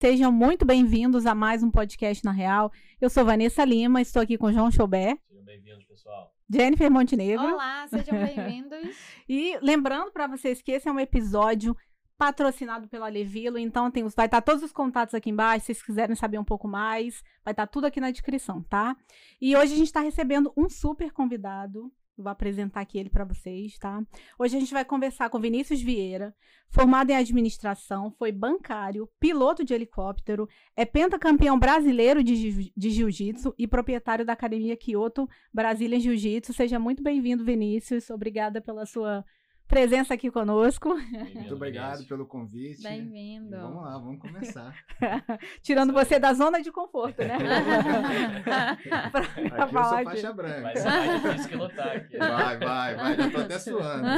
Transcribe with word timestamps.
Sejam 0.00 0.32
muito 0.32 0.64
bem-vindos 0.64 1.26
a 1.26 1.34
mais 1.34 1.62
um 1.62 1.70
podcast 1.70 2.24
na 2.24 2.32
Real. 2.32 2.72
Eu 2.98 3.10
sou 3.10 3.22
Vanessa 3.22 3.62
Lima, 3.66 4.00
estou 4.00 4.22
aqui 4.22 4.38
com 4.38 4.50
João 4.50 4.70
Choubert. 4.70 5.18
Sejam 5.28 5.44
bem-vindos, 5.44 5.84
pessoal. 5.84 6.34
Jennifer 6.48 6.90
Montenegro. 6.90 7.44
Olá, 7.44 7.86
sejam 7.86 8.18
bem-vindos. 8.18 8.96
e 9.28 9.58
lembrando 9.60 10.10
para 10.10 10.26
vocês 10.26 10.62
que 10.62 10.72
esse 10.72 10.88
é 10.88 10.92
um 10.92 10.98
episódio 10.98 11.76
patrocinado 12.16 12.88
pela 12.88 13.08
Levilo, 13.08 13.58
então 13.58 13.90
tem, 13.90 14.02
vai 14.08 14.24
estar 14.24 14.40
todos 14.40 14.62
os 14.62 14.72
contatos 14.72 15.14
aqui 15.14 15.28
embaixo, 15.28 15.66
se 15.66 15.74
vocês 15.74 15.82
quiserem 15.82 16.16
saber 16.16 16.38
um 16.38 16.44
pouco 16.44 16.66
mais, 16.66 17.22
vai 17.44 17.52
estar 17.52 17.66
tudo 17.66 17.86
aqui 17.86 18.00
na 18.00 18.10
descrição, 18.10 18.62
tá? 18.62 18.96
E 19.38 19.54
hoje 19.54 19.74
a 19.74 19.76
gente 19.76 19.88
está 19.88 20.00
recebendo 20.00 20.50
um 20.56 20.66
super 20.66 21.12
convidado, 21.12 21.92
vou 22.16 22.30
apresentar 22.30 22.80
aqui 22.80 22.98
ele 22.98 23.10
para 23.10 23.24
vocês, 23.24 23.78
tá? 23.78 24.02
Hoje 24.38 24.56
a 24.56 24.60
gente 24.60 24.72
vai 24.72 24.84
conversar 24.84 25.30
com 25.30 25.40
Vinícius 25.40 25.80
Vieira, 25.80 26.34
formado 26.68 27.10
em 27.10 27.16
administração, 27.16 28.10
foi 28.18 28.30
bancário, 28.30 29.08
piloto 29.18 29.64
de 29.64 29.74
helicóptero, 29.74 30.48
é 30.76 30.84
pentacampeão 30.84 31.58
brasileiro 31.58 32.22
de, 32.22 32.72
de 32.76 32.90
jiu-jitsu 32.90 33.54
e 33.58 33.66
proprietário 33.66 34.24
da 34.24 34.32
academia 34.32 34.76
Kyoto 34.76 35.28
Brasília 35.52 35.98
Jiu-Jitsu. 35.98 36.52
Seja 36.52 36.78
muito 36.78 37.02
bem-vindo, 37.02 37.44
Vinícius. 37.44 38.10
Obrigada 38.10 38.60
pela 38.60 38.86
sua 38.86 39.24
presença 39.70 40.14
aqui 40.14 40.30
conosco. 40.32 40.96
Muito 41.32 41.54
obrigado 41.54 42.04
pelo 42.06 42.26
convite. 42.26 42.82
Bem-vindo. 42.82 43.56
Vamos 43.56 43.82
lá, 43.82 43.98
vamos 43.98 44.20
começar. 44.20 44.74
Tirando 45.62 45.92
você 45.92 46.18
da 46.18 46.34
zona 46.34 46.60
de 46.60 46.72
conforto, 46.72 47.22
né? 47.22 47.38
pra, 48.42 49.20
aqui 49.20 49.72
falar 49.72 50.02
eu 50.02 50.04
sou 50.04 50.12
faixa 50.12 50.32
branca. 50.32 50.62
Vai 50.62 50.76
ser 50.76 50.88
mais 50.88 51.22
difícil 51.22 51.48
que 51.48 51.56
lutar 51.56 51.96
aqui. 51.96 52.18
Vai, 52.18 52.58
vai, 52.58 52.96
vai. 52.96 53.16
Já 53.16 53.30
tô 53.30 53.38
até 53.38 53.58
suando. 53.60 54.08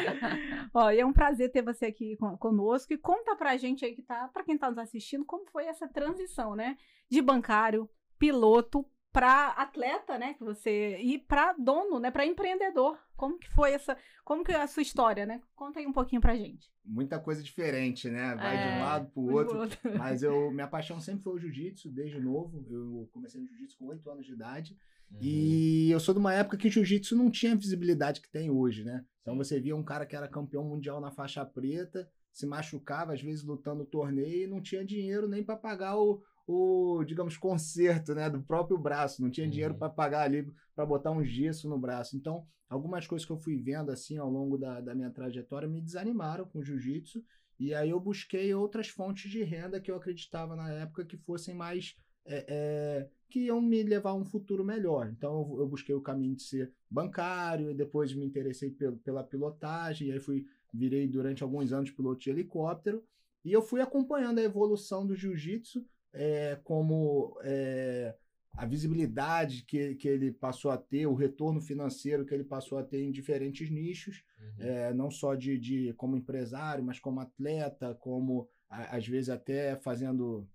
Ó, 0.72 0.90
e 0.90 1.00
é 1.00 1.04
um 1.04 1.12
prazer 1.12 1.52
ter 1.52 1.62
você 1.62 1.86
aqui 1.86 2.16
conosco. 2.38 2.94
E 2.94 2.98
conta 2.98 3.36
pra 3.36 3.58
gente 3.58 3.84
aí 3.84 3.94
que 3.94 4.02
tá, 4.02 4.28
pra 4.32 4.42
quem 4.42 4.56
tá 4.56 4.70
nos 4.70 4.78
assistindo, 4.78 5.24
como 5.26 5.44
foi 5.50 5.66
essa 5.66 5.86
transição, 5.86 6.56
né? 6.56 6.78
De 7.10 7.20
bancário, 7.20 7.90
piloto, 8.18 8.86
para 9.12 9.48
atleta, 9.48 10.16
né, 10.18 10.34
que 10.34 10.42
você 10.42 10.98
e 10.98 11.18
para 11.18 11.52
dono, 11.52 12.00
né, 12.00 12.10
para 12.10 12.24
empreendedor. 12.24 12.98
Como 13.14 13.38
que 13.38 13.48
foi 13.50 13.72
essa, 13.72 13.96
como 14.24 14.42
que 14.42 14.50
é 14.50 14.62
a 14.62 14.66
sua 14.66 14.82
história, 14.82 15.26
né? 15.26 15.40
Conta 15.54 15.78
aí 15.78 15.86
um 15.86 15.92
pouquinho 15.92 16.20
pra 16.20 16.34
gente. 16.34 16.72
Muita 16.84 17.20
coisa 17.20 17.40
diferente, 17.42 18.08
né? 18.08 18.34
Vai 18.34 18.56
é, 18.56 18.66
de 18.66 18.74
um 18.74 18.80
lado 18.80 19.10
pro 19.10 19.22
outro. 19.22 19.58
outro. 19.60 19.78
Mas 19.96 20.22
eu, 20.22 20.50
minha 20.50 20.66
paixão 20.66 20.98
sempre 20.98 21.22
foi 21.22 21.34
o 21.34 21.38
jiu-jitsu 21.38 21.88
desde 21.90 22.18
novo. 22.18 22.66
Eu 22.68 23.08
comecei 23.12 23.40
no 23.40 23.46
jiu-jitsu 23.46 23.78
com 23.78 23.86
8 23.86 24.10
anos 24.10 24.26
de 24.26 24.32
idade. 24.32 24.76
Uhum. 25.12 25.18
E 25.20 25.90
eu 25.90 26.00
sou 26.00 26.14
de 26.14 26.18
uma 26.18 26.34
época 26.34 26.56
que 26.56 26.66
o 26.66 26.70
jiu-jitsu 26.70 27.14
não 27.14 27.30
tinha 27.30 27.52
a 27.52 27.56
visibilidade 27.56 28.20
que 28.20 28.30
tem 28.30 28.50
hoje, 28.50 28.82
né? 28.82 29.04
Então 29.20 29.36
você 29.36 29.60
via 29.60 29.76
um 29.76 29.84
cara 29.84 30.04
que 30.04 30.16
era 30.16 30.26
campeão 30.26 30.64
mundial 30.64 31.00
na 31.00 31.12
faixa 31.12 31.44
preta, 31.44 32.08
se 32.32 32.46
machucava 32.46 33.12
às 33.12 33.22
vezes 33.22 33.44
lutando 33.44 33.80
no 33.80 33.86
torneio 33.86 34.44
e 34.44 34.46
não 34.48 34.60
tinha 34.60 34.84
dinheiro 34.84 35.28
nem 35.28 35.44
para 35.44 35.56
pagar 35.56 35.96
o, 35.96 36.20
o, 36.46 37.04
digamos, 37.04 37.36
conserto, 37.36 38.14
né, 38.14 38.28
do 38.28 38.42
próprio 38.42 38.78
braço. 38.78 39.22
Não 39.22 39.30
tinha 39.30 39.46
uhum. 39.46 39.50
dinheiro 39.50 39.74
para 39.74 39.88
pagar 39.88 40.22
ali 40.22 40.46
para 40.74 40.86
botar 40.86 41.10
um 41.10 41.24
gesso 41.24 41.68
no 41.68 41.78
braço. 41.78 42.16
Então, 42.16 42.46
algumas 42.68 43.06
coisas 43.06 43.26
que 43.26 43.32
eu 43.32 43.38
fui 43.38 43.56
vendo 43.56 43.90
assim 43.90 44.16
ao 44.16 44.30
longo 44.30 44.56
da, 44.56 44.80
da 44.80 44.94
minha 44.94 45.10
trajetória 45.10 45.68
me 45.68 45.80
desanimaram 45.80 46.44
com 46.46 46.58
o 46.58 46.64
jiu-jitsu. 46.64 47.22
E 47.58 47.74
aí 47.74 47.90
eu 47.90 48.00
busquei 48.00 48.52
outras 48.54 48.88
fontes 48.88 49.30
de 49.30 49.42
renda 49.42 49.80
que 49.80 49.90
eu 49.90 49.96
acreditava 49.96 50.56
na 50.56 50.72
época 50.72 51.04
que 51.04 51.16
fossem 51.16 51.54
mais 51.54 51.94
é, 52.24 52.44
é, 52.48 53.08
que 53.28 53.46
iam 53.46 53.60
me 53.60 53.82
levar 53.82 54.10
a 54.10 54.14
um 54.14 54.24
futuro 54.24 54.64
melhor. 54.64 55.08
Então 55.08 55.32
eu, 55.32 55.60
eu, 55.60 55.68
busquei 55.68 55.94
o 55.94 56.00
caminho 56.00 56.36
de 56.36 56.42
ser 56.42 56.72
bancário 56.90 57.70
e 57.70 57.74
depois 57.74 58.12
me 58.14 58.24
interessei 58.24 58.70
pelo, 58.70 58.96
pela 58.98 59.22
pilotagem 59.22 60.08
e 60.08 60.12
aí 60.12 60.20
fui 60.20 60.46
virei 60.72 61.06
durante 61.06 61.42
alguns 61.42 61.72
anos 61.72 61.90
piloto 61.90 62.20
de 62.20 62.30
helicóptero 62.30 63.04
e 63.44 63.52
eu 63.52 63.60
fui 63.60 63.80
acompanhando 63.80 64.38
a 64.38 64.42
evolução 64.42 65.06
do 65.06 65.14
jiu-jitsu 65.14 65.84
é, 66.12 66.58
como 66.62 67.36
é, 67.42 68.14
a 68.54 68.66
visibilidade 68.66 69.64
que, 69.64 69.94
que 69.94 70.06
ele 70.06 70.30
passou 70.30 70.70
a 70.70 70.76
ter, 70.76 71.06
o 71.06 71.14
retorno 71.14 71.60
financeiro 71.60 72.24
que 72.26 72.34
ele 72.34 72.44
passou 72.44 72.78
a 72.78 72.82
ter 72.82 73.02
em 73.02 73.10
diferentes 73.10 73.70
nichos, 73.70 74.22
uhum. 74.38 74.64
é, 74.64 74.94
não 74.94 75.10
só 75.10 75.34
de, 75.34 75.58
de 75.58 75.92
como 75.94 76.16
empresário, 76.16 76.84
mas 76.84 76.98
como 76.98 77.20
atleta, 77.20 77.94
como 77.94 78.48
a, 78.68 78.96
às 78.96 79.06
vezes 79.06 79.30
até 79.30 79.76
fazendo 79.76 80.46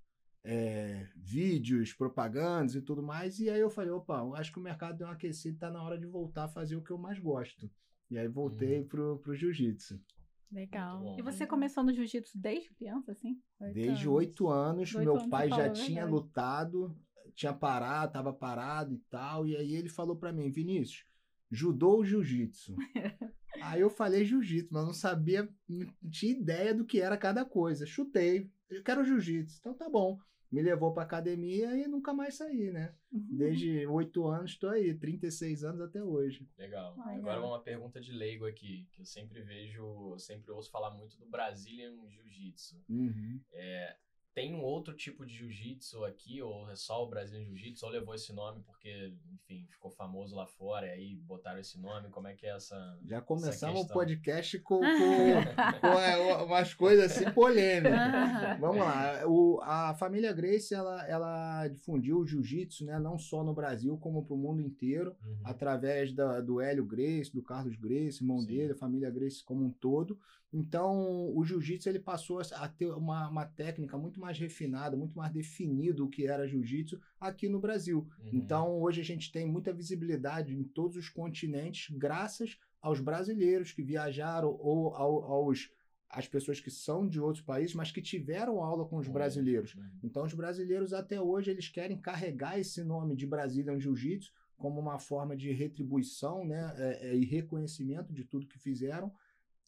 é, 0.43 1.07
vídeos, 1.15 1.93
propagandas 1.93 2.75
e 2.75 2.81
tudo 2.81 3.01
mais. 3.01 3.39
E 3.39 3.49
aí 3.49 3.59
eu 3.59 3.69
falei, 3.69 3.91
opa, 3.91 4.21
acho 4.37 4.51
que 4.51 4.59
o 4.59 4.63
mercado 4.63 4.97
deu 4.97 5.07
uma 5.07 5.13
aquecida, 5.13 5.55
está 5.55 5.71
na 5.71 5.81
hora 5.81 5.97
de 5.97 6.05
voltar 6.05 6.45
a 6.45 6.49
fazer 6.49 6.75
o 6.75 6.83
que 6.83 6.91
eu 6.91 6.97
mais 6.97 7.19
gosto. 7.19 7.69
E 8.09 8.17
aí 8.17 8.27
voltei 8.27 8.79
uhum. 8.79 8.87
pro, 8.87 9.17
pro 9.19 9.35
jiu-jitsu. 9.35 9.99
Legal. 10.51 11.15
E 11.17 11.21
você 11.21 11.45
começou 11.45 11.83
no 11.83 11.93
jiu-jitsu 11.93 12.37
desde 12.37 12.73
criança, 12.73 13.11
assim? 13.11 13.39
desde 13.73 14.07
oito 14.07 14.47
anos. 14.47 14.93
Oito 14.95 15.05
meu 15.05 15.15
anos 15.17 15.27
pai 15.27 15.49
já 15.49 15.69
tinha 15.69 16.05
verdade. 16.05 16.11
lutado, 16.11 16.97
tinha 17.35 17.53
parado, 17.53 18.07
estava 18.07 18.33
parado 18.33 18.93
e 18.93 18.99
tal. 19.09 19.45
E 19.45 19.55
aí 19.55 19.75
ele 19.75 19.89
falou 19.89 20.15
para 20.15 20.31
mim, 20.31 20.49
Vinícius, 20.49 21.03
judô 21.51 21.97
ou 21.97 22.05
jiu-jitsu? 22.05 22.75
aí 23.61 23.81
eu 23.81 23.89
falei 23.89 24.23
jiu-jitsu, 24.23 24.73
mas 24.73 24.85
não 24.85 24.93
sabia, 24.93 25.49
não 25.67 25.87
tinha 26.09 26.31
ideia 26.31 26.73
do 26.73 26.85
que 26.85 27.01
era 27.01 27.17
cada 27.17 27.43
coisa. 27.43 27.85
Chutei, 27.85 28.49
eu 28.69 28.83
quero 28.83 29.03
jiu-jitsu. 29.03 29.57
Então 29.59 29.73
tá 29.73 29.89
bom 29.89 30.17
me 30.51 30.61
levou 30.61 30.93
para 30.93 31.03
academia 31.03 31.75
e 31.75 31.87
nunca 31.87 32.13
mais 32.13 32.35
saí, 32.35 32.71
né? 32.71 32.95
Uhum. 33.11 33.27
Desde 33.31 33.85
oito 33.87 34.25
anos 34.27 34.51
estou 34.51 34.69
aí, 34.69 34.93
36 34.93 35.63
anos 35.63 35.81
até 35.81 36.03
hoje. 36.03 36.47
Legal. 36.57 36.95
Agora 36.99 37.45
uma 37.45 37.61
pergunta 37.61 37.99
de 37.99 38.11
leigo 38.11 38.45
aqui, 38.45 38.87
que 38.91 39.01
eu 39.01 39.05
sempre 39.05 39.41
vejo, 39.41 40.11
eu 40.13 40.19
sempre 40.19 40.51
ouço 40.51 40.71
falar 40.71 40.91
muito 40.91 41.17
do 41.17 41.25
Brazilian 41.25 41.95
Jiu-Jitsu. 42.07 42.83
Uhum. 42.89 43.41
É, 43.51 43.97
tem 44.37 44.53
um 44.53 44.61
outro 44.61 44.93
tipo 44.93 45.25
de 45.25 45.33
jiu-jitsu 45.33 46.05
aqui, 46.05 46.43
ou 46.43 46.69
é 46.69 46.75
só 46.75 47.03
o 47.03 47.09
Brasil 47.09 47.43
Jiu-Jitsu, 47.43 47.83
ou 47.87 47.91
levou 47.91 48.13
esse 48.13 48.31
nome 48.31 48.61
porque, 48.67 49.11
enfim, 49.33 49.65
ficou 49.67 49.89
famoso 49.89 50.35
lá 50.35 50.45
fora, 50.45 50.85
e 50.85 50.91
aí 50.91 51.15
botaram 51.15 51.59
esse 51.59 51.79
nome? 51.79 52.09
Como 52.09 52.27
é 52.27 52.35
que 52.35 52.45
é 52.45 52.55
essa. 52.55 52.99
Já 53.03 53.19
começamos 53.19 53.81
o 53.81 53.87
podcast 53.87 54.59
com, 54.59 54.79
com, 54.79 54.81
com 55.81 55.87
é, 55.87 56.43
umas 56.43 56.71
coisas 56.75 57.11
assim 57.11 57.31
polêmicas. 57.31 57.97
Vamos 58.59 58.77
lá. 58.77 59.23
O, 59.25 59.59
a 59.63 59.95
família 59.95 60.31
Grace, 60.31 60.71
ela, 60.71 61.03
ela 61.07 61.67
difundiu 61.69 62.19
o 62.19 62.27
jiu-jitsu, 62.27 62.85
né, 62.85 62.99
não 62.99 63.17
só 63.17 63.43
no 63.43 63.55
Brasil, 63.55 63.97
como 63.97 64.23
para 64.23 64.35
o 64.35 64.37
mundo 64.37 64.61
inteiro, 64.61 65.15
uhum. 65.25 65.37
através 65.45 66.13
da, 66.13 66.41
do 66.41 66.61
Hélio 66.61 66.85
Grace, 66.85 67.33
do 67.33 67.41
Carlos 67.41 67.75
Grace, 67.75 68.21
irmão 68.21 68.41
Sim. 68.41 68.45
dele, 68.45 68.73
a 68.73 68.77
família 68.77 69.09
Grace 69.09 69.43
como 69.43 69.65
um 69.65 69.71
todo. 69.71 70.19
Então, 70.57 71.31
o 71.35 71.45
jiu-jitsu 71.45 71.87
ele 71.87 71.99
passou 71.99 72.39
a 72.39 72.67
ter 72.67 72.91
uma, 72.91 73.29
uma 73.29 73.45
técnica 73.45 73.95
muito 73.95 74.19
mais 74.19 74.39
refinada, 74.39 74.97
muito 74.97 75.15
mais 75.15 75.31
definido 75.31 76.03
o 76.03 76.09
que 76.09 76.25
era 76.25 76.47
jiu-jitsu 76.47 76.99
aqui 77.19 77.47
no 77.47 77.59
Brasil. 77.59 78.07
Uhum. 78.19 78.29
Então, 78.33 78.81
hoje 78.81 78.99
a 78.99 79.03
gente 79.03 79.31
tem 79.31 79.45
muita 79.45 79.71
visibilidade 79.71 80.55
em 80.55 80.63
todos 80.63 80.97
os 80.97 81.09
continentes, 81.09 81.95
graças 81.95 82.57
aos 82.81 82.99
brasileiros 82.99 83.71
que 83.71 83.83
viajaram 83.83 84.57
ou 84.59 84.95
ao, 84.95 85.23
aos 85.25 85.69
as 86.09 86.27
pessoas 86.27 86.59
que 86.59 86.71
são 86.71 87.07
de 87.07 87.19
outros 87.19 87.43
países, 87.43 87.75
mas 87.75 87.91
que 87.91 88.01
tiveram 88.01 88.63
aula 88.63 88.87
com 88.87 88.97
os 88.97 89.05
uhum. 89.05 89.13
brasileiros. 89.13 89.75
Uhum. 89.75 89.83
Então, 90.03 90.25
os 90.25 90.33
brasileiros 90.33 90.91
até 90.91 91.21
hoje 91.21 91.51
eles 91.51 91.69
querem 91.69 91.99
carregar 91.99 92.59
esse 92.59 92.83
nome 92.83 93.15
de 93.15 93.27
Brazilian 93.27 93.79
Jiu-Jitsu 93.79 94.33
como 94.57 94.79
uma 94.79 94.97
forma 94.97 95.37
de 95.37 95.51
retribuição 95.51 96.43
né, 96.43 96.73
é, 96.77 97.09
é, 97.09 97.15
e 97.15 97.23
reconhecimento 97.25 98.11
de 98.11 98.23
tudo 98.23 98.47
que 98.47 98.57
fizeram 98.57 99.13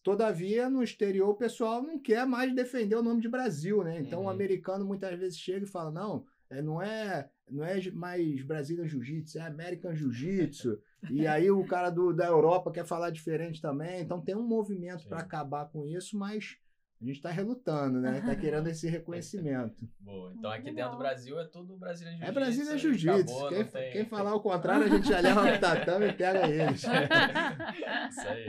Todavia, 0.03 0.69
no 0.69 0.81
exterior, 0.81 1.29
o 1.29 1.35
pessoal 1.35 1.83
não 1.83 1.99
quer 1.99 2.25
mais 2.25 2.53
defender 2.55 2.95
o 2.95 3.03
nome 3.03 3.21
de 3.21 3.29
Brasil, 3.29 3.83
né? 3.83 3.99
Então, 3.99 4.21
uhum. 4.21 4.25
o 4.25 4.29
americano 4.29 4.85
muitas 4.85 5.17
vezes 5.19 5.37
chega 5.37 5.65
e 5.65 5.69
fala: 5.69 5.91
não, 5.91 6.25
é, 6.49 6.61
não 6.61 6.81
é 6.81 7.29
não 7.49 7.63
é 7.63 7.79
mais 7.91 8.43
Brazilian 8.43 8.87
Jiu-Jitsu, 8.87 9.39
é 9.39 9.41
American 9.41 9.95
Jiu-Jitsu. 9.95 10.79
e 11.09 11.25
aí 11.27 11.49
o 11.49 11.65
cara 11.65 11.89
do, 11.89 12.13
da 12.13 12.27
Europa 12.27 12.71
quer 12.71 12.85
falar 12.85 13.09
diferente 13.09 13.61
também. 13.61 14.01
Então, 14.01 14.21
tem 14.21 14.35
um 14.35 14.47
movimento 14.47 15.07
para 15.07 15.19
acabar 15.19 15.65
com 15.69 15.85
isso, 15.85 16.17
mas 16.17 16.57
a 17.01 17.05
gente 17.05 17.15
está 17.15 17.31
relutando, 17.31 18.01
né? 18.01 18.19
Está 18.19 18.35
querendo 18.35 18.67
esse 18.67 18.87
reconhecimento. 18.89 19.87
Boa. 20.01 20.33
Então 20.37 20.51
aqui 20.51 20.69
dentro 20.69 20.91
do 20.91 20.97
Brasil 20.97 21.39
é 21.39 21.45
tudo 21.45 21.77
brasileiro 21.77 22.17
Jiu-Jitsu. 22.17 22.37
É 22.37 22.43
Brasília 22.43 22.77
Jiu-Jitsu. 22.77 23.49
Quem, 23.49 23.65
tem... 23.65 23.91
quem, 23.93 24.05
falar 24.09 24.35
o 24.35 24.41
contrário, 24.41 24.83
a 24.85 24.89
gente 24.89 25.07
já 25.07 25.21
leva 25.21 25.55
o 25.55 25.59
tatame 25.59 26.07
e 26.07 26.13
pega 26.13 26.49
eles. 26.49 26.83
Isso 28.09 28.27
aí. 28.27 28.47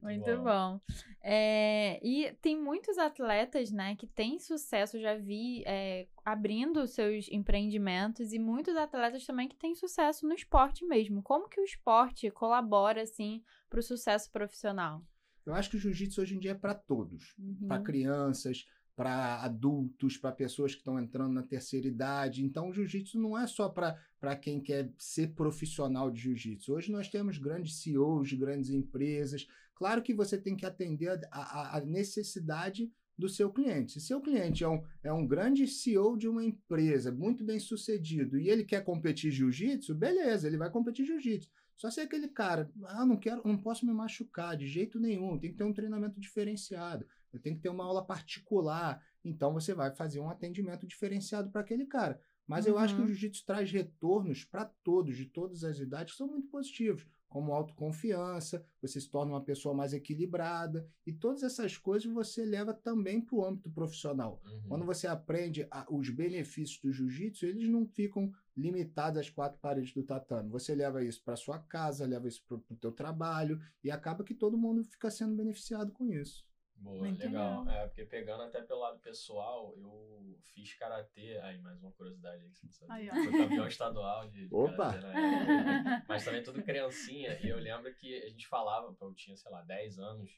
Muito, 0.00 0.24
Muito 0.24 0.36
bom. 0.36 0.44
bom. 0.44 0.80
É, 1.20 1.98
e 2.00 2.32
tem 2.40 2.56
muitos 2.56 2.96
atletas, 2.96 3.72
né, 3.72 3.96
que 3.96 4.06
têm 4.06 4.38
sucesso. 4.38 5.00
Já 5.00 5.16
vi 5.16 5.64
é, 5.66 6.06
abrindo 6.24 6.86
seus 6.86 7.28
empreendimentos 7.28 8.32
e 8.32 8.38
muitos 8.38 8.76
atletas 8.76 9.26
também 9.26 9.48
que 9.48 9.56
têm 9.56 9.74
sucesso 9.74 10.28
no 10.28 10.34
esporte 10.34 10.84
mesmo. 10.84 11.24
Como 11.24 11.48
que 11.48 11.60
o 11.60 11.64
esporte 11.64 12.30
colabora 12.30 13.02
assim 13.02 13.42
para 13.68 13.80
o 13.80 13.82
sucesso 13.82 14.30
profissional? 14.30 15.02
Eu 15.46 15.54
acho 15.54 15.70
que 15.70 15.76
o 15.76 15.80
jiu-jitsu 15.80 16.20
hoje 16.20 16.36
em 16.36 16.38
dia 16.38 16.52
é 16.52 16.54
para 16.54 16.74
todos, 16.74 17.34
uhum. 17.38 17.68
para 17.68 17.82
crianças, 17.82 18.66
para 18.96 19.42
adultos, 19.42 20.16
para 20.16 20.32
pessoas 20.32 20.72
que 20.72 20.78
estão 20.78 21.00
entrando 21.00 21.32
na 21.32 21.42
terceira 21.42 21.86
idade. 21.86 22.44
Então, 22.44 22.68
o 22.68 22.72
jiu-jitsu 22.72 23.18
não 23.18 23.36
é 23.36 23.46
só 23.46 23.68
para 23.68 24.36
quem 24.36 24.60
quer 24.60 24.92
ser 24.96 25.34
profissional 25.34 26.10
de 26.10 26.20
jiu-jitsu. 26.20 26.72
Hoje 26.72 26.92
nós 26.92 27.08
temos 27.08 27.38
grandes 27.38 27.82
CEOs 27.82 28.28
de 28.28 28.36
grandes 28.36 28.70
empresas. 28.70 29.46
Claro 29.74 30.02
que 30.02 30.14
você 30.14 30.38
tem 30.38 30.56
que 30.56 30.64
atender 30.64 31.08
a, 31.30 31.38
a, 31.38 31.76
a 31.78 31.80
necessidade 31.80 32.90
do 33.16 33.28
seu 33.28 33.50
cliente. 33.50 33.92
Se 33.92 34.00
seu 34.00 34.20
cliente 34.20 34.64
é 34.64 34.68
um, 34.68 34.82
é 35.02 35.12
um 35.12 35.26
grande 35.26 35.66
CEO 35.66 36.16
de 36.16 36.28
uma 36.28 36.44
empresa, 36.44 37.12
muito 37.12 37.44
bem 37.44 37.58
sucedido, 37.58 38.38
e 38.38 38.48
ele 38.48 38.64
quer 38.64 38.82
competir 38.82 39.30
jiu-jitsu, 39.30 39.94
beleza, 39.94 40.46
ele 40.46 40.58
vai 40.58 40.70
competir 40.70 41.06
jiu-jitsu. 41.06 41.48
Só 41.76 41.90
se 41.90 42.00
é 42.00 42.04
aquele 42.04 42.28
cara, 42.28 42.70
ah, 42.84 43.04
não 43.04 43.16
quero, 43.16 43.42
não 43.44 43.58
posso 43.58 43.84
me 43.84 43.92
machucar 43.92 44.56
de 44.56 44.66
jeito 44.66 45.00
nenhum, 45.00 45.38
tem 45.38 45.50
que 45.50 45.56
ter 45.56 45.64
um 45.64 45.72
treinamento 45.72 46.20
diferenciado, 46.20 47.06
eu 47.32 47.40
tenho 47.40 47.56
que 47.56 47.62
ter 47.62 47.68
uma 47.68 47.84
aula 47.84 48.04
particular. 48.04 49.02
Então 49.24 49.52
você 49.52 49.74
vai 49.74 49.94
fazer 49.94 50.20
um 50.20 50.30
atendimento 50.30 50.86
diferenciado 50.86 51.50
para 51.50 51.62
aquele 51.62 51.86
cara. 51.86 52.20
Mas 52.46 52.66
uhum. 52.66 52.72
eu 52.72 52.78
acho 52.78 52.94
que 52.94 53.00
o 53.00 53.04
uhum. 53.04 53.08
jiu-jitsu 53.08 53.44
traz 53.44 53.70
retornos 53.70 54.44
para 54.44 54.66
todos, 54.84 55.16
de 55.16 55.26
todas 55.26 55.64
as 55.64 55.78
idades, 55.78 56.12
que 56.12 56.18
são 56.18 56.28
muito 56.28 56.48
positivos 56.48 57.06
como 57.34 57.52
autoconfiança, 57.52 58.64
você 58.80 59.00
se 59.00 59.10
torna 59.10 59.32
uma 59.32 59.40
pessoa 59.40 59.74
mais 59.74 59.92
equilibrada, 59.92 60.88
e 61.04 61.12
todas 61.12 61.42
essas 61.42 61.76
coisas 61.76 62.08
você 62.08 62.44
leva 62.44 62.72
também 62.72 63.20
para 63.20 63.34
o 63.34 63.44
âmbito 63.44 63.68
profissional. 63.68 64.40
Uhum. 64.44 64.62
Quando 64.68 64.84
você 64.84 65.08
aprende 65.08 65.66
a, 65.68 65.84
os 65.92 66.08
benefícios 66.10 66.78
do 66.80 66.92
jiu-jitsu, 66.92 67.44
eles 67.44 67.68
não 67.68 67.84
ficam 67.88 68.32
limitados 68.56 69.18
às 69.18 69.28
quatro 69.28 69.58
paredes 69.58 69.92
do 69.92 70.04
tatame. 70.04 70.48
Você 70.48 70.76
leva 70.76 71.02
isso 71.02 71.24
para 71.24 71.34
sua 71.34 71.58
casa, 71.58 72.06
leva 72.06 72.28
isso 72.28 72.40
para 72.46 72.56
o 72.56 72.76
teu 72.76 72.92
trabalho, 72.92 73.60
e 73.82 73.90
acaba 73.90 74.22
que 74.22 74.32
todo 74.32 74.56
mundo 74.56 74.84
fica 74.84 75.10
sendo 75.10 75.34
beneficiado 75.34 75.90
com 75.90 76.06
isso. 76.12 76.46
Boa, 76.76 76.98
Muito 76.98 77.24
legal. 77.24 77.64
legal. 77.64 77.76
É, 77.76 77.86
porque 77.86 78.04
pegando 78.04 78.42
até 78.42 78.60
pelo 78.60 78.80
lado 78.80 78.98
pessoal, 78.98 79.74
eu 79.76 80.38
fiz 80.52 80.74
karatê. 80.74 81.38
Aí, 81.38 81.58
mais 81.58 81.80
uma 81.80 81.92
curiosidade 81.92 82.42
aí 82.42 82.50
que 82.50 82.58
você 82.58 82.66
não 82.66 82.72
sabia. 82.72 83.14
Fui 83.14 83.32
campeão 83.32 83.66
estadual 83.66 84.28
de, 84.28 84.48
de 84.48 84.54
Opa! 84.54 84.92
Karatê, 84.92 85.12
né? 85.12 86.04
Mas 86.08 86.24
também 86.24 86.42
tudo 86.42 86.62
criancinha. 86.62 87.38
E 87.42 87.48
eu 87.48 87.58
lembro 87.58 87.92
que 87.94 88.22
a 88.22 88.28
gente 88.28 88.46
falava, 88.46 88.94
eu 89.00 89.14
tinha, 89.14 89.36
sei 89.36 89.50
lá, 89.50 89.62
10 89.62 89.98
anos. 89.98 90.30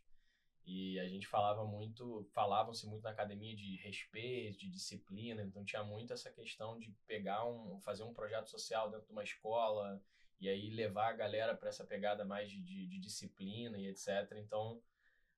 E 0.66 0.98
a 0.98 1.06
gente 1.06 1.28
falava 1.28 1.64
muito, 1.64 2.28
falavam-se 2.34 2.88
muito 2.88 3.04
na 3.04 3.10
academia 3.10 3.54
de 3.54 3.76
respeito, 3.76 4.58
de 4.58 4.68
disciplina, 4.68 5.40
então 5.40 5.64
tinha 5.64 5.84
muito 5.84 6.12
essa 6.12 6.28
questão 6.28 6.76
de 6.76 6.90
pegar 7.06 7.48
um, 7.48 7.78
fazer 7.82 8.02
um 8.02 8.12
projeto 8.12 8.50
social 8.50 8.90
dentro 8.90 9.06
de 9.06 9.12
uma 9.12 9.22
escola 9.22 10.02
e 10.40 10.48
aí 10.48 10.68
levar 10.70 11.10
a 11.10 11.16
galera 11.16 11.56
para 11.56 11.68
essa 11.68 11.84
pegada 11.84 12.24
mais 12.24 12.50
de, 12.50 12.60
de, 12.60 12.88
de 12.88 12.98
disciplina 12.98 13.78
e 13.78 13.86
etc. 13.86 14.08
Então, 14.38 14.82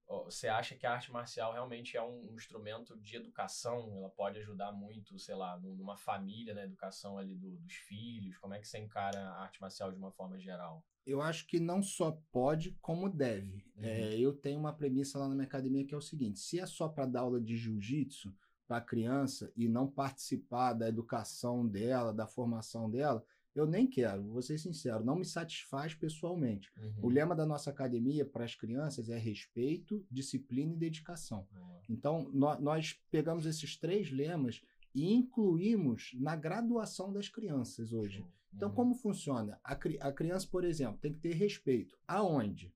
você 0.09 0.49
acha 0.49 0.75
que 0.75 0.87
a 0.87 0.93
arte 0.93 1.13
marcial 1.13 1.53
realmente 1.53 1.97
é 1.97 2.03
um 2.03 2.33
instrumento 2.33 2.97
de 2.99 3.17
educação? 3.17 3.95
Ela 3.99 4.09
pode 4.09 4.39
ajudar 4.39 4.73
muito, 4.73 5.19
sei 5.19 5.35
lá, 5.35 5.59
numa 5.59 5.97
família, 5.97 6.55
na 6.55 6.65
educação 6.65 7.19
ali 7.19 7.35
do, 7.35 7.57
dos 7.59 7.75
filhos? 7.75 8.39
Como 8.39 8.55
é 8.55 8.59
que 8.59 8.67
você 8.67 8.79
encara 8.79 9.19
a 9.19 9.43
arte 9.43 9.61
marcial 9.61 9.93
de 9.93 9.99
uma 9.99 10.11
forma 10.11 10.39
geral? 10.39 10.83
Eu 11.07 11.21
acho 11.21 11.47
que 11.47 11.61
não 11.61 11.83
só 11.83 12.21
pode, 12.33 12.73
como 12.81 13.09
deve. 13.09 13.67
Uhum. 13.77 13.85
É, 13.85 14.19
eu 14.19 14.33
tenho 14.33 14.59
uma 14.59 14.73
premissa 14.73 15.19
lá 15.19 15.29
na 15.29 15.35
minha 15.35 15.47
academia 15.47 15.85
que 15.87 15.95
é 15.95 15.99
o 15.99 16.03
seguinte: 16.03 16.39
se 16.39 16.59
é 16.59 16.67
só 16.67 16.89
para 16.89 17.07
dar 17.07 17.21
aula 17.21 17.41
de 17.41 17.57
jiu-jitsu 17.57 18.35
para 18.67 18.79
a 18.79 18.83
criança 18.83 19.51
e 19.57 19.69
não 19.69 19.91
participar 19.91 20.75
da 20.75 20.89
educação 20.89 21.67
dela, 21.67 22.13
da 22.13 22.27
formação 22.27 22.91
dela, 22.91 23.25
eu 23.59 23.67
nem 23.67 23.87
quero, 23.87 24.23
vou 24.25 24.43
ser 24.43 24.59
sincero, 24.59 25.05
não 25.05 25.17
me 25.17 25.25
satisfaz 25.25 25.95
pessoalmente. 25.95 26.71
Uhum. 26.77 27.07
O 27.07 27.09
lema 27.09 27.35
da 27.35 27.45
nossa 27.45 27.71
academia 27.71 28.25
para 28.25 28.45
as 28.45 28.55
crianças 28.55 29.09
é 29.09 29.19
respeito, 29.19 30.07
disciplina 30.11 30.73
e 30.73 30.77
dedicação. 30.77 31.47
Uhum. 31.53 31.81
Então, 31.89 32.31
no, 32.33 32.59
nós 32.61 33.01
pegamos 33.11 33.47
esses 33.47 33.77
três 33.77 34.11
lemas 34.11 34.63
e 34.95 35.13
incluímos 35.13 36.13
na 36.15 36.37
graduação 36.37 37.13
das 37.13 37.29
crianças 37.29 37.93
hoje. 37.93 38.19
Então, 38.19 38.29
uhum. 38.29 38.33
Então, 38.55 38.71
como 38.71 38.95
funciona? 38.95 39.61
A, 39.65 39.73
a, 39.73 40.13
criança, 40.13 40.47
por 40.51 40.65
exemplo, 40.65 40.99
tem 41.01 41.13
que 41.13 41.21
ter 41.21 41.35
respeito. 41.35 41.99
Aonde? 42.07 42.75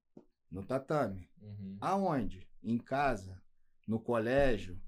No 0.50 0.64
tatame. 0.64 1.28
Uhum. 1.40 1.76
Aonde? 1.80 2.48
Em 2.62 2.78
casa, 2.78 3.40
no 3.86 3.98
colégio, 3.98 4.80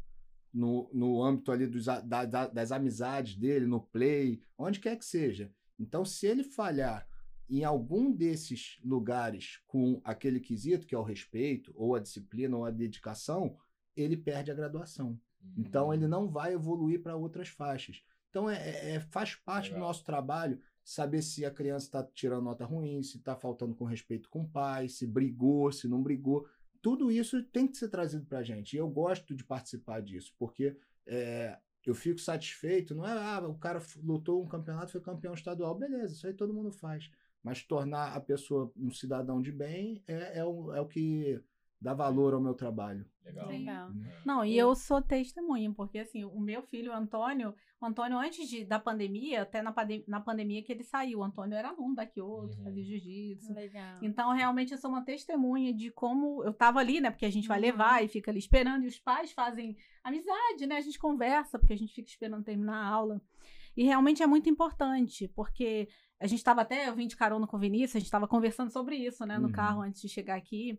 no, 0.53 0.89
no 0.93 1.23
âmbito 1.23 1.51
ali 1.51 1.67
dos, 1.67 1.87
da, 1.87 2.25
da, 2.25 2.47
das 2.47 2.71
amizades 2.71 3.37
dele, 3.37 3.67
no 3.67 3.81
play, 3.81 4.43
onde 4.57 4.79
quer 4.79 4.97
que 4.97 5.05
seja. 5.05 5.53
Então, 5.79 6.05
se 6.05 6.27
ele 6.27 6.45
falhar 6.45 7.07
em 7.49 7.65
algum 7.65 8.13
desses 8.13 8.79
lugares 8.83 9.61
com 9.67 10.01
aquele 10.05 10.41
quesito, 10.41 10.87
que 10.87 10.95
é 10.95 10.99
o 10.99 11.03
respeito, 11.03 11.73
ou 11.77 11.95
a 11.95 12.01
disciplina, 12.01 12.57
ou 12.57 12.65
a 12.65 12.71
dedicação, 12.71 13.57
ele 13.97 14.17
perde 14.17 14.51
a 14.51 14.55
graduação. 14.55 15.21
Uhum. 15.43 15.55
Então, 15.59 15.93
ele 15.93 16.09
não 16.09 16.29
vai 16.29 16.55
evoluir 16.55 17.03
para 17.03 17.17
outras 17.17 17.49
faixas. 17.49 18.03
Então, 18.31 18.49
é, 18.49 18.57
é, 18.57 18.91
é 18.95 19.01
faz 19.01 19.35
parte 19.35 19.67
Legal. 19.67 19.81
do 19.81 19.87
nosso 19.87 20.05
trabalho 20.05 20.61
saber 20.85 21.23
se 21.23 21.45
a 21.45 21.51
criança 21.51 21.87
está 21.87 22.03
tirando 22.03 22.45
nota 22.45 22.65
ruim, 22.65 23.03
se 23.03 23.17
está 23.17 23.35
faltando 23.35 23.75
com 23.75 23.85
respeito 23.85 24.29
com 24.29 24.43
o 24.43 24.49
pai, 24.49 24.89
se 24.89 25.07
brigou, 25.07 25.73
se 25.73 25.89
não 25.89 26.03
brigou. 26.03 26.47
Tudo 26.83 27.11
isso 27.11 27.43
tem 27.45 27.67
que 27.67 27.77
ser 27.77 27.89
trazido 27.89 28.27
para 28.27 28.41
a 28.41 28.43
gente. 28.43 28.75
E 28.75 28.79
eu 28.79 28.89
gosto 28.89 29.35
de 29.35 29.43
participar 29.43 30.03
disso, 30.03 30.35
porque 30.39 30.77
é, 31.07 31.59
eu 31.91 31.95
fico 31.95 32.19
satisfeito, 32.21 32.95
não 32.95 33.07
é, 33.07 33.13
ah, 33.13 33.47
o 33.47 33.55
cara 33.59 33.81
lutou 34.03 34.43
um 34.43 34.49
campeonato, 34.49 34.93
foi 34.93 35.01
campeão 35.01 35.35
estadual, 35.35 35.75
beleza, 35.75 36.15
isso 36.15 36.27
aí 36.27 36.35
todo 36.35 36.55
mundo 36.55 36.73
faz. 36.73 37.11
Mas 37.43 37.63
tornar 37.63 38.15
a 38.15 38.21
pessoa 38.21 38.73
um 38.77 38.91
cidadão 38.91 39.41
de 39.43 39.53
bem 39.53 40.03
é, 40.07 40.39
é, 40.39 40.45
o, 40.45 40.73
é 40.75 40.81
o 40.81 40.87
que 40.87 41.41
dá 41.81 41.93
valor 41.93 42.35
ao 42.35 42.41
meu 42.41 42.55
trabalho. 42.55 43.05
Legal. 43.25 43.49
Legal. 43.49 43.89
Uhum. 43.89 44.05
Não, 44.25 44.45
e 44.45 44.57
eu 44.57 44.75
sou 44.75 45.01
testemunha, 45.01 45.73
porque 45.73 45.99
assim, 45.99 46.25
o 46.25 46.41
meu 46.41 46.63
filho, 46.63 46.93
o 46.93 46.95
Antônio, 46.95 47.55
o 47.81 47.87
Antônio, 47.87 48.19
antes 48.19 48.49
de, 48.49 48.65
da 48.65 48.79
pandemia, 48.79 49.43
até 49.43 49.63
na, 49.63 49.75
na 50.07 50.21
pandemia 50.21 50.63
que 50.63 50.71
ele 50.71 50.85
saiu, 50.85 51.21
o 51.21 51.25
Antônio 51.25 51.57
era 51.57 51.69
aluno 51.69 51.95
daqui 51.95 52.21
outro, 52.21 52.59
uhum. 52.59 52.65
fazia 52.65 52.85
jiu-jitsu. 52.85 53.55
Legal. 53.55 53.99
Então, 54.03 54.33
realmente, 54.33 54.73
eu 54.73 54.79
sou 54.79 54.91
uma 54.91 55.05
testemunha 55.05 55.73
de 55.73 55.91
como 55.91 56.45
eu 56.45 56.53
tava 56.53 56.81
ali, 56.81 57.01
né? 57.01 57.11
Porque 57.11 57.27
a 57.27 57.31
gente 57.31 57.49
vai 57.49 57.59
uhum. 57.59 57.65
levar 57.65 58.05
e 58.05 58.09
fica 58.09 58.31
ali 58.31 58.39
esperando, 58.39 58.85
e 58.85 58.89
os 58.89 58.99
pais 58.99 59.33
fazem 59.33 59.77
amizade, 60.03 60.67
né? 60.67 60.77
A 60.77 60.83
gente 60.83 60.99
conversa, 60.99 61.59
porque 61.59 61.73
a 61.73 61.79
gente 61.79 61.95
fica 61.95 62.09
esperando 62.09 62.45
terminar 62.45 62.77
a 62.77 62.89
aula. 62.89 63.23
E 63.77 63.85
realmente 63.85 64.23
é 64.23 64.27
muito 64.27 64.49
importante, 64.49 65.29
porque 65.35 65.89
a 66.21 66.27
gente 66.27 66.39
estava 66.39 66.61
até, 66.61 66.89
eu 66.89 66.95
vim 66.95 67.07
de 67.07 67.17
carona 67.17 67.47
com 67.47 67.57
o 67.57 67.61
Vinícius, 67.61 67.97
a 67.97 67.99
gente 67.99 68.07
estava 68.07 68.29
conversando 68.29 68.71
sobre 68.71 68.97
isso, 68.97 69.27
né, 69.27 69.37
no 69.39 69.47
uhum. 69.47 69.53
carro 69.53 69.83
antes 69.83 70.01
de 70.01 70.09
chegar 70.09 70.37
aqui 70.37 70.79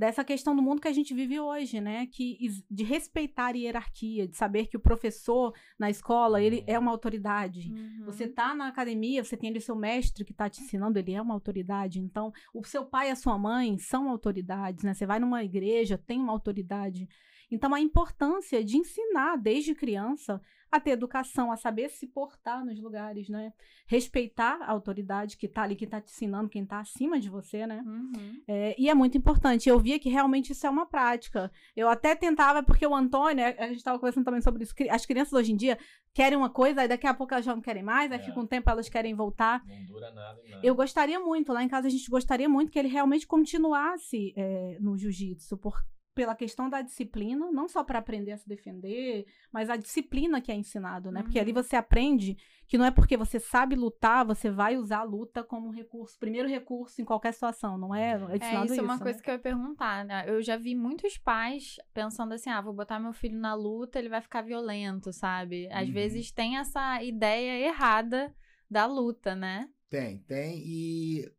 dessa 0.00 0.24
questão 0.24 0.56
do 0.56 0.62
mundo 0.62 0.80
que 0.80 0.88
a 0.88 0.94
gente 0.94 1.12
vive 1.12 1.38
hoje, 1.38 1.78
né? 1.78 2.06
Que, 2.06 2.38
de 2.70 2.82
respeitar 2.82 3.48
a 3.54 3.58
hierarquia, 3.58 4.26
de 4.26 4.34
saber 4.34 4.66
que 4.66 4.78
o 4.78 4.80
professor 4.80 5.54
na 5.78 5.90
escola, 5.90 6.42
ele 6.42 6.64
é 6.66 6.78
uma 6.78 6.90
autoridade. 6.90 7.70
Uhum. 7.70 8.06
Você 8.06 8.26
tá 8.26 8.54
na 8.54 8.68
academia, 8.68 9.22
você 9.22 9.36
tem 9.36 9.50
ali 9.50 9.58
o 9.58 9.62
seu 9.62 9.76
mestre 9.76 10.24
que 10.24 10.32
tá 10.32 10.48
te 10.48 10.62
ensinando, 10.62 10.98
ele 10.98 11.12
é 11.12 11.20
uma 11.20 11.34
autoridade. 11.34 12.00
Então, 12.00 12.32
o 12.54 12.64
seu 12.64 12.86
pai 12.86 13.08
e 13.08 13.10
a 13.10 13.14
sua 13.14 13.36
mãe 13.36 13.76
são 13.76 14.08
autoridades, 14.08 14.84
né? 14.84 14.94
Você 14.94 15.04
vai 15.04 15.20
numa 15.20 15.44
igreja, 15.44 15.98
tem 15.98 16.18
uma 16.18 16.32
autoridade. 16.32 17.06
Então, 17.50 17.74
a 17.74 17.80
importância 17.80 18.64
de 18.64 18.76
ensinar 18.76 19.36
desde 19.36 19.74
criança 19.74 20.40
a 20.70 20.78
ter 20.78 20.92
educação, 20.92 21.50
a 21.50 21.56
saber 21.56 21.88
se 21.88 22.06
portar 22.06 22.64
nos 22.64 22.80
lugares, 22.80 23.28
né? 23.28 23.52
Respeitar 23.86 24.60
a 24.62 24.70
autoridade 24.70 25.36
que 25.36 25.46
está 25.46 25.62
ali, 25.62 25.74
que 25.74 25.84
está 25.84 26.00
te 26.00 26.12
ensinando, 26.12 26.48
quem 26.48 26.62
está 26.62 26.78
acima 26.78 27.18
de 27.18 27.28
você, 27.28 27.66
né? 27.66 27.82
Uhum. 27.84 28.42
É, 28.46 28.76
e 28.78 28.88
é 28.88 28.94
muito 28.94 29.18
importante. 29.18 29.68
Eu 29.68 29.80
via 29.80 29.98
que 29.98 30.08
realmente 30.08 30.52
isso 30.52 30.64
é 30.66 30.70
uma 30.70 30.86
prática. 30.86 31.50
Eu 31.74 31.88
até 31.88 32.14
tentava, 32.14 32.62
porque 32.62 32.86
o 32.86 32.94
Antônio, 32.94 33.44
a 33.44 33.66
gente 33.66 33.78
estava 33.78 33.98
conversando 33.98 34.24
também 34.24 34.40
sobre 34.40 34.62
isso, 34.62 34.74
as 34.90 35.04
crianças 35.04 35.32
hoje 35.32 35.52
em 35.52 35.56
dia 35.56 35.76
querem 36.14 36.38
uma 36.38 36.50
coisa, 36.50 36.82
aí 36.82 36.88
daqui 36.88 37.06
a 37.06 37.14
pouco 37.14 37.34
elas 37.34 37.44
já 37.44 37.54
não 37.54 37.62
querem 37.62 37.82
mais, 37.82 38.10
aí 38.12 38.18
é. 38.18 38.22
fica 38.22 38.38
um 38.38 38.46
tempo 38.46 38.70
elas 38.70 38.88
querem 38.88 39.14
voltar. 39.14 39.64
Não 39.66 39.84
dura 39.86 40.12
nada, 40.12 40.40
nada. 40.48 40.60
Eu 40.66 40.74
gostaria 40.74 41.18
muito, 41.18 41.52
lá 41.52 41.64
em 41.64 41.68
casa 41.68 41.88
a 41.88 41.90
gente 41.90 42.08
gostaria 42.08 42.48
muito 42.48 42.70
que 42.70 42.78
ele 42.78 42.88
realmente 42.88 43.26
continuasse 43.26 44.32
é, 44.36 44.76
no 44.80 44.96
jiu-jitsu, 44.96 45.56
porque 45.58 45.99
pela 46.20 46.34
questão 46.34 46.68
da 46.68 46.82
disciplina, 46.82 47.50
não 47.50 47.66
só 47.66 47.82
para 47.82 47.98
aprender 47.98 48.32
a 48.32 48.36
se 48.36 48.46
defender, 48.46 49.24
mas 49.50 49.70
a 49.70 49.76
disciplina 49.76 50.38
que 50.38 50.52
é 50.52 50.54
ensinado, 50.54 51.10
né? 51.10 51.20
Uhum. 51.20 51.24
Porque 51.24 51.38
ali 51.38 51.50
uhum. 51.50 51.62
você 51.62 51.76
aprende 51.76 52.36
que 52.66 52.76
não 52.76 52.84
é 52.84 52.90
porque 52.90 53.16
você 53.16 53.40
sabe 53.40 53.74
lutar, 53.74 54.22
você 54.22 54.50
vai 54.50 54.76
usar 54.76 54.98
a 54.98 55.02
luta 55.02 55.42
como 55.42 55.70
recurso, 55.70 56.18
primeiro 56.18 56.46
recurso 56.46 57.00
em 57.00 57.06
qualquer 57.06 57.32
situação, 57.32 57.78
não 57.78 57.94
é? 57.94 58.20
É, 58.38 58.54
é 58.54 58.64
isso, 58.66 58.78
é 58.78 58.82
uma 58.82 58.98
coisa 58.98 59.16
né? 59.16 59.24
que 59.24 59.30
eu 59.30 59.32
ia 59.32 59.40
perguntar, 59.40 60.04
né? 60.04 60.24
Eu 60.28 60.42
já 60.42 60.58
vi 60.58 60.74
muitos 60.74 61.16
pais 61.16 61.76
pensando 61.94 62.34
assim, 62.34 62.50
ah, 62.50 62.60
vou 62.60 62.74
botar 62.74 63.00
meu 63.00 63.14
filho 63.14 63.38
na 63.38 63.54
luta, 63.54 63.98
ele 63.98 64.10
vai 64.10 64.20
ficar 64.20 64.42
violento, 64.42 65.14
sabe? 65.14 65.72
Às 65.72 65.88
uhum. 65.88 65.94
vezes 65.94 66.30
tem 66.30 66.58
essa 66.58 67.02
ideia 67.02 67.66
errada 67.66 68.30
da 68.70 68.84
luta, 68.84 69.34
né? 69.34 69.70
Tem, 69.88 70.18
tem 70.18 70.58
e 70.66 71.32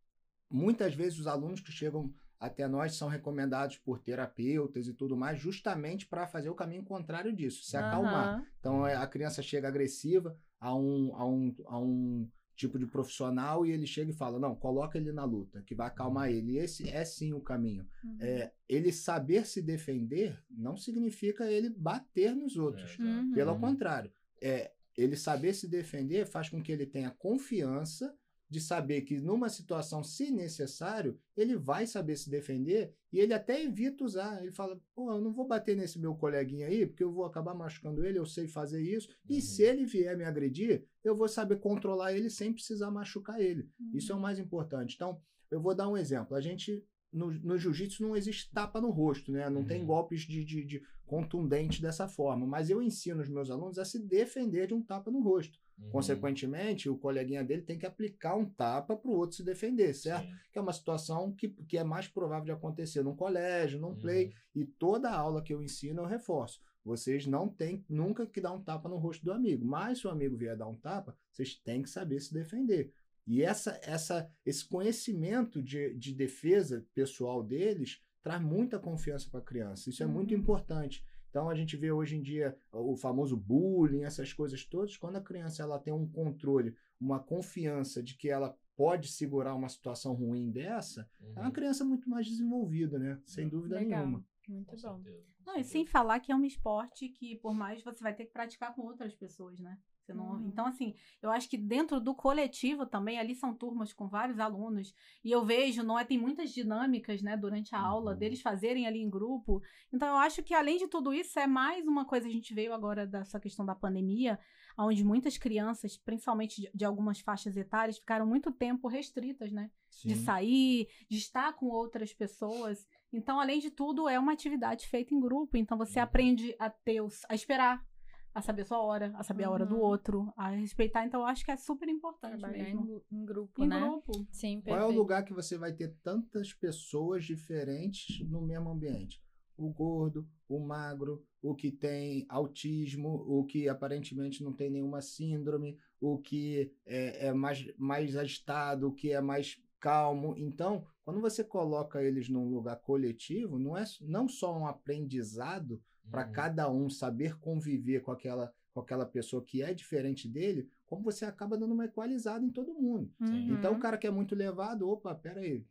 muitas 0.50 0.96
vezes 0.96 1.20
os 1.20 1.28
alunos 1.28 1.62
que 1.62 1.72
chegam 1.72 2.12
até 2.42 2.68
nós 2.68 2.96
são 2.96 3.08
recomendados 3.08 3.78
por 3.78 4.00
terapeutas 4.00 4.88
e 4.88 4.94
tudo 4.94 5.16
mais, 5.16 5.40
justamente 5.40 6.08
para 6.08 6.26
fazer 6.26 6.50
o 6.50 6.56
caminho 6.56 6.84
contrário 6.84 7.32
disso, 7.32 7.64
se 7.64 7.78
acalmar. 7.78 8.40
Uhum. 8.40 8.46
Então 8.60 8.88
é, 8.88 8.96
a 8.96 9.06
criança 9.06 9.44
chega 9.44 9.68
agressiva 9.68 10.36
a 10.60 10.76
um, 10.76 11.16
a, 11.16 11.24
um, 11.24 11.56
a 11.68 11.80
um 11.80 12.28
tipo 12.56 12.80
de 12.80 12.88
profissional 12.88 13.64
e 13.64 13.70
ele 13.70 13.86
chega 13.86 14.10
e 14.10 14.16
fala: 14.16 14.40
não, 14.40 14.56
coloca 14.56 14.98
ele 14.98 15.12
na 15.12 15.24
luta, 15.24 15.62
que 15.62 15.76
vai 15.76 15.86
acalmar 15.86 16.30
uhum. 16.30 16.36
ele. 16.36 16.52
E 16.54 16.58
esse 16.58 16.90
é 16.90 17.06
sim 17.06 17.32
o 17.32 17.40
caminho. 17.40 17.88
Uhum. 18.04 18.18
É, 18.20 18.52
ele 18.68 18.92
saber 18.92 19.46
se 19.46 19.62
defender 19.62 20.44
não 20.50 20.76
significa 20.76 21.46
ele 21.46 21.70
bater 21.70 22.36
nos 22.36 22.58
outros. 22.58 22.98
É, 23.00 23.04
uhum. 23.04 23.34
Pelo 23.34 23.60
contrário, 23.60 24.12
é, 24.42 24.72
ele 24.98 25.16
saber 25.16 25.54
se 25.54 25.70
defender 25.70 26.26
faz 26.26 26.50
com 26.50 26.60
que 26.60 26.72
ele 26.72 26.88
tenha 26.88 27.12
confiança 27.12 28.18
de 28.52 28.60
saber 28.60 29.02
que 29.04 29.18
numa 29.18 29.48
situação, 29.48 30.04
se 30.04 30.30
necessário, 30.30 31.18
ele 31.38 31.56
vai 31.56 31.88
saber 31.88 32.18
se 32.18 32.30
defender 32.30 32.94
e 33.10 33.18
ele 33.18 33.34
até 33.34 33.64
evita 33.64 34.04
usar. 34.04 34.42
Ele 34.42 34.52
fala, 34.52 34.78
pô, 34.94 35.10
eu 35.10 35.22
não 35.22 35.32
vou 35.32 35.48
bater 35.48 35.74
nesse 35.74 35.98
meu 35.98 36.14
coleguinha 36.14 36.68
aí, 36.68 36.86
porque 36.86 37.02
eu 37.02 37.14
vou 37.14 37.24
acabar 37.24 37.56
machucando 37.56 38.06
ele, 38.06 38.20
eu 38.20 38.26
sei 38.26 38.50
fazer 38.50 38.82
isso. 38.82 39.08
Uhum. 39.08 39.38
E 39.38 39.42
se 39.42 39.64
ele 39.64 39.86
vier 39.86 40.18
me 40.18 40.26
agredir, 40.26 40.86
eu 41.02 41.16
vou 41.16 41.30
saber 41.30 41.62
controlar 41.62 42.12
ele 42.12 42.30
sem 42.30 42.52
precisar 42.52 42.92
machucar 42.92 43.40
ele. 43.40 43.70
Uhum. 43.80 43.92
Isso 43.94 44.12
é 44.12 44.16
o 44.16 44.20
mais 44.20 44.38
importante. 44.38 44.96
Então, 44.96 45.22
eu 45.50 45.62
vou 45.62 45.74
dar 45.74 45.88
um 45.88 45.96
exemplo. 45.96 46.36
A 46.36 46.42
gente 46.42 46.86
no, 47.10 47.32
no 47.32 47.58
jiu-jitsu 47.58 48.04
não 48.04 48.18
existe 48.18 48.52
tapa 48.52 48.82
no 48.82 48.90
rosto, 48.90 49.32
né? 49.32 49.50
Não 49.50 49.62
uhum. 49.62 49.68
tem 49.68 49.86
golpes 49.86 50.22
de, 50.22 50.44
de, 50.44 50.66
de 50.66 50.84
contundentes 51.06 51.80
dessa 51.80 52.06
forma. 52.08 52.46
Mas 52.46 52.70
eu 52.70 52.82
ensino 52.82 53.22
os 53.22 53.30
meus 53.30 53.50
alunos 53.50 53.80
a 53.80 53.86
se 53.86 53.98
defender 53.98 54.68
de 54.68 54.74
um 54.74 54.82
tapa 54.82 55.10
no 55.10 55.22
rosto. 55.22 55.58
Uhum. 55.82 55.90
Consequentemente, 55.90 56.90
o 56.90 56.98
coleguinha 56.98 57.44
dele 57.44 57.64
tem 57.64 57.78
que 57.78 57.86
aplicar 57.86 58.36
um 58.36 58.46
tapa 58.46 58.96
para 58.96 59.10
o 59.10 59.16
outro 59.16 59.38
se 59.38 59.44
defender, 59.44 59.94
certo? 59.94 60.28
Sim. 60.28 60.36
Que 60.54 60.60
é 60.60 60.62
uma 60.62 60.74
situação 60.74 61.32
que, 61.34 61.50
que 61.50 61.78
é 61.78 61.84
mais 61.84 62.08
provável 62.08 62.46
de 62.46 62.52
acontecer 62.52 63.04
num 63.04 63.16
colégio, 63.16 63.80
num 63.80 63.90
uhum. 63.90 64.00
play. 64.00 64.34
E 64.54 64.66
toda 64.66 65.12
aula 65.12 65.42
que 65.42 65.54
eu 65.54 65.62
ensino 65.62 66.02
eu 66.02 66.06
reforço. 66.06 66.62
Vocês 66.84 67.28
não 67.28 67.48
têm 67.48 67.84
nunca 67.90 68.26
que 68.26 68.42
dar 68.42 68.54
um 68.54 68.62
tapa 68.62 68.90
no 68.90 68.98
rosto 68.98 69.24
do 69.24 69.32
amigo. 69.32 69.66
Mas 69.66 70.00
se 70.00 70.08
o 70.08 70.10
amigo 70.10 70.38
vier 70.38 70.58
dar 70.58 70.68
um 70.68 70.76
tapa, 70.76 71.16
vocês 71.32 71.56
têm 71.56 71.82
que 71.82 71.90
saber 71.90 72.20
se 72.20 72.34
defender. 72.34 72.94
E 73.26 73.44
essa, 73.44 73.80
essa, 73.84 74.30
esse 74.46 74.68
conhecimento 74.68 75.62
de, 75.62 75.94
de 75.96 76.14
defesa 76.14 76.86
pessoal 76.94 77.44
deles 77.44 78.02
traz 78.24 78.42
muita 78.42 78.80
confiança 78.80 79.28
para 79.30 79.40
a 79.40 79.44
criança. 79.44 79.90
Isso 79.90 80.04
é 80.04 80.06
uhum. 80.06 80.12
muito 80.12 80.34
importante. 80.34 81.04
Então 81.32 81.50
a 81.50 81.56
gente 81.56 81.78
vê 81.78 81.92
hoje 81.92 82.18
em 82.18 82.22
dia 82.22 82.56
o 82.74 82.96
famoso 82.96 83.38
bullying, 83.38 84.04
essas 84.04 84.34
coisas 84.34 84.66
todas, 84.66 84.98
quando 84.98 85.16
a 85.16 85.22
criança 85.22 85.64
ela 85.64 85.80
tem 85.80 85.94
um 85.94 86.08
controle, 86.08 86.76
uma 87.00 87.20
confiança 87.20 88.04
de 88.04 88.16
que 88.16 88.30
ela 88.30 88.56
pode 88.76 89.08
segurar 89.08 89.56
uma 89.56 89.70
situação 89.70 90.14
ruim 90.14 90.52
dessa, 90.52 91.10
uhum. 91.20 91.34
é 91.36 91.40
uma 91.40 91.46
uhum. 91.46 91.52
criança 91.52 91.86
muito 91.86 92.10
mais 92.10 92.28
desenvolvida, 92.28 93.00
né? 93.00 93.20
Sem 93.26 93.48
dúvida 93.48 93.76
Legal. 93.76 94.00
nenhuma. 94.00 94.26
Muito 94.48 94.68
com 94.68 94.76
bom. 94.76 95.04
Certeza, 95.04 95.26
Não, 95.46 95.58
e 95.58 95.64
sem 95.64 95.86
falar 95.86 96.20
que 96.20 96.32
é 96.32 96.36
um 96.36 96.44
esporte 96.44 97.08
que, 97.08 97.38
por 97.38 97.54
mais, 97.54 97.82
você 97.82 98.04
vai 98.04 98.14
ter 98.14 98.26
que 98.26 98.34
praticar 98.34 98.76
com 98.76 98.82
outras 98.82 99.16
pessoas, 99.16 99.60
né? 99.60 99.78
Não... 100.10 100.34
Uhum. 100.34 100.48
Então, 100.48 100.66
assim, 100.66 100.96
eu 101.22 101.32
acho 101.32 101.50
que 101.50 101.58
dentro 101.58 102.00
do 102.00 102.14
coletivo 102.14 102.86
também, 102.86 103.20
ali 103.20 103.36
são 103.36 103.54
turmas 103.54 103.94
com 103.94 104.08
vários 104.08 104.40
alunos, 104.40 104.94
e 105.24 105.32
eu 105.32 105.46
vejo, 105.46 105.84
não 105.84 105.98
é, 105.98 106.04
tem 106.04 106.18
muitas 106.18 106.52
dinâmicas, 106.52 107.22
né, 107.22 107.38
durante 107.38 107.74
a 107.76 107.80
uhum. 107.80 107.86
aula, 107.86 108.16
deles 108.16 108.42
fazerem 108.42 108.88
ali 108.88 109.00
em 109.00 109.10
grupo. 109.10 109.62
Então, 109.92 110.08
eu 110.08 110.16
acho 110.16 110.44
que 110.44 110.54
além 110.54 110.78
de 110.78 110.88
tudo 110.88 111.14
isso, 111.14 111.40
é 111.40 111.48
mais 111.48 111.88
uma 111.88 112.06
coisa, 112.06 112.28
a 112.28 112.32
gente 112.32 112.54
veio 112.54 112.74
agora 112.74 113.06
dessa 113.06 113.40
questão 113.40 113.66
da 113.66 113.76
pandemia, 113.76 114.40
onde 114.78 115.04
muitas 115.04 115.38
crianças, 115.38 115.98
principalmente 115.98 116.62
de, 116.62 116.72
de 116.74 116.86
algumas 116.86 117.20
faixas 117.20 117.56
etárias, 117.58 117.98
ficaram 117.98 118.26
muito 118.26 118.52
tempo 118.52 118.88
restritas, 118.88 119.52
né? 119.52 119.70
Sim. 119.90 120.10
De 120.10 120.16
sair, 120.16 120.88
de 121.10 121.18
estar 121.18 121.54
com 121.54 121.68
outras 121.68 122.14
pessoas. 122.14 122.88
Então, 123.12 123.40
além 123.40 123.60
de 123.60 123.70
tudo, 123.70 124.08
é 124.08 124.18
uma 124.18 124.32
atividade 124.32 124.88
feita 124.88 125.14
em 125.14 125.20
grupo. 125.20 125.58
Então, 125.58 125.78
você 125.78 126.00
uhum. 126.00 126.06
aprende 126.06 126.56
a 126.58 126.70
ter 126.70 127.02
os, 127.02 127.22
a 127.30 127.36
esperar 127.36 127.86
a 128.34 128.42
saber 128.42 128.62
a 128.62 128.66
sua 128.66 128.82
hora, 128.82 129.12
a 129.16 129.24
saber 129.24 129.44
uhum. 129.44 129.50
a 129.50 129.54
hora 129.54 129.66
do 129.66 129.76
uhum. 129.76 129.82
outro, 129.82 130.34
a 130.38 130.50
respeitar. 130.50 131.06
Então, 131.06 131.22
eu 131.22 131.26
acho 131.26 131.44
que 131.44 131.52
é 131.52 131.58
super 131.58 131.88
importante 131.90 132.40
Trabalhar 132.40 132.64
mesmo. 132.64 133.04
Em, 133.12 133.22
em 133.22 133.26
grupo, 133.26 133.64
em 133.64 133.68
né? 133.68 133.80
grupo. 133.80 134.12
Sim, 134.32 134.62
perfeito. 134.62 134.78
Qual 134.78 134.80
é 134.80 134.86
o 134.86 134.96
lugar 134.96 135.24
que 135.24 135.34
você 135.34 135.58
vai 135.58 135.74
ter 135.74 135.96
tantas 136.02 136.54
pessoas 136.54 137.26
diferentes 137.26 138.20
no 138.30 138.42
mesmo 138.42 138.70
ambiente? 138.70 139.22
O 139.58 139.70
gordo, 139.70 140.28
o 140.48 140.60
magro, 140.60 141.24
o 141.42 141.54
que 141.54 141.72
tem 141.72 142.26
autismo, 142.30 143.24
o 143.28 143.46
que 143.46 143.68
aparentemente 143.68 144.44
não 144.44 144.54
tem 144.54 144.72
nenhuma 144.72 145.02
síndrome, 145.02 145.78
o 146.00 146.18
que 146.18 146.74
é, 146.86 147.28
é 147.28 147.34
mais, 147.34 147.66
mais 147.78 148.16
agitado, 148.16 148.88
o 148.88 148.94
que 148.94 149.12
é 149.12 149.22
mais 149.22 149.62
calmo. 149.80 150.36
Então, 150.38 150.86
quando 151.04 151.20
você 151.20 151.44
coloca 151.44 152.02
eles 152.02 152.30
num 152.30 152.48
lugar 152.50 152.78
coletivo, 152.78 153.60
não 153.60 153.76
é 153.76 153.84
não 154.02 154.28
só 154.30 154.58
um 154.58 154.66
aprendizado, 154.66 155.82
para 156.10 156.26
uhum. 156.26 156.32
cada 156.32 156.72
um 156.72 156.90
saber 156.90 157.38
conviver 157.38 158.02
com 158.02 158.12
aquela, 158.12 158.54
com 158.74 158.80
aquela 158.80 159.06
pessoa 159.06 159.44
que 159.44 159.62
é 159.62 159.74
diferente 159.74 160.28
dele, 160.28 160.70
como 160.86 161.04
você 161.04 161.26
acaba 161.26 161.58
dando 161.58 161.74
uma 161.74 161.86
equalizada 161.86 162.46
em 162.46 162.50
todo 162.50 162.74
mundo. 162.74 163.12
Uhum. 163.20 163.54
Então, 163.54 163.74
o 163.74 163.80
cara 163.80 163.98
que 163.98 164.08
é 164.08 164.12
muito 164.12 164.36
levado, 164.36 164.90
opa, 164.90 165.14
peraí, 165.16 165.66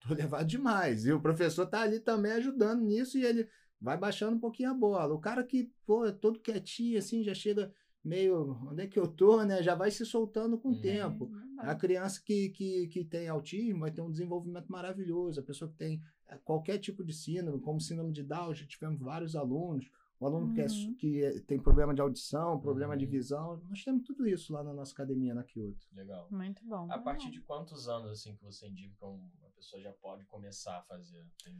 tô 0.00 0.12
levado 0.14 0.46
demais. 0.46 1.06
E 1.06 1.12
o 1.12 1.20
professor 1.20 1.66
tá 1.66 1.80
ali 1.80 2.00
também 2.00 2.32
ajudando 2.32 2.82
nisso 2.82 3.18
e 3.18 3.24
ele 3.24 3.48
vai 3.80 3.96
baixando 3.96 4.36
um 4.36 4.40
pouquinho 4.40 4.70
a 4.70 4.74
bola. 4.74 5.14
O 5.14 5.20
cara 5.20 5.42
que, 5.42 5.72
pô, 5.86 6.04
é 6.04 6.12
todo 6.12 6.40
quietinho, 6.40 6.98
assim, 6.98 7.22
já 7.22 7.34
chega 7.34 7.72
meio, 8.04 8.58
onde 8.70 8.82
é 8.82 8.86
que 8.86 8.98
eu 8.98 9.06
tô, 9.06 9.42
né? 9.44 9.62
Já 9.62 9.74
vai 9.74 9.90
se 9.90 10.04
soltando 10.04 10.58
com 10.58 10.68
o 10.68 10.72
uhum. 10.72 10.80
tempo. 10.80 11.30
A 11.58 11.74
criança 11.74 12.20
que, 12.24 12.48
que, 12.50 12.88
que 12.88 13.04
tem 13.04 13.28
autismo 13.28 13.80
vai 13.80 13.90
ter 13.90 14.00
um 14.00 14.10
desenvolvimento 14.10 14.68
maravilhoso. 14.68 15.40
A 15.40 15.42
pessoa 15.42 15.70
que 15.70 15.76
tem 15.76 16.00
é, 16.00 16.19
qualquer 16.38 16.78
tipo 16.78 17.04
de 17.04 17.12
síndrome, 17.12 17.60
como 17.60 17.80
síndrome 17.80 18.12
de 18.12 18.22
Down, 18.22 18.54
já 18.54 18.66
tivemos 18.66 19.00
vários 19.00 19.34
alunos. 19.34 19.90
O 20.18 20.26
aluno 20.26 20.48
uhum. 20.48 20.54
que, 20.54 20.60
é, 20.60 20.66
uhum. 20.66 20.94
que 20.96 21.24
é, 21.24 21.40
tem 21.40 21.58
problema 21.58 21.94
de 21.94 22.00
audição, 22.02 22.60
problema 22.60 22.92
uhum. 22.92 22.98
de 22.98 23.06
visão, 23.06 23.62
nós 23.70 23.82
temos 23.82 24.02
tudo 24.06 24.28
isso 24.28 24.52
lá 24.52 24.62
na 24.62 24.74
nossa 24.74 24.92
academia 24.92 25.34
na 25.34 25.42
Kyoto. 25.42 25.88
Legal. 25.94 26.28
Muito 26.30 26.62
bom. 26.66 26.92
A 26.92 26.98
partir 26.98 27.30
de 27.30 27.40
quantos 27.40 27.88
anos 27.88 28.10
assim 28.10 28.36
que 28.36 28.44
você 28.44 28.68
indica 28.68 28.94
que 28.94 29.04
uma 29.04 29.50
pessoa 29.56 29.80
já 29.80 29.92
pode 29.94 30.26
começar 30.26 30.78
a 30.78 30.82
fazer? 30.82 31.26
Tem... 31.42 31.54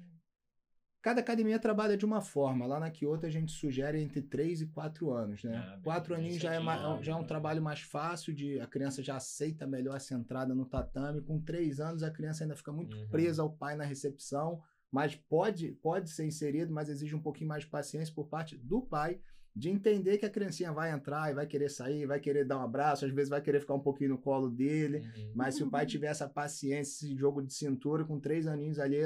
Cada 1.02 1.20
academia 1.20 1.58
trabalha 1.58 1.96
de 1.96 2.04
uma 2.04 2.20
forma. 2.20 2.66
Lá 2.66 2.78
na 2.78 2.90
Kyoto 2.90 3.24
a 3.26 3.30
gente 3.30 3.52
sugere 3.52 4.00
entre 4.00 4.20
3 4.20 4.62
e 4.62 4.66
4 4.66 5.10
anos, 5.10 5.42
né? 5.44 5.56
Ah, 5.56 5.80
4 5.82 6.14
aninhos 6.14 6.36
já 6.36 6.54
é, 6.54 6.60
mais, 6.60 7.04
já 7.04 7.12
é 7.12 7.16
um 7.16 7.24
trabalho 7.24 7.62
mais 7.62 7.80
fácil, 7.80 8.34
de 8.34 8.60
a 8.60 8.66
criança 8.66 9.02
já 9.02 9.16
aceita 9.16 9.66
melhor 9.66 9.96
essa 9.96 10.14
entrada 10.14 10.54
no 10.54 10.66
tatame. 10.66 11.22
Com 11.22 11.40
3 11.40 11.80
anos 11.80 12.02
a 12.02 12.10
criança 12.10 12.44
ainda 12.44 12.54
fica 12.54 12.72
muito 12.72 12.96
uhum. 12.96 13.08
presa 13.08 13.42
ao 13.42 13.50
pai 13.50 13.76
na 13.76 13.84
recepção 13.84 14.60
mas 14.90 15.14
pode, 15.14 15.72
pode 15.80 16.10
ser 16.10 16.26
inserido, 16.26 16.72
mas 16.72 16.88
exige 16.88 17.14
um 17.14 17.22
pouquinho 17.22 17.48
mais 17.48 17.62
de 17.62 17.70
paciência 17.70 18.12
por 18.14 18.26
parte 18.26 18.56
do 18.56 18.82
pai 18.82 19.20
de 19.54 19.68
entender 19.68 20.18
que 20.18 20.24
a 20.24 20.30
criancinha 20.30 20.72
vai 20.72 20.92
entrar 20.92 21.30
e 21.30 21.34
vai 21.34 21.46
querer 21.46 21.68
sair, 21.68 22.06
vai 22.06 22.20
querer 22.20 22.44
dar 22.44 22.58
um 22.58 22.62
abraço, 22.62 23.04
às 23.04 23.12
vezes 23.12 23.28
vai 23.28 23.42
querer 23.42 23.60
ficar 23.60 23.74
um 23.74 23.80
pouquinho 23.80 24.10
no 24.10 24.18
colo 24.18 24.48
dele, 24.48 24.98
uhum. 24.98 25.32
mas 25.34 25.56
se 25.56 25.64
o 25.64 25.70
pai 25.70 25.84
tiver 25.86 26.06
essa 26.06 26.28
paciência, 26.28 27.06
esse 27.06 27.16
jogo 27.16 27.42
de 27.42 27.52
cintura, 27.52 28.04
com 28.04 28.20
três 28.20 28.46
aninhos 28.46 28.78
ali, 28.78 28.98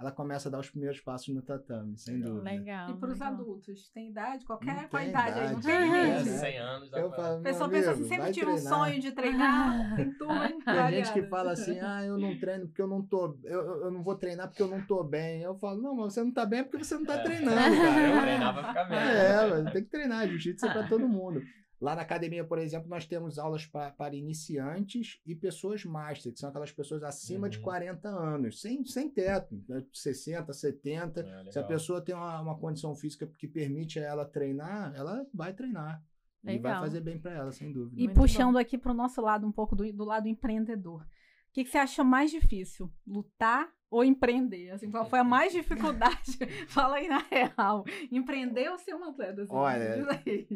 ela 0.00 0.10
começa 0.10 0.48
a 0.48 0.52
dar 0.52 0.58
os 0.58 0.70
primeiros 0.70 0.98
passos 1.00 1.34
no 1.34 1.42
tatame, 1.42 1.98
sem 1.98 2.20
dúvida. 2.20 2.42
Legal. 2.42 2.90
E 2.90 2.96
para 2.96 3.12
os 3.12 3.20
adultos, 3.20 3.90
tem 3.90 4.08
idade? 4.08 4.46
Qualquer 4.46 4.88
com 4.88 4.96
a 4.96 5.04
idade, 5.04 5.38
aí, 5.38 5.52
não 5.52 5.60
tem 5.60 5.78
limite. 5.78 6.30
100 6.30 6.58
anos. 6.58 6.92
Eu 6.92 7.10
falo, 7.10 7.38
a 7.38 7.42
pessoa 7.42 7.68
pensa 7.68 7.90
assim, 7.90 8.04
sempre 8.04 8.32
tive 8.32 8.50
um 8.50 8.58
sonho 8.58 8.98
de 8.98 9.12
treinar, 9.12 9.96
tem 9.96 10.10
Tem 10.10 11.04
gente 11.04 11.12
que 11.12 11.22
fala 11.24 11.52
assim, 11.52 11.78
ah, 11.80 12.02
eu 12.02 12.16
não 12.16 12.38
treino 12.38 12.66
porque 12.66 12.80
eu 12.80 12.88
não 12.88 13.02
tô, 13.02 13.38
eu, 13.44 13.84
eu 13.84 13.90
não 13.90 14.02
vou 14.02 14.14
treinar 14.16 14.48
porque 14.48 14.62
eu 14.62 14.68
não 14.68 14.80
tô 14.86 15.04
bem. 15.04 15.42
Eu 15.42 15.54
falo, 15.56 15.82
não, 15.82 15.94
mas 15.94 16.14
você 16.14 16.24
não 16.24 16.32
tá 16.32 16.46
bem 16.46 16.64
porque 16.64 16.82
você 16.82 16.94
não 16.94 17.04
tá 17.04 17.16
é. 17.16 17.22
treinando, 17.22 17.54
cara. 17.76 18.00
Eu 18.00 18.22
treinava 18.22 18.60
pra 18.60 18.68
ficar 18.68 18.84
bem. 18.84 18.98
É, 18.98 19.70
tem 19.72 19.84
que 19.84 19.90
treinar, 19.90 20.28
jiu-jitsu 20.28 20.66
é 20.66 20.72
pra 20.72 20.88
todo 20.88 21.06
mundo. 21.06 21.42
Lá 21.80 21.96
na 21.96 22.02
academia, 22.02 22.44
por 22.44 22.58
exemplo, 22.58 22.90
nós 22.90 23.06
temos 23.06 23.38
aulas 23.38 23.64
pra, 23.64 23.90
para 23.90 24.14
iniciantes 24.14 25.18
e 25.24 25.34
pessoas 25.34 25.82
master, 25.82 26.30
que 26.30 26.38
são 26.38 26.50
aquelas 26.50 26.70
pessoas 26.70 27.02
acima 27.02 27.46
uhum. 27.46 27.50
de 27.50 27.58
40 27.60 28.08
anos, 28.08 28.60
sem, 28.60 28.84
sem 28.84 29.08
teto, 29.08 29.64
né? 29.66 29.82
60, 29.90 30.52
70. 30.52 31.20
É, 31.20 31.50
Se 31.50 31.58
a 31.58 31.62
pessoa 31.62 32.02
tem 32.02 32.14
uma, 32.14 32.40
uma 32.42 32.58
condição 32.58 32.94
física 32.94 33.26
que 33.26 33.48
permite 33.48 33.98
ela 33.98 34.26
treinar, 34.26 34.92
ela 34.94 35.26
vai 35.32 35.54
treinar. 35.54 36.04
Legal. 36.44 36.58
E 36.58 36.62
vai 36.62 36.80
fazer 36.80 37.00
bem 37.00 37.18
para 37.18 37.32
ela, 37.32 37.52
sem 37.52 37.72
dúvida. 37.72 38.00
E 38.00 38.04
Muito 38.04 38.16
puxando 38.16 38.54
bom. 38.54 38.58
aqui 38.58 38.76
para 38.76 38.92
o 38.92 38.94
nosso 38.94 39.20
lado, 39.22 39.46
um 39.46 39.52
pouco 39.52 39.74
do, 39.74 39.90
do 39.92 40.04
lado 40.04 40.28
empreendedor. 40.28 41.02
O 41.02 41.52
que, 41.52 41.64
que 41.64 41.70
você 41.70 41.78
acha 41.78 42.04
mais 42.04 42.30
difícil? 42.30 42.92
Lutar 43.06 43.72
ou 43.90 44.04
empreender? 44.04 44.70
Assim, 44.70 44.90
qual 44.90 45.04
foi 45.04 45.18
a 45.18 45.24
mais 45.24 45.52
dificuldade? 45.52 46.38
Fala 46.68 46.96
aí 46.96 47.08
na 47.08 47.18
real. 47.18 47.84
Empreender 48.10 48.70
ou 48.70 48.78
ser 48.78 48.94
um 48.94 49.04
atleta? 49.04 49.42
Assim, 49.42 49.52
Olha, 49.52 50.06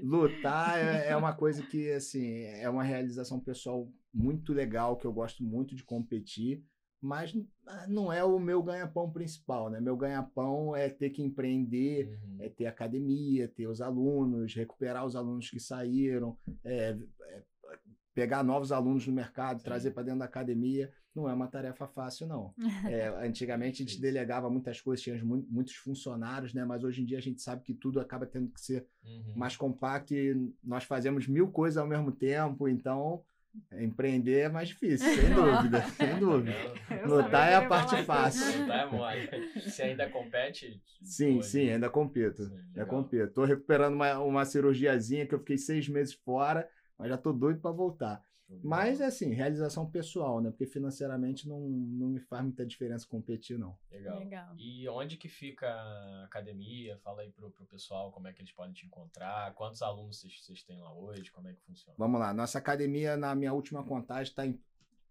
lutar 0.02 0.78
é, 0.78 1.08
é, 1.08 1.16
uma 1.16 1.34
coisa 1.34 1.62
que, 1.66 1.90
assim, 1.90 2.42
é 2.44 2.68
uma 2.68 2.84
realização 2.84 3.40
pessoal 3.40 3.90
muito 4.12 4.52
legal, 4.52 4.96
que 4.96 5.04
eu 5.04 5.12
gosto 5.12 5.42
muito 5.42 5.74
de 5.74 5.82
competir, 5.82 6.64
mas 7.02 7.36
não 7.88 8.10
é 8.10 8.24
o 8.24 8.38
meu 8.38 8.62
ganha-pão 8.62 9.10
principal, 9.10 9.68
né? 9.68 9.80
Meu 9.80 9.96
ganha-pão 9.96 10.74
é 10.74 10.88
ter 10.88 11.10
que 11.10 11.22
empreender, 11.22 12.18
uhum. 12.24 12.36
é 12.40 12.48
ter 12.48 12.66
academia, 12.66 13.48
ter 13.48 13.66
os 13.66 13.80
alunos, 13.80 14.54
recuperar 14.54 15.04
os 15.04 15.16
alunos 15.16 15.50
que 15.50 15.60
saíram, 15.60 16.38
é, 16.64 16.96
é 17.22 17.42
pegar 18.14 18.42
novos 18.44 18.70
alunos 18.70 19.06
no 19.06 19.12
mercado, 19.12 19.58
Sim. 19.58 19.64
trazer 19.64 19.90
para 19.90 20.04
dentro 20.04 20.20
da 20.20 20.24
academia, 20.24 20.92
não 21.14 21.28
é 21.28 21.34
uma 21.34 21.48
tarefa 21.48 21.86
fácil, 21.86 22.26
não. 22.26 22.54
É, 22.84 23.08
antigamente 23.26 23.82
a 23.82 23.86
gente 23.86 24.00
delegava 24.00 24.48
muitas 24.48 24.80
coisas, 24.80 25.02
tínhamos 25.02 25.44
muitos 25.48 25.74
funcionários, 25.74 26.54
né? 26.54 26.64
Mas 26.64 26.84
hoje 26.84 27.02
em 27.02 27.04
dia 27.04 27.18
a 27.18 27.22
gente 27.22 27.42
sabe 27.42 27.62
que 27.62 27.74
tudo 27.74 27.98
acaba 27.98 28.26
tendo 28.26 28.50
que 28.50 28.60
ser 28.60 28.86
uhum. 29.04 29.32
mais 29.34 29.56
compacto 29.56 30.14
e 30.14 30.52
nós 30.62 30.84
fazemos 30.84 31.26
mil 31.26 31.48
coisas 31.48 31.76
ao 31.76 31.86
mesmo 31.86 32.12
tempo, 32.12 32.68
então 32.68 33.22
empreender 33.72 34.40
é 34.40 34.48
mais 34.48 34.68
difícil, 34.68 35.06
sem 35.14 35.30
dúvida, 35.34 35.82
sem 35.90 36.18
dúvida. 36.18 36.56
Lutar 37.06 37.52
é 37.52 37.54
a 37.54 37.66
parte 37.66 38.02
fácil. 38.04 38.62
Lutar 38.62 38.86
é 38.86 38.90
mole. 38.90 39.60
Você 39.60 39.82
ainda 39.82 40.08
compete? 40.08 40.82
Sim, 41.02 41.38
hoje? 41.38 41.48
sim, 41.48 41.70
ainda 41.70 41.88
compito. 41.88 42.44
Sim, 42.44 42.58
ainda 42.68 42.86
compito. 42.86 43.32
Tô 43.32 43.44
recuperando 43.44 43.94
uma, 43.94 44.18
uma 44.18 44.44
cirurgiazinha 44.44 45.26
que 45.26 45.34
eu 45.34 45.38
fiquei 45.38 45.58
seis 45.58 45.88
meses 45.88 46.14
fora 46.14 46.68
mas 46.98 47.08
já 47.08 47.18
tô 47.18 47.32
doido 47.32 47.60
para 47.60 47.70
voltar. 47.70 48.22
Mas, 48.62 49.00
assim, 49.00 49.32
realização 49.32 49.90
pessoal, 49.90 50.40
né? 50.40 50.50
Porque 50.50 50.66
financeiramente 50.66 51.48
não, 51.48 51.60
não 51.60 52.08
me 52.08 52.20
faz 52.20 52.42
muita 52.42 52.64
diferença 52.64 53.06
competir, 53.06 53.58
não. 53.58 53.76
Legal. 53.90 54.18
Legal. 54.18 54.54
E 54.58 54.88
onde 54.88 55.16
que 55.16 55.28
fica 55.28 55.66
a 55.66 56.24
academia? 56.24 56.98
Fala 56.98 57.22
aí 57.22 57.30
pro, 57.30 57.50
pro 57.50 57.66
pessoal 57.66 58.12
como 58.12 58.28
é 58.28 58.32
que 58.32 58.42
eles 58.42 58.52
podem 58.52 58.72
te 58.72 58.86
encontrar. 58.86 59.54
Quantos 59.54 59.80
alunos 59.82 60.20
vocês, 60.20 60.62
têm 60.62 60.78
lá 60.78 60.94
hoje? 60.94 61.30
Como 61.32 61.48
é 61.48 61.54
que 61.54 61.60
funciona? 61.62 61.96
Vamos 61.98 62.20
lá. 62.20 62.34
Nossa 62.34 62.58
academia, 62.58 63.16
na 63.16 63.34
minha 63.34 63.52
última 63.52 63.82
contagem, 63.82 64.30
está 64.30 64.42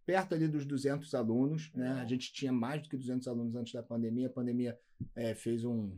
perto 0.05 0.35
ali 0.35 0.47
dos 0.47 0.65
200 0.65 1.13
alunos, 1.15 1.71
né? 1.73 2.01
A 2.01 2.05
gente 2.05 2.31
tinha 2.31 2.51
mais 2.51 2.81
do 2.83 2.89
que 2.89 2.97
200 2.97 3.27
alunos 3.27 3.55
antes 3.55 3.73
da 3.73 3.81
pandemia. 3.81 4.27
A 4.27 4.31
pandemia 4.31 4.79
é, 5.15 5.33
fez 5.33 5.65
um, 5.65 5.97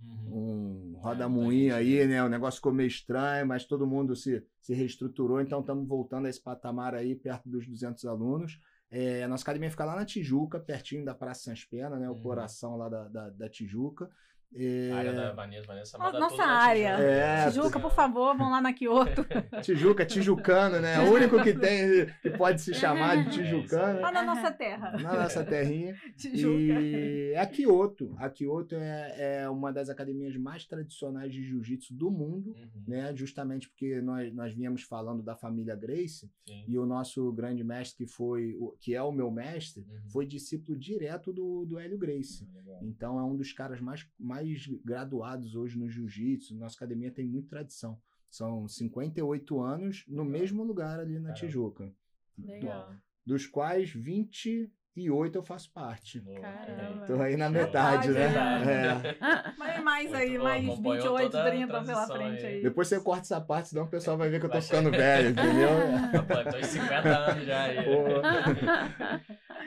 Uhum. 0.00 0.94
Um 0.94 0.98
roda-moinho 0.98 1.72
é, 1.72 1.76
aí, 1.76 2.06
né? 2.06 2.22
O 2.22 2.28
negócio 2.28 2.58
ficou 2.58 2.72
meio 2.72 2.88
estranho, 2.88 3.46
mas 3.46 3.64
todo 3.64 3.86
mundo 3.86 4.16
se, 4.16 4.44
se 4.60 4.74
reestruturou, 4.74 5.40
então 5.40 5.60
estamos 5.60 5.86
voltando 5.86 6.26
a 6.26 6.30
esse 6.30 6.42
patamar 6.42 6.94
aí, 6.94 7.14
perto 7.14 7.48
dos 7.48 7.66
200 7.66 8.04
alunos. 8.06 8.58
É, 8.90 9.24
a 9.24 9.28
nossa 9.28 9.42
academia 9.42 9.70
fica 9.70 9.84
lá 9.84 9.96
na 9.96 10.04
Tijuca, 10.04 10.60
pertinho 10.60 11.04
da 11.04 11.14
Praça 11.14 11.44
Sans 11.44 11.64
Pena, 11.64 11.98
né? 11.98 12.08
O 12.08 12.12
uhum. 12.12 12.22
coração 12.22 12.76
lá 12.76 12.88
da, 12.88 13.08
da, 13.08 13.30
da 13.30 13.48
Tijuca. 13.48 14.08
É... 14.56 14.90
A 14.92 14.96
área 14.96 15.12
da 15.12 15.32
Vanessa, 15.32 15.66
Vanessa 15.66 15.98
manda 15.98 16.18
Nossa 16.18 16.42
área. 16.44 16.96
É, 17.00 17.50
Tijuca, 17.50 17.80
por 17.80 17.92
favor, 17.92 18.36
vão 18.36 18.50
lá 18.50 18.60
na 18.60 18.72
Kyoto. 18.72 19.26
Tijuca, 19.62 20.06
tijucano, 20.06 20.80
né? 20.80 21.00
O 21.00 21.12
único 21.12 21.42
que 21.42 21.52
tem, 21.52 22.06
que 22.22 22.30
pode 22.30 22.60
se 22.60 22.72
chamar 22.74 23.24
de 23.24 23.40
é, 23.40 23.44
tijucano. 23.44 24.00
Lá 24.00 24.12
na 24.12 24.22
nossa 24.22 24.52
terra. 24.52 24.92
Na 24.92 25.22
nossa 25.22 25.44
terrinha. 25.44 25.94
Tijuca. 26.16 26.80
E 26.80 27.32
é 27.32 27.40
a 27.40 27.46
Kyoto. 27.46 28.14
A 28.18 28.30
Kyoto 28.30 28.76
é, 28.76 29.42
é 29.42 29.48
uma 29.48 29.72
das 29.72 29.88
academias 29.88 30.36
mais 30.36 30.64
tradicionais 30.64 31.32
de 31.32 31.42
jiu-jitsu 31.42 31.94
do 31.94 32.10
mundo, 32.10 32.50
uhum. 32.50 32.84
né? 32.86 33.14
Justamente 33.14 33.68
porque 33.68 34.00
nós, 34.00 34.32
nós 34.32 34.52
viemos 34.52 34.82
falando 34.82 35.22
da 35.22 35.34
família 35.34 35.74
Grace 35.74 36.30
Sim. 36.46 36.64
e 36.68 36.78
o 36.78 36.86
nosso 36.86 37.32
grande 37.32 37.64
mestre, 37.64 38.04
que 38.04 38.10
foi, 38.10 38.56
que 38.80 38.94
é 38.94 39.02
o 39.02 39.10
meu 39.10 39.30
mestre, 39.30 39.82
uhum. 39.82 40.10
foi 40.10 40.26
discípulo 40.26 40.78
direto 40.78 41.32
do, 41.32 41.64
do 41.64 41.78
Hélio 41.78 41.98
Grace. 41.98 42.44
Uhum, 42.44 42.88
então 42.88 43.18
é 43.18 43.22
um 43.22 43.36
dos 43.36 43.52
caras 43.52 43.80
mais, 43.80 44.06
mais 44.18 44.43
mais 44.44 44.66
graduados 44.84 45.54
hoje 45.56 45.78
no 45.78 45.88
jiu-jitsu. 45.88 46.54
Nossa 46.54 46.76
academia 46.76 47.10
tem 47.10 47.26
muita 47.26 47.48
tradição. 47.48 47.98
São 48.30 48.68
58 48.68 49.60
anos 49.60 50.04
no 50.06 50.22
Legal. 50.22 50.40
mesmo 50.40 50.62
lugar 50.62 51.00
ali 51.00 51.14
na 51.14 51.28
Caramba. 51.28 51.34
Tijuca. 51.34 51.92
Legal. 52.36 52.92
Dos 53.24 53.46
quais 53.46 53.90
28 53.90 55.38
eu 55.38 55.42
faço 55.42 55.72
parte. 55.72 56.20
Caramba. 56.20 57.06
Tô 57.06 57.14
aí 57.22 57.36
na 57.36 57.48
metade, 57.48 58.10
né? 58.10 58.26
É. 58.26 59.54
Mas 59.56 59.82
mais 59.82 60.12
aí, 60.12 60.36
mais 60.36 60.62
28, 60.62 61.30
30 61.30 61.84
pela 61.84 62.06
frente 62.06 62.44
aí. 62.44 62.62
Depois 62.62 62.88
você 62.88 63.00
corta 63.00 63.22
essa 63.22 63.40
parte, 63.40 63.68
senão 63.68 63.84
o 63.84 63.88
pessoal 63.88 64.18
vai 64.18 64.28
ver 64.28 64.40
que 64.40 64.46
eu 64.46 64.50
tô 64.50 64.60
ficando 64.60 64.90
velho, 64.90 65.30
entendeu? 65.30 65.70
Pô, 66.26 66.50
tô 66.50 66.58
em 66.58 66.64
50 66.64 67.08
anos 67.08 67.46
já 67.46 67.62
aí. 67.62 67.78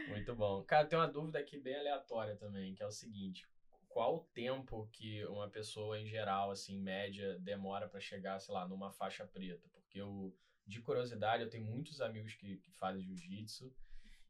Muito 0.09 0.35
bom. 0.35 0.61
Cara, 0.63 0.85
tem 0.85 0.99
uma 0.99 1.07
dúvida 1.07 1.39
aqui 1.39 1.57
bem 1.57 1.75
aleatória 1.77 2.35
também, 2.35 2.75
que 2.75 2.83
é 2.83 2.85
o 2.85 2.91
seguinte 2.91 3.47
qual 3.97 4.17
o 4.17 4.25
tempo 4.31 4.87
que 4.93 5.25
uma 5.25 5.49
pessoa 5.49 5.99
em 5.99 6.05
geral, 6.05 6.51
assim, 6.51 6.79
média, 6.79 7.35
demora 7.39 7.89
para 7.89 7.99
chegar, 7.99 8.39
sei 8.39 8.53
lá, 8.53 8.67
numa 8.67 8.91
faixa 8.91 9.25
preta? 9.25 9.67
Porque 9.73 9.99
eu, 9.99 10.37
de 10.67 10.79
curiosidade, 10.79 11.41
eu 11.41 11.49
tenho 11.49 11.65
muitos 11.65 11.99
amigos 11.99 12.35
que, 12.35 12.57
que 12.57 12.71
fazem 12.73 13.01
jiu-jitsu 13.01 13.73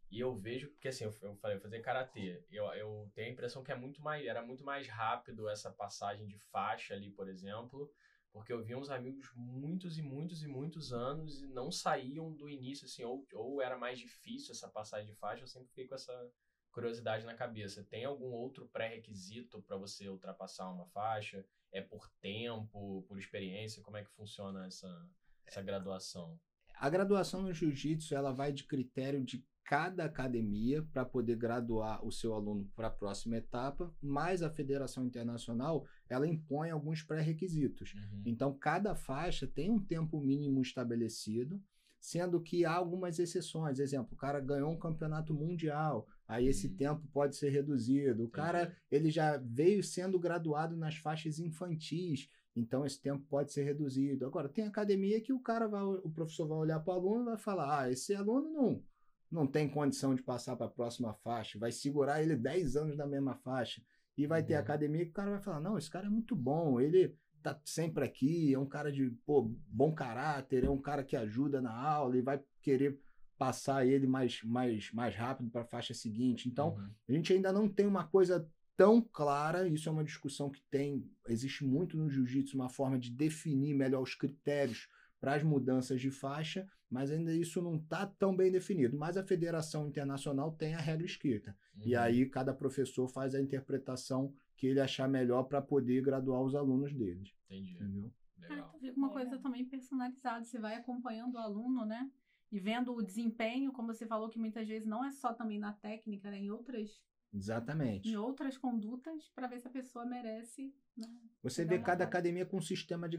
e 0.10 0.22
eu 0.22 0.34
vejo, 0.34 0.70
porque 0.70 0.88
assim, 0.88 1.04
eu, 1.04 1.14
eu 1.22 1.36
falei, 1.36 1.60
fazer 1.60 1.82
karatê, 1.82 2.42
eu, 2.50 2.64
eu 2.76 3.12
tenho 3.14 3.28
a 3.28 3.32
impressão 3.34 3.62
que 3.62 3.70
é 3.70 3.76
muito 3.76 4.02
mais, 4.02 4.26
era 4.26 4.42
muito 4.42 4.64
mais 4.64 4.88
rápido 4.88 5.50
essa 5.50 5.70
passagem 5.70 6.26
de 6.26 6.38
faixa 6.38 6.94
ali, 6.94 7.12
por 7.12 7.28
exemplo, 7.28 7.92
porque 8.32 8.54
eu 8.54 8.64
vi 8.64 8.74
uns 8.74 8.90
amigos 8.90 9.30
muitos 9.36 9.98
e 9.98 10.02
muitos 10.02 10.44
e 10.44 10.48
muitos 10.48 10.94
anos 10.94 11.42
e 11.42 11.48
não 11.48 11.70
saíam 11.74 12.34
do 12.34 12.48
início, 12.48 12.86
assim, 12.86 13.04
ou, 13.04 13.28
ou 13.34 13.62
era 13.62 13.78
mais 13.78 14.00
difícil 14.00 14.54
essa 14.54 14.70
passagem 14.70 15.08
de 15.08 15.20
faixa, 15.20 15.44
eu 15.44 15.48
sempre 15.48 15.68
fiquei 15.68 15.86
com 15.86 15.96
essa 15.96 16.32
curiosidade 16.78 17.26
na 17.26 17.34
cabeça. 17.34 17.84
Tem 17.90 18.06
algum 18.06 18.28
outro 18.28 18.68
pré-requisito 18.68 19.64
para 19.64 19.76
você 19.76 20.08
ultrapassar 20.08 20.70
uma 20.70 20.86
faixa? 20.86 21.44
É 21.72 21.82
por 21.82 22.08
tempo, 22.22 23.04
por 23.08 23.18
experiência? 23.18 23.82
Como 23.82 23.98
é 23.98 24.04
que 24.04 24.12
funciona 24.12 24.68
essa, 24.68 25.10
essa 25.44 25.60
graduação? 25.64 26.40
A 26.76 26.88
graduação 26.88 27.42
no 27.42 27.52
jiu-jitsu 27.52 28.14
ela 28.14 28.32
vai 28.32 28.54
de 28.54 28.64
critério 28.64 29.24
de 29.24 29.44
cada 29.64 30.06
academia 30.06 30.84
para 30.94 31.04
poder 31.04 31.36
graduar 31.36 32.06
o 32.06 32.12
seu 32.12 32.36
aluno 32.36 32.72
para 32.76 32.88
a 32.90 32.92
próxima 32.92 33.38
etapa, 33.38 33.92
mas 34.00 34.44
a 34.44 34.50
Federação 34.52 35.04
Internacional 35.04 35.84
ela 36.08 36.28
impõe 36.28 36.70
alguns 36.70 37.02
pré-requisitos. 37.02 37.96
Uhum. 37.96 38.22
Então, 38.24 38.56
cada 38.56 38.96
faixa 38.96 39.48
tem 39.48 39.72
um 39.72 39.84
tempo 39.84 40.22
mínimo 40.22 40.62
estabelecido, 40.62 41.60
sendo 42.00 42.42
que 42.42 42.66
há 42.66 42.74
algumas 42.74 43.20
exceções. 43.20 43.80
Exemplo, 43.80 44.14
o 44.14 44.18
cara 44.18 44.40
ganhou 44.40 44.72
um 44.72 44.80
campeonato 44.80 45.34
mundial, 45.34 46.08
aí 46.28 46.48
esse 46.48 46.68
uhum. 46.68 46.76
tempo 46.76 47.08
pode 47.12 47.36
ser 47.36 47.50
reduzido. 47.50 48.24
O 48.26 48.30
cara 48.30 48.76
ele 48.92 49.10
já 49.10 49.38
veio 49.38 49.84
sendo 49.84 50.20
graduado 50.20 50.76
nas 50.76 50.96
faixas 50.96 51.40
infantis, 51.40 52.30
então 52.56 52.86
esse 52.86 53.02
tempo 53.02 53.24
pode 53.30 53.52
ser 53.52 53.64
reduzido. 53.64 54.26
Agora, 54.26 54.50
tem 54.50 54.66
academia 54.66 55.22
que 55.22 55.32
o 55.32 55.40
cara 55.40 55.68
vai, 55.68 55.84
o 55.84 56.10
professor 56.10 56.48
vai 56.48 56.58
olhar 56.58 56.80
para 56.80 56.94
o 56.94 56.98
aluno 56.98 57.22
e 57.22 57.26
vai 57.26 57.38
falar: 57.38 57.82
ah, 57.82 57.92
esse 57.92 58.16
aluno 58.16 58.50
não, 58.50 58.84
não 59.30 59.48
tem 59.48 59.70
condição 59.70 60.16
de 60.16 60.24
passar 60.24 60.56
para 60.56 60.66
a 60.66 60.72
próxima 60.72 61.14
faixa, 61.14 61.60
vai 61.60 61.72
segurar 61.72 62.22
ele 62.22 62.36
10 62.36 62.76
anos 62.76 62.98
na 62.98 63.06
mesma 63.06 63.36
faixa. 63.36 63.82
E 64.18 64.26
vai 64.26 64.42
uhum. 64.42 64.48
ter 64.48 64.56
academia 64.56 65.06
que 65.06 65.12
o 65.12 65.14
cara 65.14 65.32
vai 65.32 65.42
falar: 65.42 65.60
não, 65.60 65.78
esse 65.78 65.90
cara 65.90 66.08
é 66.08 66.10
muito 66.10 66.36
bom, 66.36 66.82
ele 66.82 67.16
tá 67.42 67.60
sempre 67.66 68.04
aqui, 68.04 68.54
é 68.54 68.60
um 68.60 68.66
cara 68.66 68.92
de 68.92 69.10
pô, 69.26 69.52
bom 69.68 69.94
caráter, 69.94 70.64
é 70.64 70.70
um 70.70 70.82
cara 70.82 71.04
que 71.04 71.16
ajuda 71.16 71.62
na 71.62 71.74
aula 71.74 72.18
e 72.18 72.22
vai 72.22 72.42
querer 72.62 73.00
passar 73.38 73.86
ele 73.86 74.08
mais, 74.08 74.42
mais, 74.44 74.92
mais 74.92 75.16
rápido 75.16 75.50
para 75.50 75.62
a 75.62 75.66
faixa 75.66 75.94
seguinte. 75.94 76.50
Então, 76.50 76.76
uhum. 76.76 76.90
a 77.08 77.12
gente 77.12 77.34
ainda 77.34 77.54
não 77.54 77.70
tem 77.70 77.86
uma 77.86 78.06
coisa 78.06 78.50
tão 78.76 79.02
clara, 79.02 79.68
isso 79.68 79.90
é 79.90 79.92
uma 79.92 80.04
discussão 80.04 80.50
que 80.50 80.62
tem, 80.70 81.10
existe 81.28 81.66
muito 81.66 81.98
no 81.98 82.10
jiu-jitsu 82.10 82.56
uma 82.56 82.70
forma 82.70 82.98
de 82.98 83.10
definir 83.10 83.74
melhor 83.74 84.02
os 84.02 84.14
critérios 84.14 84.88
para 85.20 85.34
as 85.34 85.44
mudanças 85.44 86.00
de 86.00 86.12
faixa, 86.12 86.68
mas 86.90 87.12
ainda 87.12 87.34
isso 87.34 87.62
não 87.62 87.76
está 87.76 88.06
tão 88.06 88.36
bem 88.36 88.52
definido. 88.52 88.98
Mas 88.98 89.18
a 89.18 89.24
Federação 89.24 89.88
Internacional 89.88 90.52
tem 90.52 90.76
a 90.76 90.80
regra 90.80 91.06
escrita. 91.06 91.56
Uhum. 91.76 91.88
E 91.88 91.96
aí 91.96 92.26
cada 92.28 92.54
professor 92.54 93.08
faz 93.08 93.34
a 93.34 93.42
interpretação 93.42 94.34
que 94.58 94.68
ele 94.68 94.82
achar 94.82 95.08
melhor 95.08 95.44
para 95.44 95.62
poder 95.62 96.02
graduar 96.02 96.42
os 96.42 96.56
alunos 96.56 96.92
deles. 96.94 97.32
Entendi. 97.46 97.76
Entendeu? 97.76 98.12
Legal. 98.40 98.72
É, 98.76 98.80
fica 98.80 98.98
uma 98.98 99.10
coisa 99.10 99.38
também 99.38 99.64
personalizada. 99.64 100.44
Você 100.44 100.60
vai 100.60 100.76
acompanhando 100.76 101.36
o 101.36 101.38
aluno, 101.38 101.86
né? 101.86 102.10
E 102.52 102.60
vendo 102.60 102.94
o 102.94 103.04
desempenho, 103.04 103.72
como 103.72 103.94
você 103.94 104.06
falou, 104.06 104.30
que 104.30 104.40
muitas 104.40 104.68
vezes 104.68 104.88
não 104.88 105.06
é 105.06 105.12
só 105.12 105.34
também 105.34 105.60
na 105.60 105.74
técnica, 105.74 106.32
né? 106.32 106.40
Em 106.40 106.50
outras. 106.50 107.02
Exatamente. 107.34 108.10
Em 108.10 108.16
outras 108.16 108.58
condutas, 108.58 109.30
para 109.36 109.48
ver 109.48 109.60
se 109.60 109.68
a 109.68 109.72
pessoa 109.72 110.06
merece. 110.06 110.74
Né? 110.96 111.08
Você 111.44 111.64
vê 111.66 111.78
cada 111.78 112.04
academia 112.04 112.46
com 112.46 112.58
um 112.58 112.62
sistema 112.62 113.08
de 113.08 113.18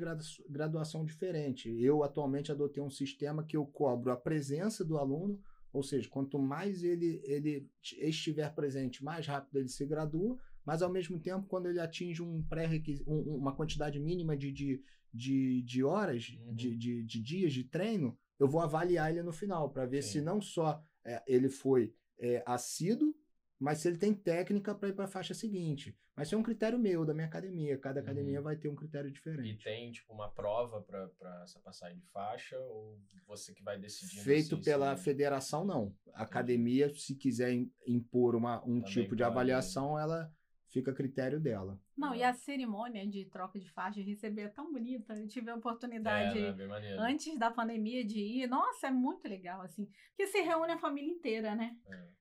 graduação 0.48 1.05
diferente. 1.05 1.70
Eu 1.81 2.03
atualmente 2.03 2.51
adotei 2.51 2.83
um 2.83 2.90
sistema 2.90 3.44
que 3.44 3.57
eu 3.57 3.66
cobro 3.66 4.11
a 4.11 4.16
presença 4.16 4.85
do 4.85 4.96
aluno, 4.96 5.38
ou 5.72 5.83
seja, 5.83 6.09
quanto 6.09 6.38
mais 6.38 6.83
ele, 6.83 7.20
ele 7.24 7.70
estiver 8.03 8.53
presente, 8.55 9.05
mais 9.05 9.27
rápido 9.27 9.59
ele 9.59 9.68
se 9.68 9.85
gradua, 9.87 10.38
mas 10.68 10.83
ao 10.83 10.90
mesmo 10.90 11.18
tempo, 11.18 11.46
quando 11.48 11.66
ele 11.66 11.81
atinge 11.81 12.22
um 12.22 12.42
pré 12.42 12.68
um, 13.07 13.37
uma 13.37 13.57
quantidade 13.57 13.98
mínima 13.98 14.37
de, 14.37 14.52
de, 14.52 14.83
de, 15.14 15.62
de 15.62 15.83
horas, 15.83 16.28
uhum. 16.28 16.54
de, 16.54 16.76
de, 16.76 17.02
de, 17.04 17.22
dias 17.22 17.54
de 17.54 17.64
treino, 17.64 18.18
eu 18.38 18.46
vou 18.46 18.61
avaliar 18.61 19.11
ele 19.11 19.22
no 19.22 19.33
final, 19.33 19.70
para 19.70 19.87
ver 19.87 20.02
Sim. 20.02 20.11
se 20.11 20.20
não 20.20 20.42
só 20.42 20.85
é, 21.07 21.22
ele 21.26 21.48
foi 21.48 21.94
é, 22.20 22.42
assíduo, 22.44 23.14
mas 23.59 23.78
se 23.78 23.88
ele 23.88 23.96
tem 23.96 24.12
técnica 24.12 24.74
para 24.74 24.90
ir 24.90 24.92
para 24.92 25.07
a 25.07 25.09
faixa 25.09 25.33
seguinte. 25.33 25.96
Mas 26.14 26.28
isso 26.28 26.35
é 26.35 26.38
um 26.38 26.42
critério 26.42 26.78
meu, 26.78 27.02
da 27.02 27.14
minha 27.14 27.28
academia. 27.28 27.78
Cada 27.78 28.00
academia 28.00 28.37
uhum. 28.37 28.44
vai 28.44 28.57
ter 28.57 28.68
um 28.68 28.74
critério 28.74 29.11
diferente. 29.11 29.62
E 29.62 29.64
tem, 29.64 29.90
tipo, 29.90 30.12
uma 30.12 30.28
prova 30.28 30.83
para 30.83 31.42
essa 31.44 31.59
passagem 31.61 31.96
de 31.96 32.07
faixa? 32.09 32.59
Ou 32.59 33.00
você 33.26 33.54
que 33.54 33.62
vai 33.62 33.78
decidir? 33.78 34.20
Feito 34.20 34.57
assim, 34.57 34.64
pela 34.64 34.94
se... 34.96 35.04
federação, 35.04 35.64
não. 35.64 35.94
A 36.12 36.24
academia, 36.24 36.92
se 36.94 37.14
quiser 37.14 37.54
impor 37.87 38.35
uma, 38.35 38.59
um 38.66 38.81
Também 38.81 38.83
tipo 38.83 39.16
de 39.16 39.22
avaliação, 39.22 39.98
ela 39.98 40.31
fica 40.70 40.90
a 40.90 40.94
critério 40.94 41.40
dela. 41.40 41.81
Não, 41.96 42.14
e 42.14 42.22
a 42.22 42.33
cerimônia 42.33 43.07
de 43.07 43.24
troca 43.26 43.59
de 43.59 43.70
faixa 43.70 44.00
receber 44.00 44.42
é 44.42 44.48
tão 44.48 44.72
bonita. 44.72 45.14
Eu 45.14 45.26
tive 45.26 45.50
a 45.50 45.57
oportunidade 45.57 46.38
é, 46.38 46.52
né? 46.52 46.96
antes 46.98 47.38
da 47.38 47.50
pandemia 47.50 48.04
de 48.04 48.20
ir. 48.20 48.46
Nossa, 48.46 48.88
é 48.88 48.90
muito 48.90 49.26
legal, 49.26 49.61
assim. 49.62 49.88
Porque 50.11 50.26
se 50.26 50.40
reúne 50.40 50.72
a 50.72 50.78
família 50.78 51.11
inteira, 51.11 51.54
né? 51.54 51.76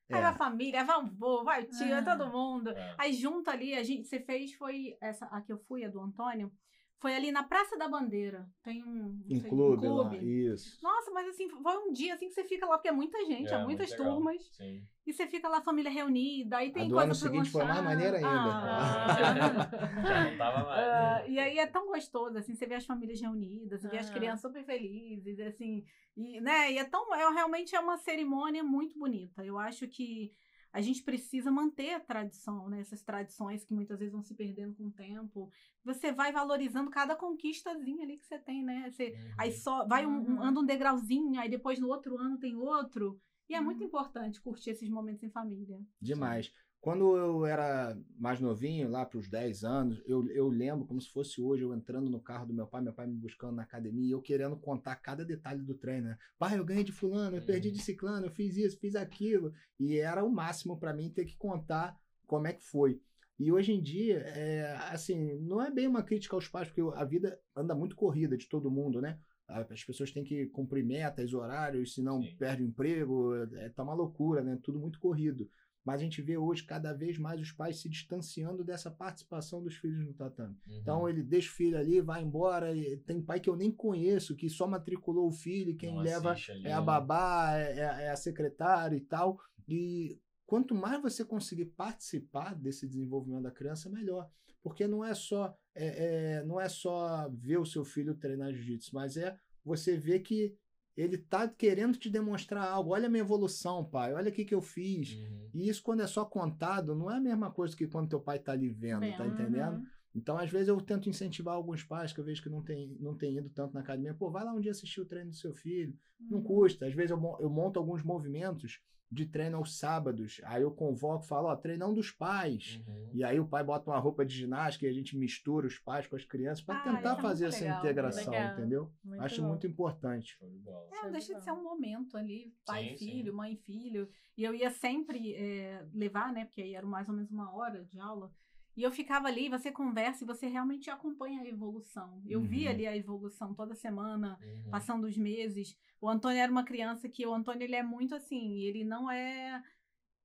É. 0.09 0.15
Aí 0.15 0.21
é. 0.21 0.25
a 0.25 0.33
família, 0.33 0.83
vai 0.83 0.97
o 0.97 1.07
vô, 1.07 1.43
vai 1.43 1.63
o 1.63 1.69
tio, 1.69 1.93
é. 1.93 2.01
todo 2.01 2.31
mundo. 2.31 2.69
É. 2.69 2.95
Aí 2.97 3.13
junto 3.13 3.49
ali, 3.49 3.73
a 3.75 3.83
gente, 3.83 4.07
você 4.07 4.19
fez, 4.19 4.53
foi 4.53 4.97
essa, 5.01 5.25
a 5.25 5.41
que 5.41 5.51
eu 5.51 5.59
fui, 5.59 5.83
a 5.83 5.89
do 5.89 5.99
Antônio, 5.99 6.51
Foi 6.99 7.15
ali 7.15 7.31
na 7.31 7.43
Praça 7.43 7.77
da 7.77 7.87
Bandeira. 7.87 8.49
Tem 8.63 8.83
um, 8.83 9.21
um, 9.29 9.39
sei, 9.39 9.49
clube, 9.49 9.87
um 9.87 9.95
lá, 9.97 10.15
isso. 10.17 10.79
Nossa, 10.81 11.11
mas 11.11 11.27
assim, 11.27 11.47
foi 11.47 11.77
um 11.77 11.93
dia 11.93 12.15
assim 12.15 12.27
que 12.27 12.33
você 12.33 12.43
fica 12.43 12.65
lá, 12.65 12.77
porque 12.77 12.87
é 12.87 12.91
muita 12.91 13.23
gente, 13.25 13.53
é, 13.53 13.55
é 13.55 13.63
muitas 13.63 13.91
turmas. 13.93 14.41
Sim. 14.53 14.83
E 15.05 15.13
você 15.13 15.27
fica 15.27 15.47
lá, 15.47 15.61
família 15.61 15.91
reunida, 15.91 16.57
aí 16.57 16.71
tem 16.71 16.83
a 16.83 16.85
do 16.87 16.91
coisa 16.95 17.05
ano 17.05 17.15
seguinte 17.15 17.49
foi 17.51 17.63
mais 17.63 17.83
maneira 17.83 18.17
ainda. 18.17 18.29
Ah. 18.29 19.07
Já 20.05 20.23
não 20.29 20.37
tava 20.37 20.65
mais. 20.65 21.27
Uh, 21.27 21.31
e 21.31 21.39
aí 21.39 21.59
é 21.59 21.67
tão 21.67 21.87
gostoso, 21.87 22.37
assim, 22.37 22.55
você 22.55 22.65
vê 22.65 22.75
as 22.75 22.85
famílias 22.85 23.21
reunidas, 23.21 23.81
você 23.81 23.87
vê 23.89 23.99
as 23.99 24.09
Ah. 24.09 24.13
crianças 24.13 24.41
super 24.41 24.65
felizes, 24.65 25.39
assim, 25.39 25.85
e, 26.15 26.41
né, 26.41 26.71
e 26.73 26.79
é 26.79 26.83
tão, 26.83 27.13
é, 27.13 27.29
realmente 27.31 27.75
é 27.75 27.79
uma 27.79 27.97
cerimônia 27.97 28.63
muito 28.63 28.97
bonita. 28.97 29.45
Eu 29.45 29.57
acho 29.59 29.87
que 29.87 30.33
a 30.73 30.81
gente 30.81 31.03
precisa 31.03 31.49
manter 31.51 31.93
a 31.93 31.99
tradição, 31.99 32.69
né, 32.69 32.81
essas 32.81 33.01
tradições 33.03 33.63
que 33.63 33.73
muitas 33.73 33.97
vezes 33.99 34.11
vão 34.13 34.21
se 34.23 34.33
perdendo 34.35 34.75
com 34.75 34.87
o 34.87 34.91
tempo. 34.91 35.49
Você 35.83 36.11
vai 36.11 36.31
valorizando 36.31 36.89
cada 36.91 37.15
conquistazinha 37.15 38.03
ali 38.03 38.17
que 38.17 38.25
você 38.25 38.37
tem, 38.39 38.63
né, 38.63 38.89
você, 38.91 39.09
Uhum. 39.11 39.33
aí 39.37 39.51
só 39.51 39.85
vai 39.87 40.05
um, 40.05 40.11
um- 40.11 40.35
Uhum. 40.35 40.43
anda 40.43 40.59
um 40.59 40.65
degrauzinho, 40.65 41.39
aí 41.39 41.49
depois 41.49 41.79
no 41.79 41.87
outro 41.87 42.17
ano 42.17 42.37
tem 42.37 42.55
outro, 42.55 43.19
e 43.49 43.55
é 43.55 43.61
muito 43.61 43.79
Uhum. 43.81 43.87
importante 43.87 44.41
curtir 44.41 44.71
esses 44.71 44.89
momentos 44.89 45.23
em 45.23 45.29
família. 45.29 45.79
Demais. 46.01 46.51
Quando 46.79 47.17
eu 47.17 47.45
era 47.45 47.97
mais 48.17 48.39
novinho, 48.39 48.89
lá 48.89 49.05
para 49.05 49.17
os 49.17 49.27
10 49.27 49.63
anos, 49.63 50.01
eu, 50.05 50.29
eu 50.29 50.47
lembro 50.47 50.85
como 50.85 51.01
se 51.01 51.09
fosse 51.09 51.41
hoje, 51.41 51.63
eu 51.63 51.73
entrando 51.73 52.09
no 52.09 52.19
carro 52.19 52.45
do 52.45 52.53
meu 52.53 52.67
pai, 52.67 52.81
meu 52.81 52.93
pai 52.93 53.07
me 53.07 53.17
buscando 53.17 53.55
na 53.55 53.63
academia, 53.63 54.07
e 54.07 54.11
eu 54.11 54.21
querendo 54.21 54.55
contar 54.55 54.95
cada 54.97 55.25
detalhe 55.25 55.61
do 55.63 55.73
treino. 55.73 56.09
Né? 56.09 56.17
Pai, 56.37 56.57
eu 56.57 56.63
ganhei 56.63 56.83
de 56.83 56.91
fulano, 56.91 57.35
eu 57.35 57.41
perdi 57.41 57.71
de 57.71 57.81
ciclano, 57.81 58.27
eu 58.27 58.31
fiz 58.31 58.55
isso, 58.55 58.79
fiz 58.79 58.95
aquilo. 58.95 59.51
E 59.79 59.97
era 59.97 60.23
o 60.23 60.31
máximo 60.31 60.79
para 60.79 60.93
mim 60.93 61.09
ter 61.09 61.25
que 61.25 61.35
contar 61.35 61.99
como 62.25 62.47
é 62.47 62.53
que 62.53 62.63
foi. 62.63 63.01
E 63.39 63.51
hoje 63.51 63.71
em 63.71 63.81
dia, 63.81 64.19
é, 64.19 64.75
assim, 64.89 65.39
não 65.41 65.61
é 65.61 65.69
bem 65.69 65.87
uma 65.87 66.01
crítica 66.01 66.35
aos 66.35 66.47
pais, 66.47 66.69
porque 66.69 66.81
a 66.95 67.05
vida 67.05 67.39
anda 67.55 67.75
muito 67.75 67.95
corrida 67.95 68.35
de 68.35 68.47
todo 68.47 68.71
mundo, 68.71 68.99
né? 68.99 69.19
As 69.47 69.83
pessoas 69.83 70.11
têm 70.11 70.23
que 70.23 70.47
cumprir 70.47 70.83
metas, 70.83 71.33
horários, 71.33 71.93
senão 71.93 72.21
Sim. 72.21 72.35
perde 72.37 72.63
o 72.63 72.65
emprego, 72.65 73.33
é, 73.55 73.69
tá 73.69 73.83
uma 73.83 73.93
loucura, 73.93 74.43
né? 74.43 74.59
Tudo 74.61 74.79
muito 74.79 74.99
corrido. 74.99 75.49
Mas 75.87 76.01
a 76.01 76.03
gente 76.03 76.21
vê 76.21 76.35
hoje 76.37 76.65
cada 76.65 76.91
vez 76.91 77.17
mais 77.17 77.39
os 77.39 77.53
pais 77.53 77.79
se 77.79 77.87
distanciando 77.87 78.61
dessa 78.61 78.91
participação 78.91 79.63
dos 79.63 79.75
filhos 79.77 80.05
no 80.05 80.13
tatame. 80.13 80.53
Uhum. 80.67 80.77
Então 80.79 81.07
ele 81.07 81.23
deixa 81.23 81.49
o 81.49 81.53
filho 81.53 81.77
ali, 81.77 82.01
vai 82.01 82.21
embora. 82.21 82.73
Tem 83.05 83.21
pai 83.21 83.39
que 83.39 83.49
eu 83.49 83.55
nem 83.55 83.71
conheço, 83.71 84.35
que 84.35 84.49
só 84.49 84.67
matriculou 84.67 85.29
o 85.29 85.31
filho, 85.31 85.77
quem 85.77 85.93
Não 85.95 86.01
leva 86.01 86.31
ali, 86.31 86.67
é 86.67 86.73
a 86.73 86.81
né? 86.81 86.85
babá, 86.85 87.57
é, 87.57 87.79
é- 87.79 88.03
é 88.07 88.09
a 88.09 88.17
secretária 88.17 88.97
e 88.97 88.99
tal. 88.99 89.39
E 89.65 90.19
quanto 90.45 90.75
mais 90.75 91.01
você 91.01 91.23
conseguir 91.23 91.67
participar 91.67 92.53
desse 92.53 92.85
desenvolvimento 92.85 93.43
da 93.43 93.51
criança, 93.51 93.89
melhor. 93.89 94.29
Porque 94.61 94.85
não 94.87 95.05
é 95.05 95.13
só 95.13 95.57
é- 95.73 96.39
é, 96.39 96.43
não 96.43 96.59
é 96.59 96.67
só 96.67 97.29
ver 97.29 97.59
o 97.59 97.65
seu 97.65 97.85
filho 97.85 98.13
treinar 98.13 98.51
jiu-jitsu, 98.51 98.93
mas 98.93 99.15
é 99.15 99.37
você 99.63 99.95
ver 99.95 100.19
que 100.19 100.53
ele 100.97 101.17
tá 101.17 101.47
querendo 101.47 101.95
te 101.97 102.09
demonstrar 102.09 102.67
algo. 102.67 102.91
Olha 102.91 103.05
a 103.05 103.09
minha 103.09 103.21
evolução, 103.21 103.85
pai. 103.85 104.13
Olha 104.13 104.29
o 104.29 104.33
que, 104.33 104.43
que 104.43 104.55
eu 104.55 104.61
fiz. 104.61 105.13
Uhum. 105.13 105.49
E 105.53 105.69
isso, 105.69 105.83
quando 105.83 106.01
é 106.01 106.07
só 106.07 106.25
contado, 106.25 106.95
não 106.95 107.11
é 107.11 107.17
a 107.17 107.21
mesma 107.21 107.51
coisa 107.51 107.77
que 107.77 107.85
quando 107.87 108.09
teu 108.09 108.19
pai 108.19 108.39
tá 108.39 108.51
ali 108.51 108.69
vendo, 108.69 109.01
tá 109.15 109.23
Vendo, 109.23 109.33
entendendo? 109.33 109.75
Uhum. 109.77 109.85
Então, 110.15 110.35
às 110.37 110.49
vezes, 110.49 110.67
eu 110.69 110.81
tento 110.81 111.07
incentivar 111.07 111.53
alguns 111.53 111.83
pais 111.83 112.11
que 112.11 112.19
eu 112.19 112.23
vejo 112.23 112.41
que 112.41 112.49
não 112.49 112.63
tem, 112.63 112.97
não 112.99 113.15
tem 113.15 113.37
ido 113.37 113.49
tanto 113.49 113.75
na 113.75 113.81
academia. 113.81 114.15
Pô, 114.15 114.31
vai 114.31 114.43
lá 114.43 114.51
um 114.51 114.59
dia 114.59 114.71
assistir 114.71 114.99
o 114.99 115.05
treino 115.05 115.29
do 115.29 115.35
seu 115.35 115.53
filho. 115.53 115.95
Não 116.19 116.39
Uhum. 116.39 116.43
custa. 116.43 116.87
Às 116.87 116.93
vezes, 116.95 117.11
eu, 117.11 117.37
eu 117.39 117.49
monto 117.49 117.77
alguns 117.77 118.01
movimentos 118.01 118.81
de 119.09 119.25
treino 119.25 119.57
aos 119.57 119.77
sábados. 119.77 120.41
Aí 120.43 120.61
eu 120.61 120.71
convoco 120.71 121.23
e 121.23 121.27
falo, 121.27 121.47
ó, 121.47 121.55
treinão 121.55 121.93
dos 121.93 122.11
pais. 122.11 122.81
Uhum. 122.87 123.09
E 123.13 123.23
aí 123.23 123.39
o 123.39 123.47
pai 123.47 123.63
bota 123.63 123.89
uma 123.89 123.99
roupa 123.99 124.25
de 124.25 124.35
ginástica 124.35 124.85
e 124.85 124.89
a 124.89 124.93
gente 124.93 125.17
mistura 125.17 125.65
os 125.67 125.79
pais 125.79 126.05
com 126.07 126.15
as 126.15 126.25
crianças 126.25 126.63
para 126.63 126.79
Ah, 126.79 126.83
tentar 126.83 127.17
é 127.17 127.21
fazer 127.21 127.45
essa 127.45 127.63
legal, 127.63 127.79
integração, 127.79 128.33
legal. 128.33 128.53
entendeu? 128.53 128.91
Muito 129.03 129.23
Acho 129.23 129.41
bom. 129.41 129.47
muito 129.47 129.67
importante. 129.67 130.37
É, 130.41 130.95
não 130.95 131.05
de 131.05 131.11
deixa 131.11 131.35
de 131.35 131.43
ser 131.43 131.51
um 131.51 131.63
momento 131.63 132.17
ali, 132.17 132.53
pai 132.65 132.83
Sim, 132.83 132.93
e 132.93 132.97
filho, 132.97 133.31
sim. 133.31 133.37
mãe 133.37 133.53
e 133.53 133.57
filho. 133.57 134.09
E 134.37 134.43
eu 134.43 134.53
ia 134.53 134.69
sempre 134.69 135.33
é, 135.33 135.85
levar, 135.93 136.31
né? 136.33 136.45
Porque 136.45 136.61
aí 136.61 136.75
era 136.75 136.85
mais 136.85 137.07
ou 137.07 137.15
menos 137.15 137.31
uma 137.31 137.51
hora 137.55 137.85
de 137.85 137.99
aula. 137.99 138.31
E 138.77 138.83
eu 138.83 138.91
ficava 138.91 139.27
ali, 139.27 139.49
você 139.49 139.71
conversa 139.71 140.23
e 140.23 140.27
você 140.27 140.45
realmente 140.47 140.89
acompanha 140.91 141.41
a 141.41 141.47
evolução. 141.47 142.21
Eu 142.27 142.41
vi 142.43 142.65
Uhum. 142.65 142.69
ali 142.69 142.85
a 142.87 142.95
evolução 142.95 143.55
toda 143.55 143.73
semana, 143.73 144.37
Uhum. 144.39 144.69
passando 144.69 145.05
os 145.07 145.17
meses. 145.17 145.75
O 145.99 146.07
Antônio 146.07 146.37
era 146.39 146.51
uma 146.51 146.63
criança 146.63 147.09
que 147.09 147.25
o 147.25 147.33
Antônio 147.33 147.63
ele 147.63 147.75
é 147.75 147.81
muito 147.81 148.13
assim, 148.13 148.61
ele 148.61 148.83
não 148.83 149.09
é 149.09 149.63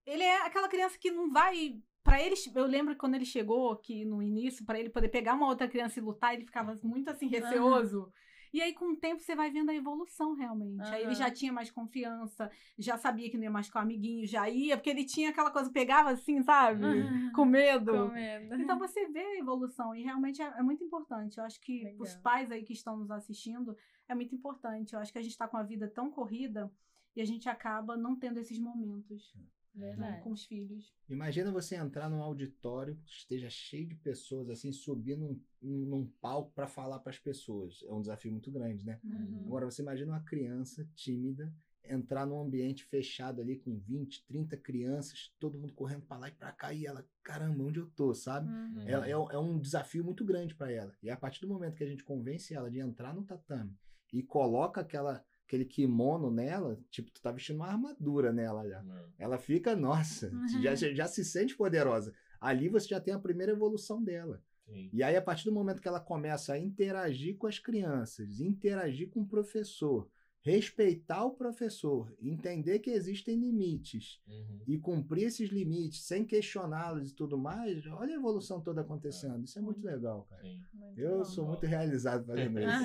ele 0.05 0.23
é 0.23 0.43
aquela 0.45 0.69
criança 0.69 0.99
que 0.99 1.11
não 1.11 1.31
vai 1.33 1.81
Pra 2.03 2.21
ele, 2.21 2.35
eu 2.57 2.67
lembro 2.67 2.95
que 2.95 2.99
quando 2.99 3.15
ele 3.15 3.25
chegou 3.25 3.71
aqui 3.71 4.05
no 4.05 4.21
início, 4.21 4.67
pra 4.67 4.79
ele 4.79 4.91
poder 4.91 5.09
pegar 5.09 5.35
uma 5.35 5.47
outra 5.47 5.69
criança 5.69 6.01
e 6.01 6.03
lutar, 6.03 6.35
ele 6.35 6.45
ficava 6.45 6.77
muito 6.83 7.09
assim 7.09 7.29
receoso. 7.29 8.13
E 8.53 8.61
aí, 8.61 8.75
com 8.75 8.93
o 8.93 8.97
tempo, 8.97 9.23
você 9.23 9.35
vai 9.35 9.51
vendo 9.51 9.71
a 9.71 9.75
evolução 9.75 10.35
realmente. 10.35 10.83
Aí 10.83 11.05
ele 11.05 11.15
já 11.15 11.31
tinha 11.31 11.53
mais 11.53 11.71
confiança, 11.71 12.51
já 12.79 12.99
sabia 12.99 13.31
que 13.31 13.37
não 13.37 13.45
ia 13.45 13.51
mais 13.51 13.71
com 13.71 13.79
o 13.79 13.83
amiguinho, 13.83 14.27
já 14.27 14.49
ia, 14.49 14.77
porque 14.77 14.91
ele 14.91 15.05
tinha 15.05 15.31
aquela 15.31 15.51
coisa, 15.51 15.71
pegava 15.71 16.11
assim, 16.11 16.43
sabe? 16.43 16.83
Com 17.35 17.47
medo. 17.47 17.93
Com 17.93 18.09
medo. 18.09 18.55
Então 18.57 18.79
você 18.79 19.09
vê 19.09 19.21
a 19.21 19.39
evolução 19.39 19.95
e 19.95 20.03
realmente 20.03 20.43
é, 20.43 20.45
é 20.45 20.63
muito 20.63 20.85
importante. 20.85 21.39
Eu 21.39 21.45
acho 21.45 21.59
que 21.61 21.85
Legal. 21.85 22.03
os 22.03 22.15
pais 22.17 22.51
aí 22.51 22.63
que 22.63 22.75
estão 22.75 22.97
nos 22.97 23.11
assistindo 23.11 23.75
é 24.07 24.15
muito 24.15 24.35
importante. 24.35 24.93
Eu 24.93 25.01
acho 25.01 25.11
que 25.11 25.19
a 25.19 25.23
gente 25.23 25.33
está 25.33 25.49
com 25.49 25.57
a 25.57 25.63
vida 25.63 25.89
tão 25.89 26.11
corrida 26.11 26.71
e 27.17 27.23
a 27.23 27.25
gente 27.25 27.49
acaba 27.49 27.97
não 27.97 28.15
tendo 28.15 28.39
esses 28.39 28.59
momentos 28.59 29.35
né, 29.75 29.91
Verdade. 29.91 30.23
com 30.23 30.31
os 30.31 30.45
filhos. 30.45 30.95
Imagina 31.09 31.51
você 31.51 31.77
entrar 31.77 32.09
num 32.09 32.23
auditório 32.23 32.97
que 33.05 33.13
esteja 33.13 33.49
cheio 33.49 33.87
de 33.87 33.95
pessoas, 33.97 34.51
assim, 34.51 34.73
subir 34.73 35.17
num, 35.17 35.41
num 35.61 36.07
palco 36.21 36.53
para 36.53 36.67
falar 36.67 36.99
para 36.99 37.11
as 37.11 37.19
pessoas. 37.19 37.83
É 37.87 37.93
um 37.93 38.01
desafio 38.01 38.33
muito 38.33 38.51
grande, 38.51 38.85
né? 38.85 39.01
Uhum. 39.05 39.43
Agora, 39.47 39.67
você 39.67 39.83
imagina 39.83 40.13
uma 40.13 40.23
criança 40.23 40.89
tímida 40.95 41.53
entrar 41.85 42.27
num 42.27 42.41
ambiente 42.41 42.85
fechado 42.85 43.41
ali 43.41 43.57
com 43.57 43.77
20, 43.77 44.25
30 44.27 44.57
crianças, 44.57 45.35
todo 45.39 45.59
mundo 45.59 45.73
correndo 45.73 46.03
para 46.03 46.19
lá 46.19 46.29
e 46.29 46.33
para 46.33 46.53
cá, 46.53 46.73
e 46.73 46.87
ela, 46.87 47.07
caramba, 47.23 47.65
onde 47.65 47.81
eu 47.81 47.91
tô, 47.91 48.15
sabe? 48.15 48.49
Uhum. 48.49 48.83
É, 48.87 48.93
é, 48.93 49.11
é 49.11 49.39
um 49.39 49.59
desafio 49.59 50.05
muito 50.05 50.25
grande 50.25 50.55
para 50.55 50.71
ela. 50.71 50.95
E 51.03 51.11
a 51.11 51.17
partir 51.17 51.41
do 51.41 51.49
momento 51.49 51.77
que 51.77 51.85
a 51.85 51.89
gente 51.89 52.05
convence 52.05 52.55
ela 52.55 52.71
de 52.71 52.79
entrar 52.79 53.15
no 53.15 53.25
tatame 53.25 53.77
e 54.13 54.23
coloca 54.23 54.81
aquela, 54.81 55.25
aquele 55.47 55.65
kimono 55.65 56.31
nela, 56.31 56.79
tipo, 56.91 57.11
tu 57.11 57.21
tá 57.21 57.31
vestindo 57.31 57.57
uma 57.57 57.69
armadura 57.69 58.33
nela 58.33 58.69
já. 58.69 58.81
Uhum. 58.81 59.05
Ela 59.19 59.39
fica, 59.39 59.77
nossa, 59.77 60.31
já, 60.63 60.75
já 60.75 61.07
se 61.07 61.25
sente 61.25 61.57
poderosa. 61.57 62.15
Ali 62.41 62.69
você 62.69 62.89
já 62.89 63.01
tem 63.01 63.15
a 63.15 63.19
primeira 63.19 63.53
evolução 63.53 64.03
dela. 64.03 64.43
Sim. 64.67 64.91
E 64.93 65.03
aí, 65.03 65.17
a 65.17 65.23
partir 65.23 65.45
do 65.45 65.53
momento 65.53 65.81
que 65.81 65.89
ela 65.89 66.01
começa 66.01 66.55
a 66.55 66.59
interagir 66.59 67.37
com 67.37 67.47
as 67.47 67.59
crianças, 67.59 68.41
interagir 68.41 69.11
com 69.11 69.21
o 69.21 69.27
professor, 69.27 70.09
respeitar 70.45 71.25
o 71.25 71.31
professor, 71.31 72.13
entender 72.21 72.81
que 72.81 72.91
existem 72.91 73.37
limites 73.37 74.21
Uhum. 74.27 74.61
e 74.67 74.77
cumprir 74.79 75.25
esses 75.25 75.49
limites 75.51 76.03
sem 76.05 76.25
questioná-los 76.25 77.11
e 77.11 77.15
tudo 77.15 77.39
mais, 77.39 77.87
olha 77.87 78.15
a 78.15 78.19
evolução 78.19 78.61
toda 78.61 78.81
acontecendo. 78.81 79.45
Isso 79.45 79.59
é 79.59 79.63
muito 79.63 79.81
legal, 79.85 80.27
cara. 80.29 80.43
Sim. 80.43 80.61
Muito 80.75 80.99
Eu 81.01 81.19
bom. 81.19 81.25
sou 81.25 81.47
muito 81.47 81.65
realizado 81.65 82.27
fazendo 82.27 82.59
isso. 82.61 82.83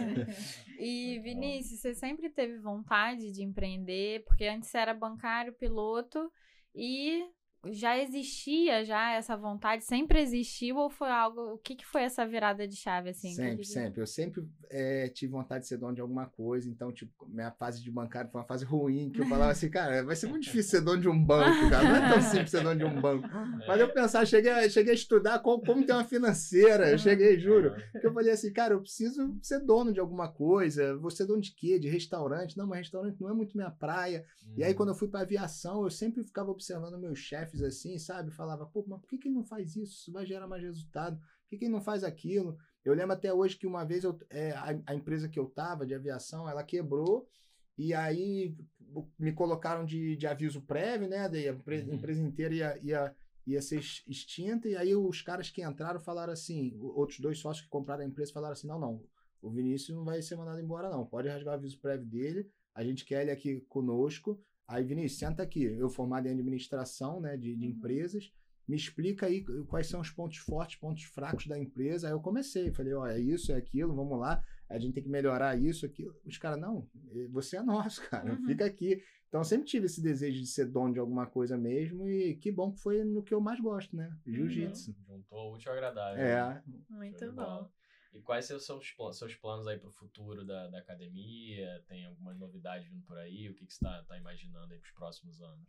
E 0.79 1.15
Muito 1.15 1.17
bom. 1.17 1.23
Vinícius, 1.23 1.79
você 1.79 1.95
sempre 1.95 2.29
teve 2.29 2.59
vontade 2.59 3.31
de 3.31 3.41
empreender, 3.43 4.23
porque 4.25 4.45
antes 4.45 4.69
você 4.69 4.77
era 4.77 4.93
bancário, 4.93 5.51
piloto, 5.53 6.31
e 6.75 7.25
já 7.73 7.97
existia 7.97 8.83
já 8.85 9.11
essa 9.13 9.35
vontade, 9.35 9.83
sempre 9.83 10.19
existiu, 10.21 10.77
ou 10.77 10.89
foi 10.89 11.09
algo, 11.09 11.53
o 11.53 11.57
que, 11.57 11.75
que 11.75 11.85
foi 11.85 12.03
essa 12.03 12.25
virada 12.25 12.67
de 12.67 12.75
chave, 12.75 13.09
assim? 13.09 13.33
Sempre, 13.33 13.57
que- 13.57 13.65
sempre. 13.67 14.01
Eu 14.01 14.07
sempre 14.07 14.47
eh, 14.69 15.09
tive 15.09 15.31
vontade 15.31 15.61
de 15.63 15.67
ser 15.67 15.77
dono 15.77 15.93
de 15.95 16.01
alguma 16.01 16.25
coisa. 16.27 16.69
Então, 16.69 16.91
tipo, 16.91 17.25
minha 17.27 17.51
fase 17.51 17.81
de 17.83 17.89
bancário 17.91 18.29
foi 18.31 18.41
uma 18.41 18.47
fase 18.47 18.65
ruim, 18.65 19.09
que 19.09 19.21
eu 19.21 19.25
falava 19.27 19.51
assim, 19.51 19.69
cara, 19.69 20.03
vai 20.03 20.15
ser 20.15 20.27
muito 20.27 20.43
difícil 20.43 20.71
ser 20.71 20.81
dono 20.81 21.01
de 21.01 21.09
um 21.09 21.23
banco, 21.25 21.69
cara. 21.69 21.83
Não 21.87 21.95
é 21.95 22.09
tão 22.13 22.21
simples 22.21 22.51
ser 22.51 22.61
dono 22.63 22.77
de 22.79 22.85
um 22.85 23.01
banco. 23.01 23.27
Mas 23.67 23.79
eu 23.79 23.91
pensava, 23.93 24.25
cheguei, 24.25 24.51
a- 24.51 24.69
cheguei 24.69 24.91
a 24.91 24.95
estudar 24.95 25.39
como, 25.39 25.63
como 25.65 25.85
ter 25.85 25.93
uma 25.93 26.03
financeira. 26.03 26.89
Eu 26.91 26.97
cheguei, 26.97 27.39
juro. 27.39 27.73
Porque 27.91 28.07
eu 28.07 28.13
falei 28.13 28.31
assim, 28.33 28.51
cara, 28.51 28.73
eu 28.73 28.81
preciso 28.81 29.37
ser 29.41 29.59
dono 29.59 29.93
de 29.93 29.99
alguma 29.99 30.27
coisa. 30.31 30.95
Vou 30.97 31.09
ser 31.11 31.25
dono 31.25 31.41
de 31.41 31.51
quê? 31.53 31.79
De 31.79 31.87
restaurante? 31.89 32.57
Não, 32.57 32.67
mas 32.67 32.79
restaurante 32.79 33.19
não 33.21 33.29
é 33.29 33.33
muito 33.33 33.55
minha 33.57 33.71
praia. 33.71 34.25
E 34.55 34.63
aí, 34.63 34.73
quando 34.73 34.89
eu 34.89 34.95
fui 34.95 35.07
pra 35.07 35.21
aviação, 35.21 35.83
eu 35.83 35.89
sempre 35.89 36.23
ficava 36.23 36.49
observando 36.49 36.97
meus 36.97 37.19
chefes 37.19 37.56
assim, 37.61 37.97
sabe? 37.99 38.31
Falava, 38.31 38.65
pô, 38.65 38.83
mas 38.87 38.99
por 38.99 39.07
que, 39.07 39.17
que 39.17 39.27
ele 39.27 39.35
não 39.35 39.43
faz 39.43 39.75
isso? 39.75 39.93
Isso 40.01 40.11
vai 40.11 40.25
gerar 40.25 40.47
mais 40.47 40.63
resultado. 40.63 41.17
Por 41.19 41.49
que, 41.49 41.57
que 41.57 41.65
ele 41.65 41.73
não 41.73 41.81
faz 41.81 42.03
aquilo? 42.03 42.57
Eu 42.83 42.93
lembro 42.93 43.13
até 43.13 43.33
hoje 43.33 43.57
que 43.57 43.67
uma 43.67 43.83
vez 43.85 44.03
eu, 44.03 44.17
é, 44.29 44.51
a, 44.51 44.79
a 44.87 44.95
empresa 44.95 45.27
que 45.29 45.39
eu 45.39 45.45
tava, 45.47 45.85
de 45.85 45.93
aviação, 45.93 46.49
ela 46.49 46.63
quebrou. 46.63 47.27
E 47.77 47.93
aí 47.93 48.55
me 49.19 49.31
colocaram 49.33 49.85
de, 49.85 50.15
de 50.15 50.25
aviso 50.27 50.61
prévio, 50.61 51.07
né? 51.07 51.29
Daí 51.29 51.47
a 51.47 51.53
empresa, 51.53 51.85
a 51.85 51.89
Uhum. 51.89 51.95
empresa 51.95 52.21
inteira 52.21 52.53
ia, 52.55 52.79
ia, 52.83 53.15
ia 53.45 53.61
ser 53.61 53.75
ex- 53.75 54.03
extinta. 54.07 54.67
E 54.67 54.75
aí 54.75 54.95
os 54.95 55.21
caras 55.21 55.49
que 55.49 55.61
entraram 55.63 55.99
falaram 55.99 56.33
assim: 56.33 56.75
outros 56.79 57.19
dois 57.19 57.37
sócios 57.39 57.63
que 57.65 57.69
compraram 57.69 58.03
a 58.03 58.07
empresa 58.07 58.33
falaram 58.33 58.53
assim: 58.53 58.67
não, 58.67 58.79
não, 58.79 59.03
o 59.41 59.49
Vinícius 59.51 59.95
não 59.95 60.03
vai 60.03 60.21
ser 60.21 60.35
mandado 60.35 60.59
embora, 60.59 60.89
não. 60.89 61.05
Pode 61.05 61.27
rasgar 61.27 61.53
o 61.53 61.57
aviso 61.57 61.79
prévio 61.79 62.05
dele. 62.07 62.49
A 62.73 62.83
gente 62.83 63.05
quer 63.05 63.21
ele 63.21 63.31
aqui 63.31 63.61
conosco. 63.69 64.39
Aí, 64.67 64.83
Vinícius, 64.83 65.19
senta 65.19 65.43
aqui. 65.43 65.63
Eu 65.63 65.89
formado 65.89 66.27
em 66.27 66.31
administração 66.31 67.21
né, 67.21 67.37
de, 67.37 67.55
de 67.55 67.65
Uhum. 67.65 67.71
empresas. 67.71 68.31
me 68.67 68.75
explica 68.75 69.27
aí 69.27 69.45
quais 69.67 69.87
são 69.87 70.01
os 70.01 70.09
pontos 70.09 70.39
fortes, 70.39 70.75
pontos 70.75 71.03
fracos 71.03 71.47
da 71.47 71.57
empresa. 71.57 72.07
Aí 72.07 72.13
eu 72.13 72.19
comecei, 72.19 72.69
falei, 72.73 72.93
ó, 72.93 73.07
é 73.07 73.17
isso, 73.17 73.53
é 73.53 73.55
aquilo, 73.55 73.95
vamos 73.95 74.19
lá, 74.19 74.43
a 74.69 74.77
gente 74.77 74.93
tem 74.93 75.03
que 75.03 75.09
melhorar 75.09 75.57
isso, 75.57 75.85
aquilo. 75.85 76.13
Os 76.25 76.37
caras, 76.37 76.59
não, 76.59 76.85
você 77.31 77.55
é 77.55 77.63
nosso, 77.63 78.01
cara, 78.11 78.33
uhum. 78.33 78.45
fica 78.45 78.65
aqui. 78.65 79.01
Então 79.29 79.39
eu 79.39 79.45
sempre 79.45 79.65
tive 79.67 79.85
esse 79.85 80.01
desejo 80.01 80.39
de 80.41 80.47
ser 80.47 80.65
dono 80.65 80.91
de 80.93 80.99
alguma 80.99 81.25
coisa 81.25 81.57
mesmo 81.57 82.09
e 82.09 82.35
que 82.35 82.51
bom 82.51 82.73
que 82.73 82.81
foi 82.81 83.05
no 83.05 83.23
que 83.23 83.33
eu 83.33 83.39
mais 83.39 83.59
gosto, 83.61 83.95
né? 83.95 84.09
Uhum. 84.25 84.33
Jiu-jitsu. 84.33 84.91
Uhum. 84.91 85.15
Juntou 85.15 85.53
útil 85.53 85.71
ao 85.71 85.77
agradável. 85.77 86.21
É. 86.21 86.35
Né? 86.35 86.63
Muito 86.89 87.31
bom. 87.31 87.69
E 88.13 88.21
quais 88.21 88.45
são 88.45 88.57
os 88.57 88.65
seus, 88.65 89.17
seus 89.17 89.35
planos 89.35 89.67
aí 89.67 89.77
para 89.77 89.89
o 89.89 89.93
futuro 89.93 90.45
da, 90.45 90.67
da 90.67 90.79
academia? 90.79 91.83
Tem 91.87 92.05
alguma 92.05 92.33
novidade 92.33 92.87
vindo 92.87 93.03
por 93.03 93.17
aí? 93.17 93.49
O 93.49 93.53
que, 93.53 93.65
que 93.65 93.73
você 93.73 93.77
está 93.77 94.03
tá 94.03 94.17
imaginando 94.17 94.73
aí 94.73 94.79
para 94.79 94.87
os 94.87 94.93
próximos 94.93 95.41
anos? 95.41 95.67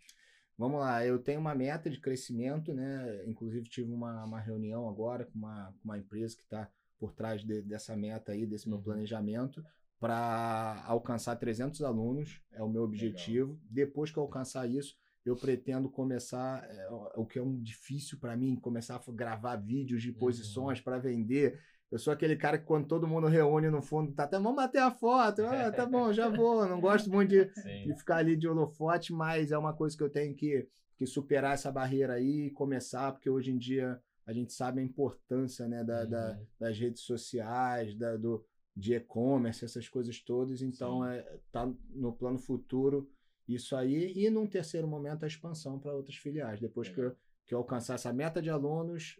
Vamos 0.56 0.80
lá, 0.80 1.06
eu 1.06 1.20
tenho 1.20 1.38
uma 1.38 1.54
meta 1.54 1.88
de 1.88 2.00
crescimento, 2.00 2.74
né? 2.74 3.24
Inclusive 3.26 3.68
tive 3.68 3.92
uma, 3.92 4.24
uma 4.24 4.40
reunião 4.40 4.88
agora 4.88 5.24
com 5.24 5.38
uma, 5.38 5.72
com 5.72 5.84
uma 5.84 5.98
empresa 5.98 6.34
que 6.34 6.42
está 6.42 6.68
por 6.98 7.12
trás 7.12 7.44
de, 7.44 7.62
dessa 7.62 7.96
meta 7.96 8.32
aí, 8.32 8.44
desse 8.44 8.68
meu 8.68 8.78
uhum. 8.78 8.84
planejamento, 8.84 9.64
para 10.00 10.82
alcançar 10.86 11.36
300 11.36 11.82
alunos, 11.82 12.40
é 12.52 12.62
o 12.62 12.68
meu 12.68 12.82
objetivo. 12.82 13.52
Legal. 13.52 13.66
Depois 13.70 14.10
que 14.10 14.18
eu 14.18 14.22
alcançar 14.24 14.68
isso, 14.68 14.96
eu 15.24 15.36
pretendo 15.36 15.88
começar, 15.88 16.64
é, 16.64 16.88
o 17.16 17.24
que 17.24 17.38
é 17.38 17.42
um 17.42 17.60
difícil 17.60 18.18
para 18.18 18.36
mim, 18.36 18.56
começar 18.56 18.96
a 18.96 19.12
gravar 19.12 19.56
vídeos 19.56 20.02
de 20.02 20.10
uhum. 20.10 20.16
posições 20.16 20.78
uhum. 20.78 20.84
para 20.84 20.98
vender. 20.98 21.60
Eu 21.90 21.98
sou 21.98 22.12
aquele 22.12 22.36
cara 22.36 22.58
que 22.58 22.66
quando 22.66 22.86
todo 22.86 23.08
mundo 23.08 23.26
reúne 23.26 23.70
no 23.70 23.80
fundo, 23.80 24.12
tá 24.12 24.24
até, 24.24 24.36
vamos 24.38 24.56
bater 24.56 24.82
a 24.82 24.90
foto, 24.90 25.42
ah, 25.42 25.72
tá 25.72 25.86
bom, 25.86 26.12
já 26.12 26.28
vou. 26.30 26.68
Não 26.68 26.80
gosto 26.80 27.10
muito 27.10 27.30
de, 27.30 27.46
de, 27.86 27.94
ficar 27.94 28.16
ali 28.16 28.36
de 28.36 28.46
holofote, 28.46 29.12
mas 29.12 29.52
é 29.52 29.58
uma 29.58 29.72
coisa 29.72 29.96
que 29.96 30.02
eu 30.02 30.10
tenho 30.10 30.34
que, 30.34 30.68
que 30.96 31.06
superar 31.06 31.54
essa 31.54 31.72
barreira 31.72 32.14
aí 32.14 32.46
e 32.46 32.50
começar, 32.50 33.12
porque 33.12 33.30
hoje 33.30 33.50
em 33.50 33.58
dia 33.58 33.98
a 34.26 34.32
gente 34.34 34.52
sabe 34.52 34.80
a 34.80 34.84
importância 34.84 35.66
né, 35.66 35.82
da, 35.82 36.02
uhum. 36.02 36.10
da 36.10 36.38
das 36.60 36.78
redes 36.78 37.00
sociais, 37.02 37.96
da, 37.96 38.16
do, 38.16 38.44
de 38.76 38.94
e-commerce, 38.94 39.64
essas 39.64 39.88
coisas 39.88 40.20
todas. 40.20 40.60
Então, 40.60 41.04
é, 41.04 41.24
tá 41.50 41.68
no 41.90 42.12
plano 42.12 42.38
futuro 42.38 43.10
isso 43.48 43.74
aí. 43.74 44.12
E 44.14 44.28
num 44.28 44.46
terceiro 44.46 44.86
momento, 44.86 45.24
a 45.24 45.26
expansão 45.26 45.78
para 45.78 45.94
outras 45.94 46.16
filiais. 46.16 46.60
Depois 46.60 46.88
que 46.90 47.00
eu, 47.00 47.16
que 47.46 47.54
eu 47.54 47.58
alcançar 47.58 47.94
essa 47.94 48.12
meta 48.12 48.42
de 48.42 48.50
alunos, 48.50 49.18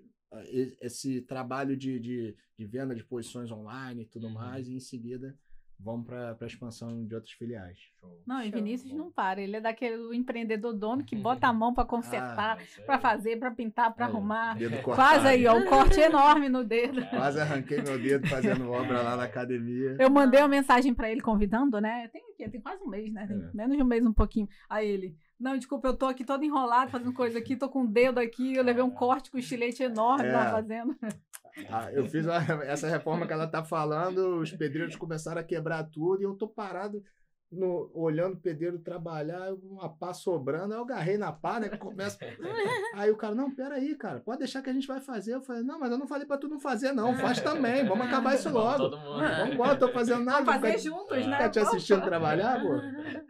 esse 0.80 1.22
trabalho 1.22 1.76
de, 1.76 1.98
de, 1.98 2.36
de, 2.56 2.66
venda 2.66 2.94
de 2.94 3.04
posições 3.04 3.50
online 3.50 4.02
e 4.02 4.06
tudo 4.06 4.26
uhum. 4.26 4.34
mais, 4.34 4.68
e 4.68 4.74
em 4.74 4.80
seguida 4.80 5.36
vamos 5.80 6.06
para 6.06 6.36
a 6.40 6.46
expansão 6.46 7.06
de 7.06 7.14
outras 7.14 7.32
filiais. 7.32 7.78
Show. 8.00 8.22
Não, 8.26 8.42
e 8.42 8.50
Vinícius 8.50 8.90
Show. 8.90 8.98
não 8.98 9.12
para, 9.12 9.40
ele 9.40 9.56
é 9.56 9.60
daquele 9.60 10.16
empreendedor 10.16 10.72
dono 10.72 11.04
que 11.04 11.14
bota 11.14 11.46
a 11.46 11.52
mão 11.54 11.72
para 11.72 11.84
consertar, 11.84 12.58
ah, 12.58 12.82
para 12.84 12.98
fazer, 12.98 13.38
para 13.38 13.50
pintar, 13.50 13.94
para 13.94 14.06
arrumar. 14.06 14.56
Quase 14.82 15.26
aí, 15.26 15.46
ó, 15.46 15.56
um 15.56 15.66
corte 15.66 16.00
enorme 16.00 16.48
no 16.48 16.64
dedo. 16.64 17.06
Quase 17.06 17.40
arranquei 17.40 17.80
meu 17.80 17.98
dedo 17.98 18.26
fazendo 18.26 18.68
obra 18.70 19.02
lá 19.02 19.16
na 19.16 19.24
academia. 19.24 19.96
Eu 19.98 20.10
mandei 20.10 20.40
uma 20.40 20.48
mensagem 20.48 20.92
para 20.92 21.10
ele 21.10 21.20
convidando, 21.20 21.80
né? 21.80 22.08
Tem, 22.08 22.22
tem 22.50 22.60
quase 22.60 22.82
um 22.82 22.88
mês, 22.88 23.12
né? 23.12 23.26
Tem 23.26 23.36
é. 23.36 23.50
menos 23.54 23.76
de 23.76 23.82
um 23.82 23.86
mês, 23.86 24.04
um 24.04 24.12
pouquinho. 24.12 24.48
Aí 24.68 24.88
ele, 24.88 25.16
não, 25.38 25.56
desculpa, 25.56 25.88
eu 25.88 25.96
tô 25.96 26.06
aqui 26.06 26.24
todo 26.24 26.44
enrolado 26.44 26.90
fazendo 26.90 27.12
coisa 27.12 27.38
aqui, 27.38 27.56
tô 27.56 27.68
com 27.68 27.80
o 27.80 27.82
um 27.82 27.86
dedo 27.86 28.18
aqui, 28.18 28.56
eu 28.56 28.64
levei 28.64 28.82
um 28.82 28.90
corte 28.90 29.30
com 29.30 29.38
estilete 29.38 29.82
enorme 29.82 30.26
é. 30.26 30.32
lá 30.32 30.50
fazendo. 30.50 30.96
Ah, 31.68 31.90
eu 31.92 32.06
fiz 32.06 32.26
essa 32.66 32.88
reforma 32.88 33.26
que 33.26 33.32
ela 33.32 33.46
tá 33.46 33.64
falando, 33.64 34.40
os 34.40 34.52
pedreiros 34.52 34.96
começaram 34.96 35.40
a 35.40 35.44
quebrar 35.44 35.84
tudo 35.84 36.20
e 36.20 36.24
eu 36.24 36.34
tô 36.34 36.48
parado 36.48 37.02
no, 37.50 37.90
olhando 37.94 38.34
o 38.34 38.40
pedreiro 38.40 38.78
trabalhar, 38.78 39.52
uma 39.54 39.88
pá 39.88 40.12
sobrando, 40.12 40.74
aí 40.74 40.78
eu 40.78 40.84
agarrei 40.84 41.16
na 41.16 41.32
pá, 41.32 41.58
né? 41.58 41.68
Começa. 41.68 42.18
Aí 42.94 43.10
o 43.10 43.16
cara, 43.16 43.34
não, 43.34 43.54
peraí, 43.54 43.94
cara, 43.94 44.20
pode 44.20 44.38
deixar 44.38 44.60
que 44.60 44.70
a 44.70 44.72
gente 44.72 44.86
vai 44.86 45.00
fazer. 45.00 45.34
Eu 45.34 45.40
falei, 45.40 45.62
não, 45.62 45.78
mas 45.78 45.90
eu 45.90 45.98
não 45.98 46.06
falei 46.06 46.26
pra 46.26 46.36
tu 46.36 46.48
não 46.48 46.58
fazer, 46.58 46.92
não. 46.92 47.14
Faz 47.14 47.40
também, 47.42 47.86
vamos 47.86 48.06
acabar 48.06 48.34
isso 48.34 48.50
logo. 48.50 48.90
Vamos 48.90 49.54
embora, 49.54 49.76
tô 49.76 49.88
fazendo 49.88 50.24
nada. 50.24 50.44
Vamos 50.44 50.60
fazer 50.60 50.78
juntos, 50.78 51.26
né? 51.26 51.38
Tá 51.38 51.48
te 51.48 51.58
assistindo 51.58 52.02
trabalhar, 52.02 52.60
pô? 52.60 52.68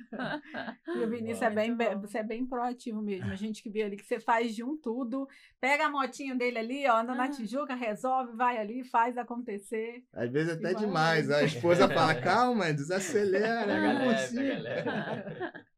E 0.88 1.04
o 1.04 1.08
Vinícius 1.08 1.42
é 1.42 1.50
bem, 1.50 1.76
você 2.00 2.18
é 2.18 2.22
bem 2.22 2.44
proativo 2.46 3.02
mesmo. 3.02 3.30
A 3.30 3.36
gente 3.36 3.62
que 3.62 3.68
vê 3.68 3.82
ali 3.82 3.96
que 3.96 4.06
você 4.06 4.18
faz 4.18 4.54
de 4.54 4.64
um 4.64 4.76
tudo, 4.76 5.28
pega 5.60 5.84
a 5.84 5.90
motinha 5.90 6.34
dele 6.34 6.58
ali, 6.58 6.88
ó, 6.88 7.00
anda 7.00 7.14
na. 7.14 7.28
Tijuca, 7.28 7.74
resolve, 7.74 8.34
vai 8.34 8.56
ali, 8.56 8.82
faz 8.84 9.18
acontecer. 9.18 10.02
Às 10.14 10.30
vezes 10.30 10.54
até 10.54 10.72
demais. 10.72 11.30
A 11.30 11.42
esposa 11.42 11.86
fala, 11.88 12.14
calma, 12.14 12.72
desacelera 12.72 13.38
galera. 13.66 14.07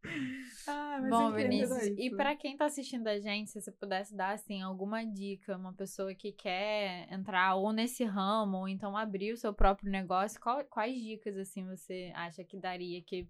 ah, 0.66 1.00
Bom, 1.08 1.32
Vinícius, 1.32 1.86
e 1.96 2.10
para 2.10 2.36
quem 2.36 2.56
tá 2.56 2.66
assistindo 2.66 3.06
a 3.06 3.18
gente, 3.18 3.50
se 3.50 3.60
você 3.60 3.72
pudesse 3.72 4.16
dar 4.16 4.34
assim 4.34 4.62
alguma 4.62 5.04
dica, 5.04 5.56
uma 5.56 5.72
pessoa 5.72 6.14
que 6.14 6.32
quer 6.32 7.12
entrar 7.12 7.54
ou 7.56 7.72
nesse 7.72 8.04
ramo, 8.04 8.58
ou 8.58 8.68
então 8.68 8.96
abrir 8.96 9.32
o 9.32 9.36
seu 9.36 9.52
próprio 9.52 9.90
negócio, 9.90 10.40
qual, 10.40 10.64
quais 10.64 11.00
dicas 11.00 11.36
assim 11.36 11.66
você 11.66 12.12
acha 12.14 12.44
que 12.44 12.56
daria 12.56 13.02
que 13.02 13.28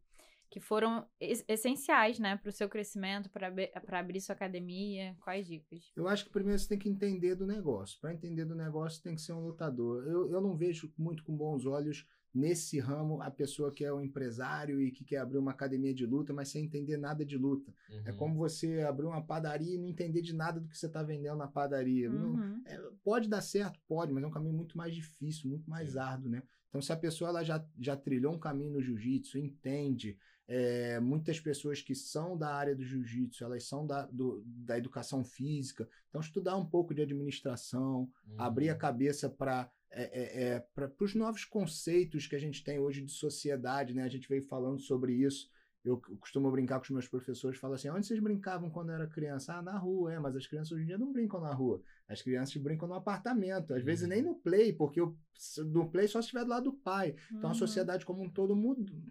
que 0.51 0.59
foram 0.59 1.07
essenciais, 1.21 2.19
né, 2.19 2.37
para 2.37 2.49
o 2.49 2.53
seu 2.53 2.69
crescimento, 2.69 3.31
para 3.31 3.99
abrir 3.99 4.21
sua 4.21 4.35
academia? 4.35 5.17
Quais 5.21 5.47
dicas? 5.47 5.93
Eu 5.95 6.09
acho 6.09 6.25
que 6.25 6.31
primeiro 6.31 6.59
você 6.59 6.69
tem 6.69 6.79
que 6.79 6.89
entender 6.89 7.37
do 7.37 7.47
negócio. 7.47 8.01
Para 8.01 8.13
entender 8.13 8.45
do 8.45 8.55
negócio, 8.55 9.03
tem 9.03 9.15
que 9.15 9.23
ser 9.23 9.33
um 9.33 9.47
lutador. 9.47 10.05
Eu, 10.09 10.29
eu 10.29 10.41
não 10.41 10.57
vejo 10.57 10.93
muito 10.99 11.23
com 11.23 11.37
bons 11.37 11.65
olhos 11.67 12.05
nesse 12.33 12.79
ramo 12.79 13.21
a 13.23 13.31
pessoa 13.31 13.73
que 13.73 13.85
é 13.85 13.93
um 13.93 14.01
empresário 14.01 14.81
e 14.81 14.91
que 14.91 15.05
quer 15.05 15.19
abrir 15.19 15.39
uma 15.39 15.51
academia 15.51 15.93
de 15.93 16.07
luta, 16.07 16.33
mas 16.33 16.49
sem 16.49 16.65
entender 16.65 16.97
nada 16.97 17.25
de 17.25 17.37
luta. 17.37 17.73
É 17.89 17.95
uhum. 17.95 18.03
É 18.07 18.13
como 18.13 18.35
você 18.37 18.81
abrir 18.83 19.07
uma 19.07 19.25
padaria 19.25 19.75
e 19.75 19.79
não 19.79 19.89
entender 19.89 20.23
de 20.23 20.35
nada 20.35 20.61
do 20.61 20.69
que 20.69 20.77
você 20.77 20.87
está 20.87 21.03
vendendo 21.03 21.37
na 21.37 21.49
padaria. 21.49 22.11
Uhum. 22.11 22.37
Não, 22.37 22.63
é, 22.67 22.81
pode 23.05 23.29
dar 23.29 23.41
certo, 23.41 23.81
pode, 23.87 24.13
mas 24.13 24.23
é 24.23 24.27
um 24.27 24.33
caminho 24.33 24.55
muito 24.55 24.77
mais 24.77 24.95
difícil, 24.95 25.49
muito 25.49 25.69
mais 25.69 25.93
Sim. 25.93 25.99
árduo, 25.99 26.31
né? 26.31 26.43
Então, 26.69 26.81
se 26.81 26.93
a 26.93 26.97
pessoa 26.97 27.31
ela 27.31 27.43
já, 27.43 27.65
já 27.79 27.97
trilhou 27.97 28.33
um 28.33 28.39
caminho 28.39 28.75
no 28.75 28.83
jiu-jitsu, 28.83 29.39
entende, 29.39 30.17
é, 30.53 30.99
muitas 30.99 31.39
pessoas 31.39 31.81
que 31.81 31.95
são 31.95 32.37
da 32.37 32.53
área 32.53 32.75
do 32.75 32.83
jiu-jitsu, 32.83 33.45
elas 33.45 33.63
são 33.63 33.87
da, 33.87 34.05
do, 34.07 34.43
da 34.45 34.77
educação 34.77 35.23
física, 35.23 35.89
então 36.09 36.21
estudar 36.21 36.57
um 36.57 36.67
pouco 36.67 36.93
de 36.93 37.01
administração, 37.01 38.11
abrir 38.37 38.69
a 38.69 38.73
uhum. 38.73 38.79
cabeça 38.79 39.31
para 39.31 39.71
é, 39.93 40.03
é, 40.03 40.49
é 40.49 40.61
para 40.75 40.91
os 41.01 41.15
novos 41.15 41.45
conceitos 41.45 42.27
que 42.27 42.35
a 42.35 42.39
gente 42.41 42.65
tem 42.65 42.81
hoje 42.81 43.01
de 43.01 43.13
sociedade, 43.13 43.95
né? 43.95 44.03
A 44.03 44.09
gente 44.09 44.29
veio 44.29 44.43
falando 44.43 44.81
sobre 44.81 45.13
isso. 45.13 45.49
Eu 45.85 46.01
costumo 46.19 46.51
brincar 46.51 46.79
com 46.79 46.85
os 46.85 46.91
meus 46.91 47.09
professores, 47.09 47.59
falo 47.59 47.75
assim, 47.75 47.89
onde 47.89 48.07
vocês 48.07 48.21
brincavam 48.21 48.71
quando 48.71 48.91
era 48.91 49.07
criança? 49.07 49.55
Ah, 49.55 49.63
na 49.63 49.79
rua, 49.79 50.13
é, 50.13 50.19
mas 50.19 50.35
as 50.35 50.47
crianças 50.49 50.73
hoje 50.73 50.83
em 50.83 50.87
dia 50.87 50.99
não 50.99 51.13
brincam 51.13 51.41
na 51.41 51.55
rua. 51.55 51.81
As 52.11 52.21
crianças 52.21 52.57
brincam 52.57 52.89
no 52.89 52.95
apartamento, 52.95 53.73
às 53.73 53.85
vezes 53.85 54.09
nem 54.09 54.21
uhum. 54.21 54.31
no 54.31 54.35
play, 54.35 54.73
porque 54.73 55.01
o, 55.01 55.17
no 55.59 55.89
play 55.89 56.09
só 56.09 56.21
se 56.21 56.27
estiver 56.27 56.43
do 56.45 56.51
lado 56.51 56.65
do 56.65 56.73
pai. 56.73 57.15
Então 57.29 57.51
uhum. 57.51 57.57
a 57.57 57.59
sociedade 57.59 58.05
como 58.05 58.23
um 58.23 58.29
todo 58.29 58.55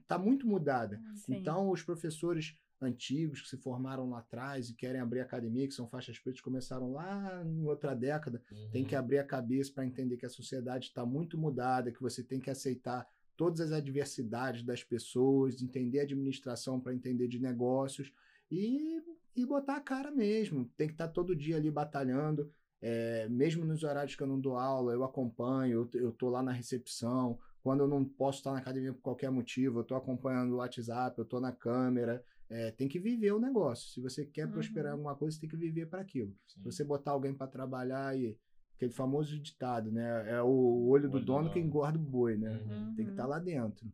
está 0.01 0.17
muito 0.17 0.45
mudada. 0.45 1.01
Sim. 1.15 1.35
Então 1.35 1.69
os 1.69 1.81
professores 1.81 2.57
antigos 2.81 3.41
que 3.41 3.47
se 3.47 3.57
formaram 3.57 4.09
lá 4.09 4.19
atrás 4.19 4.69
e 4.69 4.75
querem 4.75 4.99
abrir 4.99 5.21
academia, 5.21 5.67
que 5.67 5.73
são 5.73 5.87
faixas 5.87 6.19
pretas, 6.19 6.41
começaram 6.41 6.91
lá 6.91 7.43
em 7.45 7.65
outra 7.65 7.95
década, 7.95 8.41
uhum. 8.51 8.69
tem 8.71 8.83
que 8.83 8.95
uhum. 8.95 8.99
abrir 8.99 9.19
a 9.19 9.23
cabeça 9.23 9.71
para 9.73 9.85
entender 9.85 10.17
que 10.17 10.25
a 10.25 10.29
sociedade 10.29 10.87
está 10.87 11.05
muito 11.05 11.37
mudada, 11.37 11.91
que 11.91 12.01
você 12.01 12.21
tem 12.21 12.39
que 12.39 12.49
aceitar 12.49 13.07
todas 13.35 13.61
as 13.61 13.71
adversidades 13.71 14.63
das 14.63 14.83
pessoas, 14.83 15.61
entender 15.61 16.01
administração 16.01 16.79
para 16.79 16.93
entender 16.93 17.29
de 17.29 17.39
negócios 17.39 18.11
e, 18.51 19.01
e 19.33 19.45
botar 19.45 19.77
a 19.77 19.81
cara 19.81 20.11
mesmo. 20.11 20.65
Tem 20.75 20.87
que 20.87 20.93
estar 20.93 21.07
tá 21.07 21.13
todo 21.13 21.33
dia 21.33 21.55
ali 21.55 21.71
batalhando. 21.71 22.51
É, 22.81 23.27
mesmo 23.29 23.65
nos 23.65 23.83
horários 23.83 24.15
que 24.15 24.23
eu 24.23 24.27
não 24.27 24.39
dou 24.39 24.55
aula, 24.55 24.93
eu 24.93 25.03
acompanho, 25.03 25.89
eu, 25.93 26.01
eu 26.01 26.11
tô 26.11 26.29
lá 26.29 26.41
na 26.41 26.51
recepção. 26.51 27.37
Quando 27.61 27.81
eu 27.81 27.87
não 27.87 28.05
posso 28.05 28.39
estar 28.39 28.53
na 28.53 28.59
academia 28.59 28.93
por 28.93 29.01
qualquer 29.01 29.29
motivo, 29.29 29.79
eu 29.79 29.81
estou 29.81 29.97
acompanhando 29.97 30.53
o 30.53 30.57
WhatsApp, 30.57 31.17
eu 31.17 31.23
estou 31.23 31.41
na 31.41 31.51
câmera. 31.51 32.23
É, 32.49 32.71
tem 32.71 32.87
que 32.87 32.99
viver 32.99 33.31
o 33.31 33.39
negócio. 33.39 33.89
Se 33.89 34.01
você 34.01 34.25
quer 34.25 34.45
uhum. 34.45 34.53
prosperar 34.53 34.91
em 34.91 34.93
alguma 34.93 35.15
coisa, 35.15 35.35
você 35.35 35.41
tem 35.41 35.49
que 35.49 35.57
viver 35.57 35.87
para 35.87 36.01
aquilo. 36.01 36.33
Sim. 36.47 36.61
Se 36.61 36.63
você 36.63 36.83
botar 36.83 37.11
alguém 37.11 37.33
para 37.33 37.47
trabalhar 37.47 38.17
e 38.17 38.35
aquele 38.75 38.91
famoso 38.91 39.37
ditado, 39.39 39.91
né? 39.91 40.31
É 40.31 40.41
o 40.41 40.87
olho 40.87 41.09
do 41.09 41.17
olho 41.17 41.25
dono 41.25 41.49
do 41.49 41.53
que 41.53 41.59
engorda 41.59 41.99
o 41.99 42.01
boi, 42.01 42.37
né? 42.37 42.49
Uhum. 42.49 42.95
Tem 42.95 43.05
que 43.05 43.11
estar 43.11 43.23
tá 43.23 43.29
lá 43.29 43.39
dentro. 43.39 43.85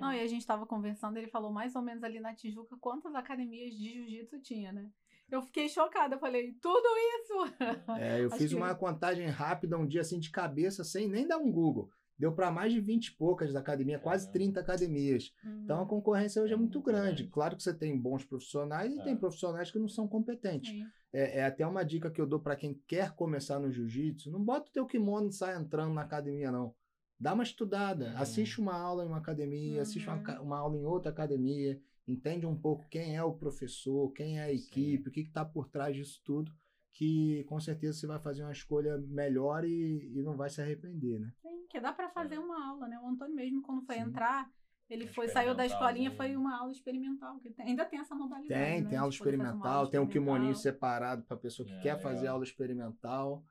Não, 0.00 0.12
e 0.12 0.20
a 0.20 0.26
gente 0.26 0.40
estava 0.40 0.66
conversando, 0.66 1.16
ele 1.16 1.28
falou 1.28 1.50
mais 1.50 1.74
ou 1.74 1.82
menos 1.82 2.04
ali 2.04 2.20
na 2.20 2.34
Tijuca 2.34 2.76
quantas 2.78 3.14
academias 3.14 3.74
de 3.74 3.92
jiu-jitsu 3.92 4.40
tinha, 4.40 4.72
né? 4.72 4.90
Eu 5.34 5.42
fiquei 5.42 5.68
chocada, 5.68 6.14
eu 6.14 6.20
falei, 6.20 6.52
tudo 6.60 6.88
isso! 6.96 7.32
É, 7.98 8.22
eu 8.22 8.30
fiz 8.30 8.50
que... 8.50 8.56
uma 8.56 8.74
contagem 8.74 9.26
rápida 9.26 9.78
um 9.78 9.86
dia 9.86 10.02
assim 10.02 10.18
de 10.18 10.30
cabeça, 10.30 10.84
sem 10.84 11.08
nem 11.08 11.26
dar 11.26 11.38
um 11.38 11.50
Google 11.50 11.90
deu 12.22 12.32
para 12.32 12.52
mais 12.52 12.72
de 12.72 12.80
20 12.80 13.06
e 13.06 13.16
poucas 13.16 13.52
da 13.52 13.58
academia, 13.58 13.98
quase 13.98 14.30
30 14.30 14.60
academias. 14.60 15.34
Uhum. 15.44 15.62
Então 15.64 15.82
a 15.82 15.86
concorrência 15.86 16.40
hoje 16.40 16.52
é, 16.52 16.54
é 16.54 16.56
muito, 16.56 16.78
muito 16.78 16.86
grande. 16.86 17.04
grande. 17.04 17.28
Claro 17.28 17.56
que 17.56 17.62
você 17.64 17.74
tem 17.74 17.98
bons 17.98 18.24
profissionais 18.24 18.94
e 18.94 19.00
é. 19.00 19.02
tem 19.02 19.16
profissionais 19.16 19.72
que 19.72 19.78
não 19.78 19.88
são 19.88 20.06
competentes. 20.06 20.72
É, 21.12 21.40
é, 21.40 21.44
até 21.44 21.66
uma 21.66 21.82
dica 21.82 22.12
que 22.12 22.20
eu 22.20 22.26
dou 22.26 22.38
para 22.38 22.54
quem 22.54 22.80
quer 22.86 23.12
começar 23.16 23.58
no 23.58 23.72
jiu-jitsu: 23.72 24.30
não 24.30 24.40
bota 24.40 24.70
o 24.70 24.72
teu 24.72 24.86
kimono 24.86 25.30
e 25.30 25.32
sai 25.32 25.56
entrando 25.56 25.92
na 25.92 26.02
academia, 26.02 26.52
não. 26.52 26.72
Dá 27.18 27.34
uma 27.34 27.42
estudada, 27.42 28.10
uhum. 28.10 28.18
assiste 28.18 28.60
uma 28.60 28.74
aula 28.74 29.04
em 29.04 29.08
uma 29.08 29.18
academia, 29.18 29.76
uhum. 29.76 29.82
assiste 29.82 30.08
uma, 30.08 30.16
uhum. 30.16 30.42
uma, 30.44 30.58
aula 30.58 30.76
em 30.76 30.84
outra 30.84 31.10
academia, 31.10 31.80
entende 32.12 32.46
um 32.46 32.56
pouco 32.56 32.86
quem 32.88 33.16
é 33.16 33.22
o 33.22 33.34
professor, 33.34 34.12
quem 34.12 34.38
é 34.38 34.42
a 34.42 34.52
equipe, 34.52 35.04
Sim. 35.04 35.08
o 35.08 35.12
que 35.12 35.20
está 35.20 35.44
por 35.44 35.68
trás 35.68 35.96
disso 35.96 36.20
tudo 36.24 36.52
que 36.92 37.44
com 37.44 37.58
certeza 37.58 37.98
você 37.98 38.06
vai 38.06 38.18
fazer 38.18 38.42
uma 38.42 38.52
escolha 38.52 38.98
melhor 38.98 39.64
e, 39.64 40.12
e 40.14 40.22
não 40.22 40.36
vai 40.36 40.50
se 40.50 40.60
arrepender, 40.60 41.18
né? 41.18 41.32
Sim, 41.40 41.66
que 41.68 41.80
dá 41.80 41.92
para 41.92 42.10
fazer 42.10 42.38
uma 42.38 42.68
aula, 42.68 42.86
né? 42.86 42.98
O 43.00 43.08
Antônio 43.08 43.34
mesmo, 43.34 43.62
quando 43.62 43.82
foi 43.82 43.96
Sim. 43.96 44.02
entrar, 44.02 44.50
ele 44.90 45.06
foi, 45.06 45.28
saiu 45.28 45.54
da 45.54 45.64
escolinha, 45.64 46.10
foi 46.10 46.36
uma 46.36 46.58
aula 46.58 46.70
experimental. 46.70 47.40
Que 47.40 47.50
tem, 47.50 47.66
ainda 47.66 47.84
tem 47.86 47.98
essa 47.98 48.14
modalidade. 48.14 48.48
Tem, 48.48 48.82
né? 48.82 48.88
tem 48.90 48.98
aula 48.98 49.10
experimental, 49.10 49.72
aula 49.72 49.90
tem 49.90 49.98
um 49.98 50.06
kimoninho 50.06 50.54
separado 50.54 51.22
para 51.22 51.36
pessoa 51.36 51.66
que 51.66 51.72
é, 51.72 51.80
quer 51.80 51.94
legal. 51.94 52.12
fazer 52.12 52.26
aula 52.26 52.44
experimental, 52.44 53.42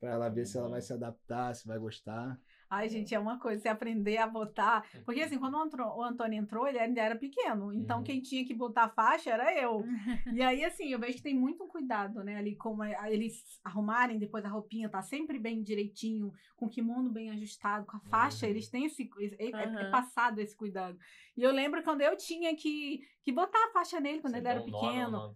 para 0.00 0.10
ela 0.10 0.28
ver 0.28 0.46
se 0.46 0.58
ela 0.58 0.68
vai 0.68 0.80
se 0.80 0.92
adaptar, 0.92 1.54
se 1.54 1.66
vai 1.68 1.78
gostar. 1.78 2.40
Ai, 2.70 2.88
gente, 2.88 3.12
é 3.12 3.18
uma 3.18 3.36
coisa, 3.36 3.60
você 3.60 3.68
aprender 3.68 4.18
a 4.18 4.28
botar. 4.28 4.84
Porque 5.04 5.20
assim, 5.20 5.38
quando 5.38 5.56
o 5.56 6.02
Antônio 6.04 6.38
entrou, 6.38 6.68
ele 6.68 6.78
ainda 6.78 7.00
era 7.00 7.16
pequeno. 7.16 7.72
Então, 7.72 7.98
uhum. 7.98 8.04
quem 8.04 8.20
tinha 8.20 8.44
que 8.44 8.54
botar 8.54 8.84
a 8.84 8.88
faixa 8.88 9.30
era 9.30 9.52
eu. 9.60 9.84
e 10.32 10.40
aí, 10.40 10.64
assim, 10.64 10.88
eu 10.92 11.00
vejo 11.00 11.16
que 11.16 11.22
tem 11.22 11.34
muito 11.34 11.66
cuidado, 11.66 12.22
né? 12.22 12.36
Ali, 12.36 12.54
como 12.54 12.84
eles 12.84 13.42
arrumarem 13.64 14.20
depois 14.20 14.44
a 14.44 14.48
roupinha, 14.48 14.88
tá 14.88 15.02
sempre 15.02 15.36
bem 15.36 15.64
direitinho, 15.64 16.32
com 16.56 16.66
o 16.66 16.70
kimono 16.70 17.10
bem 17.10 17.30
ajustado, 17.30 17.84
com 17.86 17.96
a 17.96 18.00
faixa, 18.00 18.46
uhum. 18.46 18.52
eles 18.52 18.68
têm 18.68 18.84
esse. 18.84 19.10
É, 19.38 19.46
uhum. 19.46 19.78
é, 19.78 19.90
passado 19.90 20.40
esse 20.40 20.56
cuidado. 20.56 20.96
E 21.36 21.42
eu 21.42 21.52
lembro 21.52 21.82
quando 21.82 22.02
eu 22.02 22.16
tinha 22.16 22.54
que, 22.54 23.00
que 23.22 23.32
botar 23.32 23.58
a 23.66 23.72
faixa 23.72 23.98
nele 23.98 24.20
quando 24.20 24.34
você 24.34 24.40
ele 24.40 24.48
era 24.48 24.60
pequeno. 24.60 25.34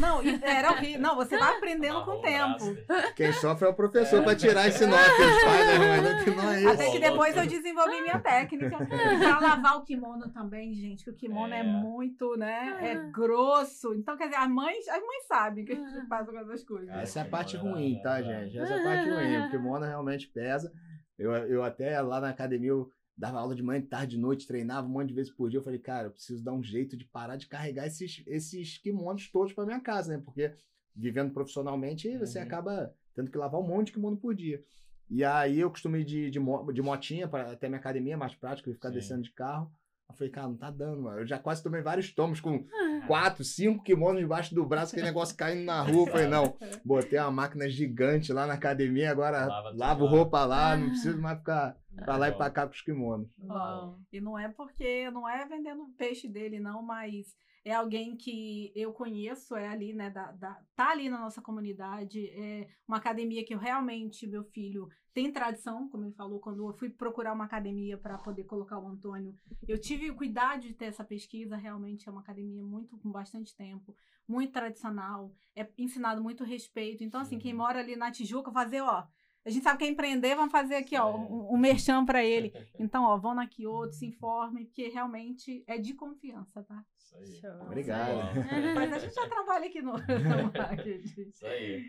Não, 0.00 0.20
era 0.42 0.72
horrível. 0.72 1.00
Não, 1.00 1.16
você 1.16 1.38
vai 1.38 1.56
aprendendo 1.56 2.04
com 2.04 2.12
o 2.12 2.20
tempo. 2.20 2.76
Quem 3.14 3.32
sofre 3.32 3.68
é 3.68 3.70
o 3.70 3.74
professor 3.74 4.20
é. 4.20 4.22
para 4.22 4.36
tirar 4.36 4.66
esse 4.66 4.84
nó 4.84 4.96
que 4.96 5.22
os 5.22 5.44
pais 5.44 6.02
né? 6.02 6.24
que 6.24 6.30
não 6.30 6.50
é 6.50 6.62
isso. 6.62 6.73
Até 6.74 6.90
que 6.90 6.98
depois 6.98 7.36
eu 7.36 7.46
desenvolvi 7.46 8.02
minha 8.02 8.18
técnica. 8.18 8.76
pra 8.86 9.40
lavar 9.40 9.78
o 9.78 9.84
kimono 9.84 10.28
também, 10.30 10.74
gente, 10.74 11.04
que 11.04 11.10
o 11.10 11.14
kimono 11.14 11.52
é, 11.52 11.60
é 11.60 11.62
muito, 11.62 12.36
né? 12.36 12.78
É 12.80 12.92
ah. 12.92 13.10
grosso. 13.10 13.94
Então, 13.94 14.16
quer 14.16 14.24
dizer, 14.24 14.36
as 14.36 14.50
mães, 14.50 14.88
as 14.88 15.00
mães 15.00 15.26
sabem 15.26 15.64
que 15.64 15.72
a 15.72 15.76
gente 15.76 16.08
passa 16.08 16.30
com 16.30 16.38
essas 16.38 16.64
coisas. 16.64 16.88
Essa 16.90 17.20
é 17.20 17.22
a 17.22 17.28
parte 17.28 17.56
ruim, 17.56 18.00
tá, 18.02 18.22
gente? 18.22 18.58
Essa 18.58 18.74
é 18.74 18.80
a 18.80 18.84
parte 18.84 19.10
ruim. 19.10 19.46
O 19.46 19.50
kimono 19.50 19.84
realmente 19.84 20.28
pesa. 20.28 20.72
Eu, 21.18 21.32
eu 21.32 21.62
até 21.62 22.00
lá 22.00 22.20
na 22.20 22.30
academia, 22.30 22.70
eu 22.70 22.90
dava 23.16 23.38
aula 23.38 23.54
de 23.54 23.62
manhã, 23.62 23.80
de 23.80 23.86
tarde, 23.86 24.16
de 24.16 24.20
noite, 24.20 24.46
treinava 24.46 24.86
um 24.86 24.90
monte 24.90 25.08
de 25.08 25.14
vezes 25.14 25.32
por 25.32 25.48
dia. 25.48 25.58
Eu 25.58 25.64
falei, 25.64 25.78
cara, 25.78 26.08
eu 26.08 26.10
preciso 26.10 26.42
dar 26.42 26.52
um 26.52 26.62
jeito 26.62 26.96
de 26.96 27.04
parar 27.04 27.36
de 27.36 27.46
carregar 27.46 27.86
esses, 27.86 28.22
esses 28.26 28.78
kimonos 28.78 29.30
todos 29.30 29.52
para 29.52 29.66
minha 29.66 29.80
casa, 29.80 30.16
né? 30.16 30.22
Porque 30.24 30.52
vivendo 30.94 31.32
profissionalmente, 31.32 32.08
uhum. 32.08 32.18
você 32.18 32.38
acaba 32.38 32.94
tendo 33.14 33.30
que 33.30 33.38
lavar 33.38 33.60
um 33.60 33.66
monte 33.66 33.86
de 33.86 33.92
kimono 33.92 34.16
por 34.16 34.34
dia. 34.34 34.62
E 35.10 35.24
aí 35.24 35.60
eu 35.60 35.70
costumo 35.70 35.96
ir 35.96 36.04
de, 36.04 36.30
de, 36.30 36.40
de 36.72 36.82
motinha 36.82 37.28
para 37.28 37.52
até 37.52 37.68
minha 37.68 37.78
academia, 37.78 38.16
mais 38.16 38.34
prático, 38.34 38.72
ficar 38.72 38.88
Sim. 38.88 38.94
descendo 38.94 39.22
de 39.22 39.32
carro. 39.32 39.70
Eu 40.08 40.14
falei, 40.16 40.30
cara, 40.30 40.48
não 40.48 40.56
tá 40.56 40.70
dando, 40.70 41.02
mano. 41.02 41.20
Eu 41.20 41.26
já 41.26 41.38
quase 41.38 41.62
tomei 41.62 41.80
vários 41.80 42.12
tomos 42.12 42.40
com 42.40 42.64
quatro, 43.06 43.42
cinco 43.42 43.82
kimonos 43.82 44.20
debaixo 44.20 44.54
do 44.54 44.64
braço, 44.64 44.92
aquele 44.92 45.06
negócio 45.06 45.36
caindo 45.36 45.64
na 45.64 45.80
rua. 45.82 46.02
Eu 46.02 46.12
falei, 46.12 46.26
não, 46.26 46.56
botei 46.84 47.18
uma 47.18 47.30
máquina 47.30 47.68
gigante 47.68 48.32
lá 48.32 48.46
na 48.46 48.54
academia, 48.54 49.10
agora 49.10 49.46
lavo, 49.46 49.76
lavo 49.76 50.06
roupa 50.06 50.44
lá, 50.44 50.76
não 50.76 50.90
preciso 50.90 51.20
mais 51.20 51.38
ficar 51.38 51.76
pra 51.96 52.16
lá 52.16 52.28
e 52.28 52.32
pra 52.32 52.50
cá 52.50 52.66
com 52.66 52.72
os 52.72 52.82
kimonos. 52.82 53.34
Bom. 53.38 53.98
E 54.12 54.20
não 54.20 54.38
é 54.38 54.48
porque, 54.48 55.10
não 55.10 55.28
é 55.28 55.46
vendendo 55.46 55.88
peixe 55.96 56.28
dele, 56.28 56.58
não, 56.58 56.82
mas 56.82 57.34
é 57.64 57.72
alguém 57.72 58.14
que 58.14 58.70
eu 58.76 58.92
conheço, 58.92 59.56
é 59.56 59.66
ali, 59.66 59.94
né, 59.94 60.10
da, 60.10 60.32
da, 60.32 60.60
tá 60.76 60.90
ali 60.90 61.08
na 61.08 61.18
nossa 61.18 61.40
comunidade, 61.40 62.28
é 62.28 62.68
uma 62.86 62.98
academia 62.98 63.44
que 63.44 63.54
eu 63.54 63.58
realmente, 63.58 64.26
meu 64.26 64.44
filho, 64.44 64.88
tem 65.14 65.32
tradição, 65.32 65.88
como 65.88 66.04
ele 66.04 66.12
falou, 66.12 66.40
quando 66.40 66.68
eu 66.68 66.74
fui 66.74 66.90
procurar 66.90 67.32
uma 67.32 67.44
academia 67.44 67.96
para 67.96 68.18
poder 68.18 68.44
colocar 68.44 68.78
o 68.78 68.86
Antônio, 68.86 69.34
eu 69.66 69.80
tive 69.80 70.10
o 70.10 70.16
cuidado 70.16 70.60
de 70.60 70.74
ter 70.74 70.86
essa 70.86 71.04
pesquisa, 71.04 71.56
realmente 71.56 72.06
é 72.06 72.12
uma 72.12 72.20
academia 72.20 72.62
muito, 72.62 72.98
com 72.98 73.10
bastante 73.10 73.56
tempo, 73.56 73.96
muito 74.28 74.52
tradicional, 74.52 75.32
é 75.56 75.66
ensinado 75.78 76.22
muito 76.22 76.44
respeito, 76.44 77.02
então 77.02 77.20
assim, 77.20 77.38
quem 77.38 77.54
mora 77.54 77.78
ali 77.78 77.96
na 77.96 78.10
Tijuca, 78.10 78.52
fazer, 78.52 78.82
ó, 78.82 79.06
a 79.44 79.50
gente 79.50 79.62
sabe 79.62 79.78
que 79.78 79.84
é 79.84 79.88
empreender, 79.88 80.34
vamos 80.34 80.52
fazer 80.52 80.76
aqui, 80.76 80.96
ó, 80.96 81.14
um, 81.14 81.54
um 81.54 81.58
merchan 81.58 82.04
para 82.04 82.24
ele. 82.24 82.52
Então, 82.78 83.04
ó, 83.04 83.16
vão 83.16 83.34
na 83.34 83.46
Kyoto, 83.46 83.94
se 83.94 84.06
informem, 84.06 84.64
porque 84.64 84.88
realmente 84.88 85.62
é 85.66 85.78
de 85.78 85.94
confiança, 85.94 86.62
tá? 86.62 86.84
Isso 86.98 87.16
aí. 87.16 87.40
Show. 87.40 87.62
Obrigado. 87.62 88.34
Mas 88.74 88.92
a 88.92 88.98
gente 88.98 89.14
já 89.14 89.28
trabalha 89.28 89.66
aqui 89.66 89.80
no, 89.80 89.92
marketing. 90.52 91.28
Isso 91.28 91.46
aí. 91.46 91.84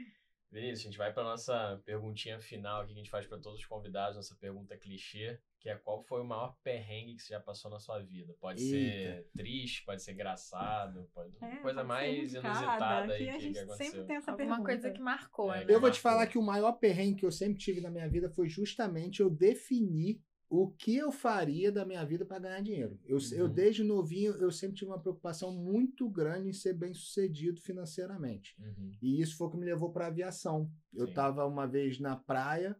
Vinícius, 0.52 0.82
a 0.82 0.84
gente 0.84 0.98
vai 0.98 1.12
para 1.12 1.24
nossa 1.24 1.82
perguntinha 1.86 2.40
final 2.40 2.82
aqui 2.82 2.94
que 2.94 3.00
a 3.00 3.04
gente 3.04 3.10
faz 3.10 3.26
para 3.28 3.38
todos 3.38 3.60
os 3.60 3.66
convidados, 3.66 4.16
nossa 4.16 4.36
pergunta 4.36 4.78
clichê, 4.78 5.40
que 5.60 5.70
é 5.70 5.76
qual 5.76 6.04
foi 6.04 6.22
o 6.22 6.26
maior 6.26 6.56
perrengue 6.64 7.16
que 7.16 7.24
você 7.24 7.34
já 7.34 7.40
passou 7.40 7.72
na 7.72 7.80
sua 7.80 8.00
vida? 8.00 8.36
Pode 8.40 8.62
Eita. 8.62 8.78
ser 8.78 9.30
triste, 9.36 9.84
pode 9.84 10.02
ser 10.04 10.14
engraçado, 10.14 11.10
pode 11.14 11.36
é, 11.42 11.56
coisa 11.58 11.78
pode 11.78 11.88
mais 11.88 12.34
inusitada 12.34 13.14
aí 13.14 13.26
que, 13.26 13.38
que, 13.40 13.52
que 13.52 13.60
aconteceu. 13.60 13.92
Sempre 13.92 14.06
tem 14.06 14.16
essa 14.16 14.32
Alguma 14.32 14.50
pergunta. 14.50 14.72
coisa 14.72 14.92
que 14.92 15.02
marcou, 15.02 15.54
é, 15.54 15.66
né? 15.66 15.74
Eu 15.74 15.82
vou 15.82 15.92
te 15.92 16.00
falar 16.00 16.28
que 16.28 16.38
o 16.38 16.44
maior 16.44 16.74
perrengue 16.74 17.20
que 17.20 17.26
eu 17.26 17.32
sempre 17.32 17.58
tive 17.58 17.82
na 17.82 17.90
minha 17.90 18.08
vida 18.08 18.30
foi 18.30 18.48
justamente 18.48 19.22
eu 19.22 19.30
definir 19.30 20.22
o 20.50 20.70
que 20.70 20.96
eu 20.96 21.12
faria 21.12 21.72
da 21.72 21.86
minha 21.86 22.04
vida 22.06 22.26
para 22.26 22.40
ganhar 22.40 22.62
dinheiro. 22.62 23.00
Eu, 23.06 23.18
uhum. 23.18 23.34
eu, 23.34 23.48
desde 23.48 23.84
novinho, 23.84 24.34
eu 24.34 24.52
sempre 24.52 24.78
tive 24.78 24.92
uma 24.92 25.00
preocupação 25.00 25.52
muito 25.52 26.10
grande 26.10 26.50
em 26.50 26.54
ser 26.54 26.74
bem 26.74 26.94
sucedido 26.94 27.60
financeiramente. 27.62 28.56
Uhum. 28.60 28.92
E 29.02 29.22
isso 29.22 29.38
foi 29.38 29.48
o 29.48 29.50
que 29.52 29.58
me 29.58 29.66
levou 29.66 29.92
para 29.92 30.06
a 30.06 30.10
aviação. 30.10 30.72
Eu 30.94 31.06
estava 31.06 31.46
uma 31.46 31.66
vez 31.66 32.00
na 32.00 32.16
praia 32.16 32.76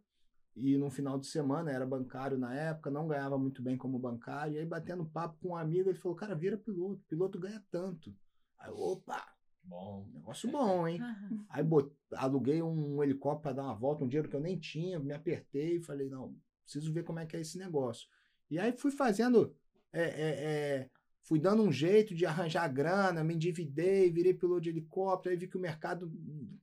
e 0.56 0.78
no 0.78 0.90
final 0.90 1.20
de 1.20 1.28
semana, 1.28 1.70
era 1.70 1.86
bancário 1.86 2.38
na 2.38 2.56
época, 2.56 2.90
não 2.90 3.08
ganhava 3.08 3.38
muito 3.38 3.62
bem 3.62 3.76
como 3.76 4.00
bancário. 4.00 4.54
E 4.54 4.60
aí, 4.60 4.66
batendo 4.66 5.06
papo 5.06 5.38
com 5.42 5.50
um 5.50 5.58
amigo, 5.58 5.90
ele 5.90 6.00
falou: 6.00 6.16
Cara, 6.16 6.34
vira 6.34 6.58
piloto, 6.58 7.04
piloto 7.10 7.38
ganha 7.38 7.62
tanto. 7.70 8.16
Aí, 8.58 8.72
opa! 8.72 9.36
Bom. 9.68 10.08
Negócio 10.14 10.50
bom, 10.50 10.88
hein? 10.88 11.02
Uhum. 11.02 11.46
Aí 11.50 11.64
bot... 11.64 11.92
aluguei 12.14 12.62
um 12.62 13.04
helicóptero 13.04 13.42
para 13.42 13.54
dar 13.54 13.64
uma 13.64 13.76
volta, 13.76 14.04
um 14.04 14.08
dinheiro 14.08 14.30
que 14.30 14.36
eu 14.36 14.40
nem 14.40 14.60
tinha, 14.60 15.00
me 15.00 15.12
apertei 15.12 15.78
e 15.78 15.82
falei, 15.82 16.08
não, 16.08 16.36
preciso 16.66 16.92
ver 16.92 17.04
como 17.04 17.20
é 17.20 17.26
que 17.26 17.38
é 17.38 17.40
esse 17.40 17.58
negócio. 17.58 18.08
E 18.50 18.60
aí 18.60 18.74
fui 18.78 18.92
fazendo, 18.92 19.56
é, 19.94 20.04
é, 20.04 20.10
é, 20.10 20.90
fui 21.24 21.40
dando 21.40 21.64
um 21.64 21.72
jeito 21.72 22.14
de 22.14 22.26
arranjar 22.26 22.68
grana, 22.68 23.24
me 23.24 23.34
endividei, 23.34 24.12
virei 24.12 24.34
piloto 24.34 24.62
de 24.62 24.70
helicóptero, 24.70 25.34
aí 25.34 25.40
vi 25.40 25.48
que 25.48 25.58
o 25.58 25.62
mercado 25.62 26.12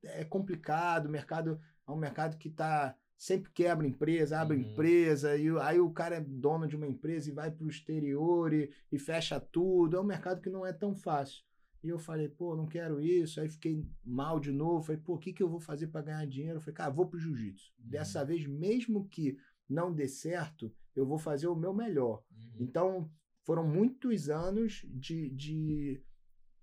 é 0.02 0.24
complicado, 0.24 1.06
o 1.06 1.10
mercado 1.10 1.60
é 1.86 1.90
um 1.90 1.96
mercado 1.96 2.36
que 2.36 2.48
está 2.48 2.94
sempre 3.22 3.52
quebra 3.52 3.86
empresa, 3.86 4.40
abre 4.40 4.56
uhum. 4.56 4.72
empresa, 4.72 5.36
e 5.36 5.48
aí 5.60 5.78
o 5.78 5.90
cara 5.90 6.16
é 6.16 6.20
dono 6.20 6.66
de 6.66 6.74
uma 6.74 6.88
empresa 6.88 7.30
e 7.30 7.32
vai 7.32 7.52
para 7.52 7.64
o 7.64 7.70
exterior 7.70 8.52
e, 8.52 8.68
e 8.90 8.98
fecha 8.98 9.38
tudo. 9.38 9.96
É 9.96 10.00
um 10.00 10.04
mercado 10.04 10.40
que 10.40 10.50
não 10.50 10.66
é 10.66 10.72
tão 10.72 10.92
fácil. 10.92 11.44
E 11.84 11.88
eu 11.88 11.98
falei, 11.98 12.28
pô, 12.28 12.56
não 12.56 12.66
quero 12.66 13.00
isso. 13.00 13.40
Aí 13.40 13.48
fiquei 13.48 13.84
mal 14.04 14.38
de 14.38 14.52
novo. 14.52 14.84
Falei, 14.84 15.00
pô, 15.00 15.14
o 15.14 15.18
que, 15.18 15.32
que 15.32 15.42
eu 15.42 15.48
vou 15.48 15.60
fazer 15.60 15.88
para 15.88 16.02
ganhar 16.02 16.26
dinheiro? 16.26 16.56
Eu 16.56 16.60
falei, 16.60 16.74
cara, 16.74 16.90
vou 16.90 17.06
pro 17.06 17.18
jiu-jitsu. 17.18 17.72
Uhum. 17.78 17.90
Dessa 17.90 18.24
vez, 18.24 18.46
mesmo 18.46 19.08
que 19.08 19.36
não 19.72 19.92
dê 19.92 20.06
certo, 20.06 20.72
eu 20.94 21.06
vou 21.06 21.18
fazer 21.18 21.48
o 21.48 21.56
meu 21.56 21.72
melhor. 21.72 22.22
Uhum. 22.30 22.56
Então, 22.60 23.10
foram 23.42 23.66
muitos 23.66 24.28
anos 24.28 24.84
de, 24.88 25.30
de 25.30 26.02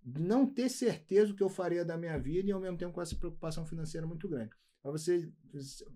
não 0.04 0.46
ter 0.46 0.70
certeza 0.70 1.28
do 1.28 1.36
que 1.36 1.44
eu 1.44 1.50
faria 1.50 1.84
da 1.84 1.98
minha 1.98 2.18
vida 2.18 2.50
e 2.50 2.52
ao 2.52 2.62
mesmo 2.62 2.78
tempo 2.78 2.94
com 2.94 3.02
essa 3.02 3.16
preocupação 3.16 3.66
financeira 3.66 4.08
muito 4.08 4.28
grande. 4.28 4.52
Para 4.82 4.92
vocês, 4.92 5.30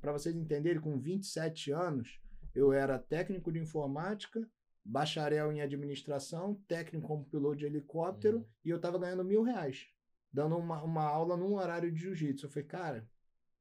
vocês 0.01 0.35
entenderem, 0.35 0.81
com 0.81 0.99
27 0.99 1.71
anos, 1.71 2.19
eu 2.53 2.73
era 2.73 2.99
técnico 2.99 3.51
de 3.51 3.59
informática, 3.59 4.45
bacharel 4.83 5.51
em 5.51 5.61
administração, 5.61 6.55
técnico 6.67 7.07
como 7.07 7.25
piloto 7.25 7.57
de 7.57 7.65
helicóptero 7.65 8.39
uhum. 8.39 8.45
e 8.65 8.69
eu 8.69 8.75
estava 8.77 8.99
ganhando 8.99 9.23
mil 9.23 9.41
reais, 9.41 9.87
dando 10.31 10.57
uma, 10.57 10.83
uma 10.83 11.03
aula 11.03 11.37
num 11.37 11.53
horário 11.53 11.91
de 11.91 12.01
jiu-jitsu. 12.01 12.45
Eu 12.45 12.49
falei, 12.49 12.67
cara, 12.67 13.09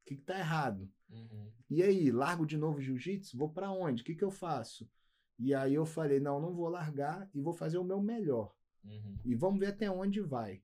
o 0.02 0.04
que, 0.04 0.14
está 0.14 0.38
errado? 0.38 0.90
Uhum. 1.12 1.50
E 1.70 1.82
aí, 1.82 2.10
largo 2.10 2.46
de 2.46 2.56
novo 2.56 2.80
jiu-jitsu? 2.80 3.36
Vou 3.36 3.48
para 3.48 3.70
onde? 3.70 4.02
O 4.02 4.04
que, 4.04 4.14
que 4.14 4.24
eu 4.24 4.30
faço? 4.30 4.88
E 5.38 5.54
aí 5.54 5.74
eu 5.74 5.84
falei, 5.84 6.20
não, 6.20 6.40
não 6.40 6.54
vou 6.54 6.68
largar 6.68 7.28
e 7.34 7.40
vou 7.40 7.52
fazer 7.52 7.78
o 7.78 7.84
meu 7.84 8.00
melhor. 8.00 8.54
Uhum. 8.84 9.16
E 9.24 9.34
vamos 9.34 9.60
ver 9.60 9.66
até 9.66 9.90
onde 9.90 10.20
vai. 10.20 10.62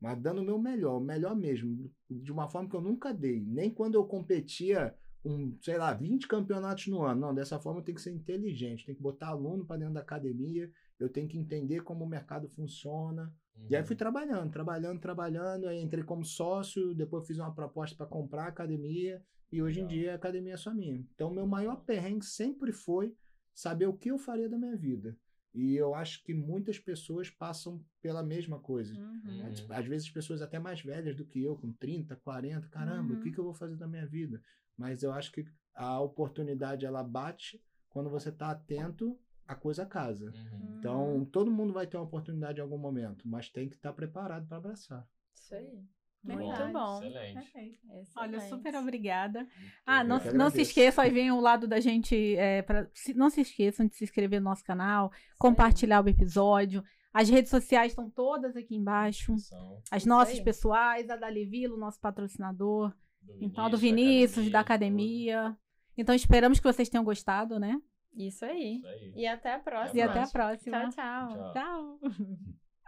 Mas 0.00 0.18
dando 0.20 0.40
o 0.40 0.44
meu 0.44 0.58
melhor, 0.58 0.96
o 0.96 1.04
melhor 1.04 1.36
mesmo, 1.36 1.90
de 2.08 2.32
uma 2.32 2.48
forma 2.48 2.68
que 2.68 2.74
eu 2.74 2.80
nunca 2.80 3.12
dei. 3.12 3.44
Nem 3.44 3.70
quando 3.70 3.96
eu 3.96 4.04
competia 4.04 4.94
um, 5.24 5.56
sei 5.60 5.76
lá, 5.76 5.92
20 5.92 6.26
campeonatos 6.26 6.86
no 6.86 7.02
ano. 7.02 7.20
Não, 7.20 7.34
dessa 7.34 7.58
forma 7.58 7.80
eu 7.80 7.84
tenho 7.84 7.96
que 7.96 8.02
ser 8.02 8.12
inteligente, 8.12 8.86
tem 8.86 8.94
que 8.94 9.02
botar 9.02 9.28
aluno 9.28 9.64
para 9.64 9.76
dentro 9.76 9.94
da 9.94 10.00
academia, 10.00 10.70
eu 10.98 11.08
tenho 11.08 11.28
que 11.28 11.38
entender 11.38 11.82
como 11.82 12.04
o 12.04 12.08
mercado 12.08 12.48
funciona. 12.48 13.32
Uhum. 13.60 13.66
E 13.70 13.76
aí 13.76 13.84
fui 13.84 13.94
uhum. 13.94 13.98
trabalhando, 13.98 14.50
trabalhando, 14.50 15.00
trabalhando, 15.00 15.68
aí 15.68 15.80
entrei 15.80 16.02
como 16.02 16.24
sócio, 16.24 16.94
depois 16.94 17.26
fiz 17.26 17.38
uma 17.38 17.54
proposta 17.54 17.96
para 17.96 18.06
comprar 18.06 18.44
a 18.44 18.48
academia 18.48 19.22
e 19.52 19.62
hoje 19.62 19.80
Legal. 19.80 19.92
em 19.92 19.98
dia 19.98 20.12
a 20.12 20.16
academia 20.16 20.54
é 20.54 20.56
só 20.56 20.72
minha. 20.72 21.04
Então 21.14 21.32
meu 21.32 21.46
maior 21.46 21.76
perrengue 21.84 22.24
sempre 22.24 22.72
foi 22.72 23.14
saber 23.54 23.86
o 23.86 23.96
que 23.96 24.10
eu 24.10 24.18
faria 24.18 24.48
da 24.48 24.58
minha 24.58 24.76
vida. 24.76 25.16
E 25.52 25.74
eu 25.74 25.94
acho 25.94 26.22
que 26.22 26.32
muitas 26.32 26.78
pessoas 26.78 27.28
passam 27.28 27.84
pela 28.00 28.22
mesma 28.22 28.60
coisa. 28.60 28.94
Uhum. 28.94 29.46
Às, 29.46 29.68
às, 29.68 29.86
vezes 29.86 30.08
pessoas 30.08 30.40
até 30.40 30.60
mais 30.60 30.80
velhas 30.80 31.16
do 31.16 31.24
que 31.24 31.42
eu, 31.42 31.56
com 31.56 31.72
30, 31.72 32.14
40, 32.16 32.68
caramba, 32.68 33.12
uhum. 33.12 33.18
o 33.18 33.22
que, 33.22 33.28
uhum. 33.28 33.34
que 33.34 33.40
eu 33.40 33.44
vou 33.44 33.54
fazer 33.54 33.76
da 33.76 33.88
minha 33.88 34.06
vida? 34.06 34.40
Mas 34.76 35.02
eu 35.02 35.12
acho 35.12 35.32
que 35.32 35.44
a 35.74 36.00
oportunidade 36.00 36.86
ela 36.86 37.02
bate 37.02 37.60
quando 37.88 38.08
você 38.08 38.28
está 38.28 38.50
atento 38.50 39.18
a 39.52 39.54
coisa 39.54 39.84
casa. 39.86 40.26
Uhum. 40.26 40.76
Então, 40.78 41.24
todo 41.32 41.50
mundo 41.50 41.72
vai 41.72 41.86
ter 41.86 41.96
uma 41.96 42.04
oportunidade 42.04 42.58
em 42.58 42.62
algum 42.62 42.78
momento, 42.78 43.26
mas 43.28 43.48
tem 43.48 43.68
que 43.68 43.76
estar 43.76 43.90
tá 43.90 43.94
preparado 43.94 44.46
para 44.46 44.56
abraçar. 44.58 45.06
Isso 45.34 45.54
aí. 45.54 45.82
Muito 46.22 46.72
bom. 46.72 47.02
Excelente. 47.02 47.38
Excelente. 47.38 48.10
Olha, 48.16 48.40
super 48.42 48.74
obrigada. 48.76 49.40
Muito 49.40 49.50
Ah, 49.86 50.04
não, 50.04 50.18
não 50.34 50.50
se 50.50 50.60
esqueçam, 50.60 51.02
aí 51.02 51.10
vem 51.10 51.30
o 51.32 51.40
lado 51.40 51.66
da 51.66 51.80
gente. 51.80 52.36
é, 52.36 52.60
pra- 52.62 52.86
se- 52.92 53.14
não 53.14 53.30
se 53.30 53.40
esqueçam 53.40 53.86
de 53.86 53.94
se 53.96 54.04
inscrever 54.04 54.38
no 54.40 54.44
nosso 54.50 54.62
canal, 54.62 55.10
compartilhar 55.38 56.04
o 56.04 56.08
episódio. 56.08 56.84
As 57.12 57.28
redes 57.28 57.50
sociais 57.50 57.92
estão 57.92 58.08
todas 58.10 58.54
aqui 58.54 58.76
embaixo. 58.76 59.36
São 59.38 59.82
As 59.90 60.04
nossas 60.04 60.38
pessoais, 60.40 61.08
a 61.10 61.16
da 61.16 61.28
Levilo, 61.28 61.76
nosso 61.78 61.98
patrocinador. 61.98 62.92
do 63.22 63.36
Então, 63.44 63.64
a 63.64 63.68
do 63.68 63.76
Vinícius, 63.78 64.36
Vinícius, 64.36 64.44
da 64.52 64.58
tudo. 64.60 64.66
academia. 64.66 65.56
Então, 65.96 66.14
esperamos 66.14 66.58
que 66.60 66.64
vocês 66.72 66.88
tenham 66.88 67.04
gostado, 67.04 67.58
né? 67.58 67.80
Isso 68.14 68.44
aí. 68.44 68.76
Isso 68.76 68.86
aí. 68.86 69.12
E 69.14 69.26
até 69.26 69.54
a 69.54 69.58
próxima. 69.58 69.98
E 69.98 70.02
até 70.02 70.22
a 70.22 70.26
próxima. 70.26 70.90
Tchau, 70.90 71.28
tchau. 71.28 71.52
Tchau. 71.52 71.98
Tchau. 72.00 72.10